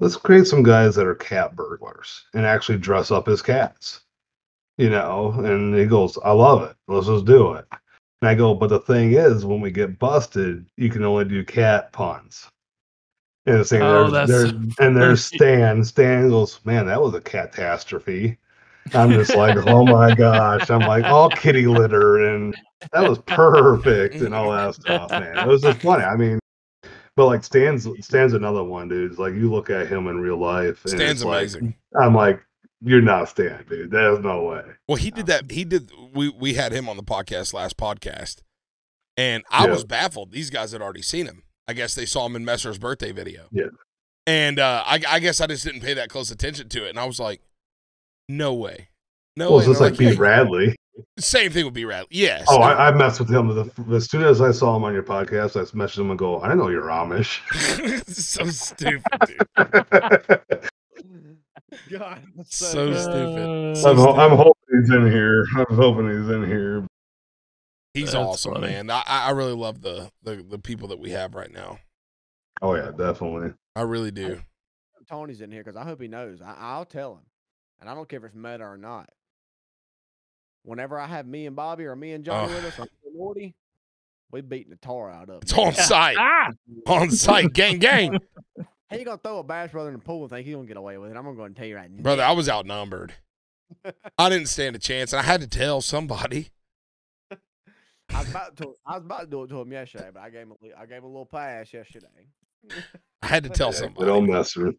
[0.00, 4.02] let's create some guys that are cat burglars and actually dress up as cats,
[4.76, 5.32] you know?
[5.38, 6.76] And he goes, I love it.
[6.88, 7.64] Let's just do it.
[8.22, 11.44] And I go, but the thing is, when we get busted, you can only do
[11.44, 12.48] cat puns.
[13.46, 15.82] And it's saying Oh, there's, that's so and there's Stan.
[15.82, 18.36] Stan goes, man, that was a catastrophe.
[18.94, 20.70] I'm just like, oh my gosh.
[20.70, 22.54] I'm like, all kitty litter and
[22.92, 25.38] that was perfect and all that stuff, man.
[25.38, 26.04] It was just funny.
[26.04, 26.38] I mean,
[27.16, 29.10] but like Stan's Stan's another one, dude.
[29.10, 31.74] It's like you look at him in real life, and Stan's it's like, amazing.
[32.00, 32.42] I'm like,
[32.82, 33.90] you're not Stan, dude.
[33.90, 34.62] There's no way.
[34.88, 35.50] Well, he did that.
[35.50, 35.90] He did.
[36.14, 38.36] We we had him on the podcast last podcast,
[39.16, 39.72] and I Yeah.
[39.72, 40.32] was baffled.
[40.32, 41.42] These guys had already seen him.
[41.68, 43.46] I guess they saw him in Messer's birthday video.
[43.52, 43.66] Yeah.
[44.26, 46.98] And uh, I, I guess I just didn't pay that close attention to it, and
[46.98, 47.40] I was like,
[48.28, 48.88] no way,
[49.36, 49.64] no Well, way.
[49.64, 50.76] it's just And like they're Pete "Yeah, Bradley.
[51.18, 52.08] Same thing with B Radley.
[52.10, 52.44] Yes.
[52.48, 53.48] Oh, I, I messed with him.
[53.48, 56.40] The, as soon as I saw him on your podcast, I messaged him and go,
[56.40, 57.40] I didn't know you're Amish.
[58.06, 60.60] so stupid, dude.
[61.90, 63.02] God, that's So good.
[63.02, 63.72] stupid.
[63.72, 64.20] Uh, So I'm, ho- stupid.
[64.20, 65.44] I'm hoping he's in here.
[65.56, 66.86] I'm hoping he's in here.
[67.94, 68.68] He's That's awesome, funny.
[68.68, 68.90] man.
[68.90, 71.78] I, I really love the, the the people that we have right now.
[72.62, 73.52] Oh yeah, definitely.
[73.74, 74.40] I really do.
[75.08, 76.40] Tony's in here because I hope he knows.
[76.40, 77.24] I, I'll tell him,
[77.80, 79.08] and I don't care if it's meta or not.
[80.62, 82.54] Whenever I have me and Bobby or me and Johnny Oh.
[82.56, 83.54] with us or me and Morty,
[84.30, 85.42] we beating the tar out of it.
[85.44, 85.64] It's him.
[85.68, 86.50] on site, Ah,
[86.86, 88.18] on site, gang, gang.
[88.90, 90.76] He ain't gonna throw a bash brother in the pool and think he's gonna get
[90.76, 91.16] away with it.
[91.16, 92.02] I'm gonna go and tell you right now.
[92.02, 93.14] Brother, I was outnumbered.
[94.18, 96.48] I didn't stand a chance, and I had to tell somebody.
[98.12, 100.30] I was about to I was about to do it to him yesterday, but I
[100.30, 102.26] gave him a, gave him a little pass yesterday.
[103.22, 104.06] I had to tell Yeah, somebody.
[104.06, 104.72] Good old messer.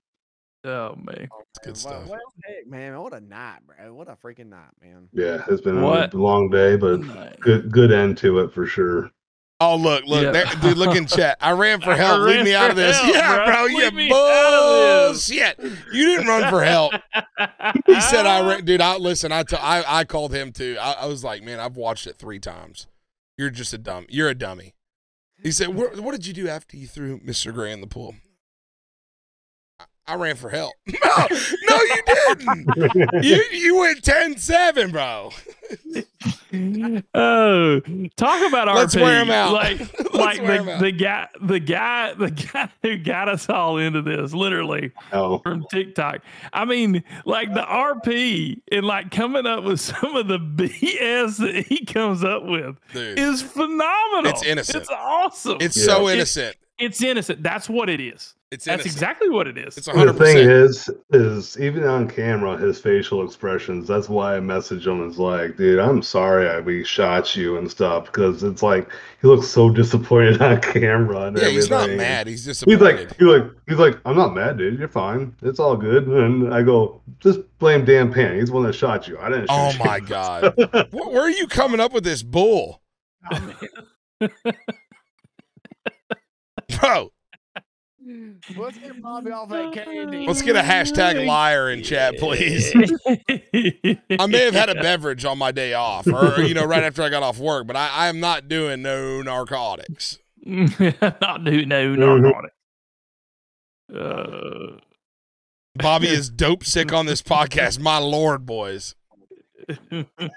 [0.65, 1.29] oh man.
[1.31, 1.93] Oh, good stuff.
[2.07, 3.93] Well, well, heck, man, what a night, bro!
[3.93, 5.07] What a freaking night, man.
[5.13, 6.13] Yeah, it's been What?
[6.13, 6.97] a long day, but
[7.39, 9.09] good good end to it for sure.
[9.63, 10.31] Oh look, look, Yeah.
[10.31, 11.38] there, dude, look in chat.
[11.39, 12.21] I ran for help.
[12.21, 12.97] Leave ran me out of this.
[12.97, 13.63] help, yeah, bro.
[13.65, 15.27] Leave You me out of this.
[15.29, 15.59] bullshit.
[15.93, 16.93] You didn't run for help.
[17.85, 18.81] He said I ran, dude.
[18.81, 19.31] I listen.
[19.31, 20.77] I, t- I I called him too.
[20.81, 22.88] I, I was like, man, I've watched it three times.
[23.38, 24.07] You're just a dumb.
[24.09, 24.73] You're a dummy.
[25.43, 27.53] He said, what, what did you do after you threw Mr.
[27.53, 28.15] Gray in the pool?
[30.11, 30.73] I, I ran for help.
[30.88, 31.27] no,
[31.69, 33.23] no, you didn't.
[33.23, 35.31] You you went 10-7, bro.
[37.13, 37.79] oh,
[38.17, 38.75] talk about RP.
[38.75, 39.53] Let's wear 'em out.
[39.53, 40.79] Like, Let's like wear 'em the, out.
[40.81, 45.65] the guy, the guy, the guy who got us all into this, literally Oh, from
[45.71, 46.21] TikTok.
[46.53, 51.65] I mean, like the RP and like coming up with some of the BS that
[51.67, 54.31] he comes up with Dude, is phenomenal.
[54.31, 54.81] It's innocent.
[54.83, 55.57] It's awesome.
[55.61, 55.85] it's Yeah.
[55.85, 56.55] so It- innocent.
[56.81, 57.43] It's innocent.
[57.43, 58.33] That's what it is.
[58.51, 59.77] It's That's exactly what it is.
[59.77, 60.17] It's the 100%.
[60.17, 63.87] thing is, is even on camera, his facial expressions.
[63.87, 65.07] That's why I message him.
[65.09, 68.89] Is like, dude, I'm sorry I we shot you and stuff because it's like
[69.21, 72.27] he looks so disappointed on camera and yeah, he's not mad.
[72.27, 72.81] He's He's disappointed.
[72.81, 74.77] like, he's like, he's like, I'm not mad, dude.
[74.77, 75.33] You're fine.
[75.43, 76.07] It's all good.
[76.07, 78.35] And I go, just blame Dan Pan.
[78.35, 79.17] He's the one that shot you.
[79.17, 79.45] I didn't.
[79.49, 80.53] Oh shoot oh you." my god.
[80.91, 82.81] Where are you coming up with this bull,
[86.80, 87.11] bro?
[88.57, 90.26] Let's get Bobby off that candy.
[90.26, 92.73] Let's get a hashtag liar in chat, please.
[94.19, 96.84] I may have had a beverage on my day off, or, or, you know, right
[96.84, 100.18] after I got off work, but I, I am not doing no narcotics.
[100.43, 102.56] not do no narcotics.
[103.93, 104.77] Uh,
[105.76, 107.80] Bobby is dope sick on this podcast.
[107.80, 108.95] My lord, boys.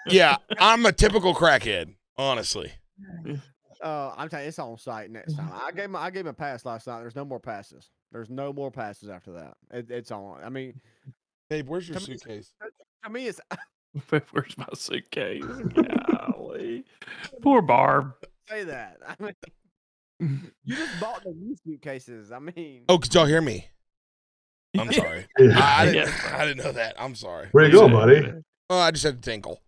[0.07, 2.73] Yeah, I'm a typical crackhead, honestly.
[3.85, 5.51] Uh, I'm telling you, it's on site next time.
[5.53, 7.01] I gave him, I gave him a pass last night.
[7.01, 7.91] There's no more passes.
[8.13, 9.55] There's no more passes after that.
[9.71, 10.41] It, it's on.
[10.43, 10.81] I mean,
[11.51, 12.17] Babe, where's your Come here.
[12.19, 12.55] suitcase?
[13.05, 13.41] to me, it's
[14.11, 15.45] Where's my suitcase?
[15.45, 16.85] Golly.
[17.43, 18.15] Poor Barb.
[18.49, 18.97] say that.
[19.07, 22.33] I mean, you just bought the new suitcases.
[22.33, 23.69] I mean, Oh, could y'all hear me?
[24.77, 25.27] I'm sorry.
[25.39, 25.45] I,
[25.83, 26.97] I didn't, I didn't know that.
[26.99, 27.49] I'm sorry.
[27.53, 28.33] Where you go, buddy?
[28.71, 29.61] Oh, I just had to tinkle.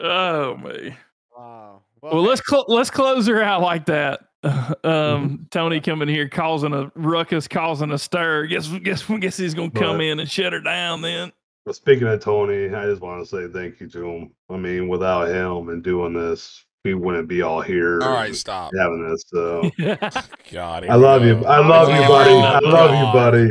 [0.00, 0.94] Oh me.
[1.36, 1.82] wow.
[2.02, 4.20] Well, hey, let's cl- let's close her out like that.
[4.84, 8.46] Um, Tony coming here causing a ruckus, causing a stir.
[8.46, 10.06] Guess guess guess he's gonna come Right.
[10.06, 11.02] in and shut her down.
[11.02, 11.32] Then
[11.66, 14.30] But speaking of Tony, I just want to say thank you to him.
[14.48, 18.00] I mean, without him and doing this, we wouldn't be all here.
[18.00, 18.72] All right, stop.
[18.78, 19.24] having this.
[19.26, 19.68] So
[20.52, 21.44] God, I love you.
[21.44, 22.34] I love you, buddy.
[22.34, 23.50] I love you, buddy.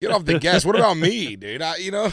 [0.00, 0.64] Get off the gas.
[0.64, 1.60] What about me, dude?
[1.62, 2.04] I, you know,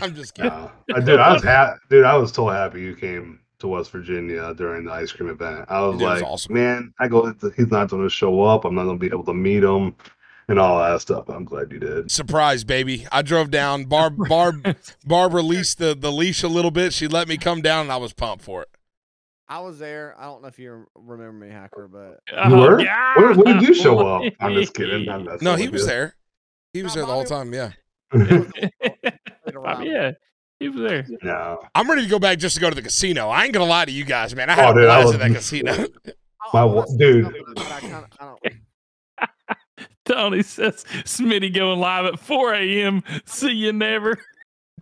[0.00, 0.50] I'm just kidding.
[0.50, 0.70] Yeah.
[0.96, 4.54] I, dude, I was ha- dude, I was so happy you came to West Virginia
[4.54, 5.64] during the ice cream event.
[5.68, 6.54] I was It was like, awesome.
[6.54, 8.64] man, I go, he's not going to show up.
[8.64, 9.96] I'm not going to be able to meet him
[10.48, 11.28] and all that stuff.
[11.28, 12.10] I'm glad you did.
[12.10, 13.06] Surprise, baby.
[13.10, 13.84] I drove down.
[13.86, 14.76] Barb, Barb,
[15.06, 16.92] Barb released the, the leash a little bit.
[16.92, 18.68] She let me come down, and I was pumped for it.
[19.48, 20.14] I was there.
[20.18, 22.76] I don't know if you remember me, hacker, but You oh, were?
[23.16, 24.32] When, when did you show Oh, up?
[24.40, 25.08] I'm just kidding.
[25.08, 25.86] I'm No, he was you.
[25.88, 26.16] there.
[26.72, 27.52] He was No, there the whole time.
[27.52, 27.72] Yeah.
[28.10, 29.80] played around.
[29.80, 30.12] Oh, yeah,
[30.62, 31.06] he was there.
[31.22, 31.60] No.
[31.74, 33.28] I'm ready to go back just to go to the casino.
[33.28, 34.48] I ain't gonna lie to you guys, man.
[34.50, 35.86] I had Oh, a dude, I blast was- at that casino.
[36.52, 37.24] My wa- dude.
[37.24, 38.08] something, but I kinda-
[40.04, 43.02] Tony says Smitty going live at 4 a.m.
[43.24, 44.18] See you never.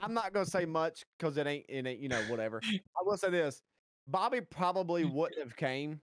[0.01, 2.61] I'm not gonna say much because it ain't in it ain't you know whatever.
[2.65, 3.61] I will say this:
[4.09, 6.01] Bobby probably wouldn't have came,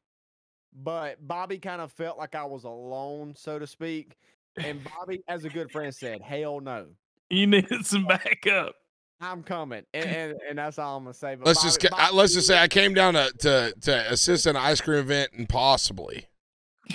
[0.84, 4.16] but Bobby kind of felt like I was alone, so to speak.
[4.58, 6.86] And Bobby, as a good friend, said, "Hell no,
[7.32, 8.76] You needed some backup.
[9.22, 11.36] I'm coming," and and, and that's all I'm gonna say.
[11.36, 14.46] But let's just Bobby- I- let's just say I came down to, to to assist
[14.46, 16.28] an ice cream event and possibly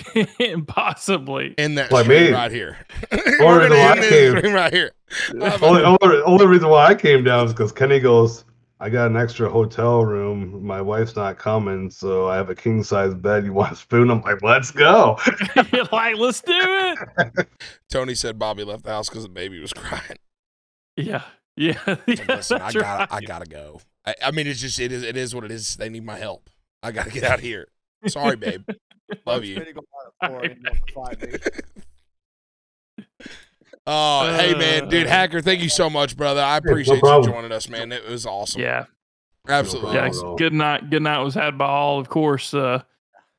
[0.39, 1.53] Impossibly.
[1.57, 2.31] in that Like stream me.
[2.31, 2.77] right here.
[3.11, 4.09] Or We're the gonna I
[4.41, 4.53] came.
[4.53, 4.91] right here.
[5.61, 8.45] only, only, only reason why I came down is because Kenny goes,
[8.79, 10.65] I got an extra hotel room.
[10.65, 13.45] My wife's not coming, so I have a king size bed.
[13.45, 14.09] You want a spoon?
[14.09, 15.17] I'm like, let's go.
[15.73, 17.47] You're like, let's do it.
[17.91, 20.17] Tony said Bobby left the house because the baby was crying.
[20.97, 21.23] Yeah.
[21.55, 21.79] Yeah.
[21.85, 23.81] I yeah said, Listen, I gotta, I gotta go.
[24.05, 25.75] I, I mean, it's just, it is, it is what it is.
[25.75, 26.49] They need my help.
[26.81, 27.67] I gotta get out of here.
[28.07, 28.67] Sorry, babe.
[29.25, 29.57] Love you.
[29.57, 29.87] Smitty gonna
[30.19, 31.37] buy it for him, he'll fight me.
[33.85, 36.41] Oh, hey man, dude, Uh, hacker, thank you so much, brother.
[36.41, 37.91] I appreciate you joining us, man.
[37.91, 38.61] It was awesome.
[38.61, 38.85] Yeah.
[39.47, 39.95] absolutely.
[39.95, 40.09] Yeah.
[40.37, 40.89] Good night.
[40.89, 41.99] Good night was had by all.
[41.99, 42.53] Of course.
[42.53, 42.81] Uh,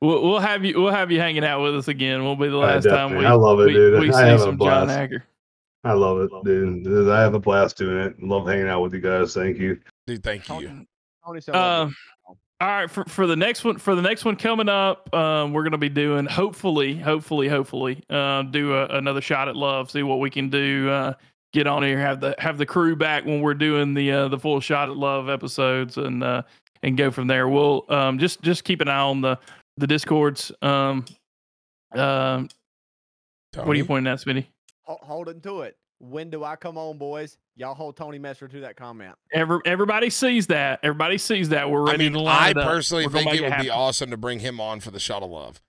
[0.01, 0.79] we'll, we'll have you.
[0.79, 2.23] We'll have you hanging out with us again.
[2.23, 3.25] We'll be the I last time we.
[3.25, 3.99] I love it, we, dude.
[3.99, 4.91] We I see have a some John blast.
[4.91, 5.23] Hacker.
[5.85, 6.83] I love it, dude.
[6.83, 8.21] Dude, I have a blast doing it.
[8.21, 9.33] Love hanging out with you guys.
[9.33, 9.79] Thank you.
[10.07, 10.67] Dude, thank you.
[10.67, 10.87] Tony,
[11.25, 11.95] Tony said, I love Um,
[12.59, 15.63] all right, for, for the next one, for the next one coming up, um, we're
[15.63, 19.91] gonna be doing hopefully, hopefully, hopefully, uh, do a, another shot at love.
[19.91, 20.89] See what we can do.
[20.89, 21.13] Uh,
[21.53, 24.39] get on here, have the have the crew back when we're doing the uh, the
[24.39, 26.43] full shot at love episodes, and uh,
[26.81, 27.49] and go from there.
[27.49, 29.37] We'll um, just just keep an eye on the
[29.77, 30.51] the discords.
[30.61, 31.05] Um,
[31.93, 32.49] um,
[33.53, 34.47] what are you pointing at, Smitty?
[34.85, 35.77] Ho- holding to it.
[35.99, 37.37] When do I come on, boys?
[37.55, 39.15] Y'all hold Tony Messer to that comment.
[39.31, 40.79] Every, everybody sees that.
[40.83, 41.69] Everybody sees that.
[41.69, 42.67] We're I ready mean, to line I up.
[42.67, 45.23] personally We're think make it would be awesome to bring him on for the shot
[45.23, 45.61] of love.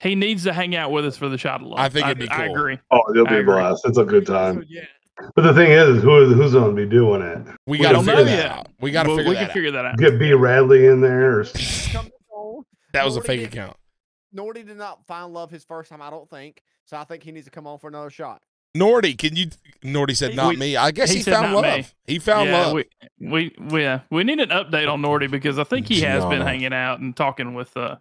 [0.00, 1.78] He needs to hang out with us for the shot of love.
[1.80, 2.56] I think it'd be I cool.
[2.56, 2.78] agree.
[2.90, 3.54] Oh, it'll I be a agree.
[3.54, 3.82] blast.
[3.86, 4.64] It's a good time.
[4.68, 4.84] Yeah.
[5.34, 7.38] But the thing is, who is who's going to be doing it?
[7.66, 8.50] We We got to figure that yet.
[8.50, 8.66] out.
[8.80, 9.54] We got to Well, figure we that can out.
[9.54, 9.98] figure that out.
[9.98, 11.40] Get B Radley in there.
[11.40, 11.44] Or...
[12.92, 13.76] That was a fake did- account.
[14.34, 16.62] Nordy did not find love his first time, I don't think.
[16.86, 18.40] So I think he needs to come on for another shot.
[18.76, 19.48] Nordy, can you?
[19.82, 21.94] Nordy said, "Not we- me." I guess he he, found "Not me." love.
[22.06, 22.72] He found yeah, love.
[22.74, 22.84] We,
[23.20, 26.40] we we yeah, we need an update on Nordy because I think he has been
[26.40, 27.96] hanging out and talking with uh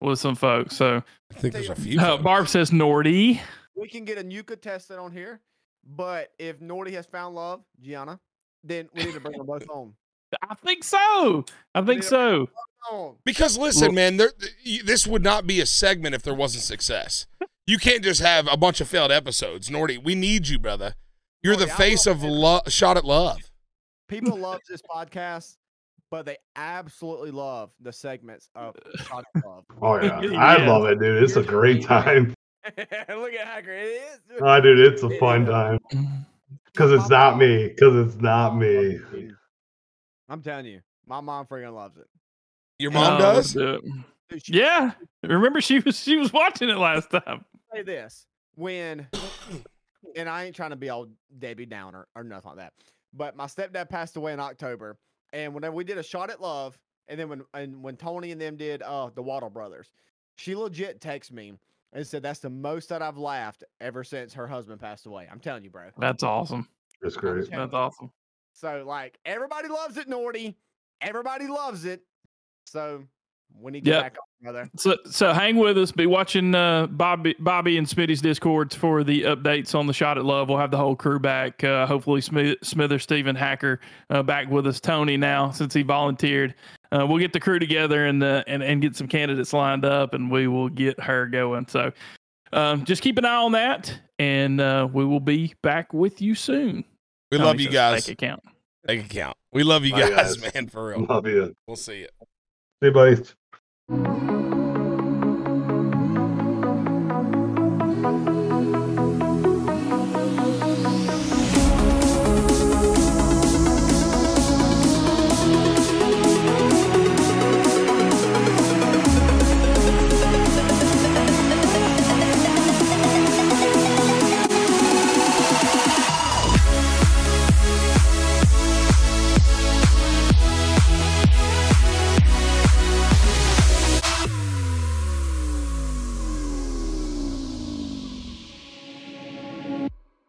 [0.00, 0.76] with some folks.
[0.76, 2.00] So I think there's a few.
[2.00, 2.16] uh.
[2.16, 3.40] Barb says Nordy.
[3.76, 5.40] We can get a Nuka tested on here,
[5.84, 8.18] but if Nordy has found love, Gianna,
[8.64, 9.94] then we need to bring them both home.
[10.42, 11.44] I think so.
[11.74, 12.48] I think so.
[13.24, 14.32] Because listen, man, there,
[14.84, 17.26] this would not be a segment if there wasn't success.
[17.68, 20.02] You can't just have a bunch of failed episodes, Nordy.
[20.02, 20.94] We need you, brother.
[21.42, 23.36] You're the Nordy, I face of admit- lo- shot at love.
[24.08, 25.56] People love this podcast,
[26.10, 28.74] but they absolutely love the segments of
[29.06, 29.64] Shot at Love.
[29.82, 30.66] Oh yeah, I Yes.
[30.68, 31.22] love it, dude.
[31.22, 32.32] It's a great time.
[32.78, 33.72] Look at Hacker.
[33.74, 34.20] It is.
[34.40, 35.78] Oh, dude, it's a fun time
[36.72, 37.68] because it's not me.
[37.68, 38.98] Because it's not me.
[40.30, 42.06] I'm telling you, my mom freaking loves it.
[42.78, 43.52] Your mom Oh, does.
[43.52, 43.82] dude.
[44.30, 44.92] Dude, she- Yeah.
[45.22, 47.44] Remember she was she was watching it last time.
[47.74, 48.26] Say this
[48.56, 49.06] when
[50.16, 51.06] and I ain't trying to be all
[51.38, 52.72] Debbie Downer or nothing like that.
[53.14, 54.98] But my stepdad passed away in October,
[55.32, 56.78] and whenever we did a shot at love,
[57.08, 59.90] and then when and when Tony and them did uh the Waddle Brothers,
[60.36, 61.54] she legit texted me
[61.92, 65.26] and said that's the most that I've laughed ever since her husband passed away.
[65.30, 65.88] I'm telling you, bro.
[65.98, 66.68] That's awesome.
[67.00, 67.48] That's great.
[67.50, 67.58] Yeah.
[67.58, 68.10] That's awesome.
[68.52, 70.54] So like everybody loves it, Nordy.
[71.00, 72.02] Everybody loves it.
[72.66, 73.04] So
[73.60, 74.02] we need to Yep.
[74.02, 74.70] back off, brother.
[74.76, 75.90] So so hang with us.
[75.92, 80.24] Be watching uh, Bobby Bobby and Smitty's discords for the updates on the shot at
[80.24, 80.48] love.
[80.48, 81.62] We'll have the whole crew back.
[81.64, 83.80] Uh, hopefully Smith, Smither, Stephen Hacker
[84.10, 84.80] uh, back with us.
[84.80, 86.54] Tony now since he volunteered.
[86.90, 90.14] Uh, we'll get the crew together and uh, and and get some candidates lined up,
[90.14, 91.66] and we will get her going.
[91.68, 91.92] So
[92.52, 96.34] um, just keep an eye on that, and uh, we will be back with you
[96.34, 96.84] soon.
[97.30, 98.06] We Tony love you guys.
[98.08, 98.42] Make it count.
[98.86, 99.36] Make it count.
[99.52, 100.54] We love you guys, guys.
[100.54, 101.04] man, for real.
[101.04, 101.54] Love you.
[101.66, 102.08] We'll see you.
[102.80, 103.24] You, buddy.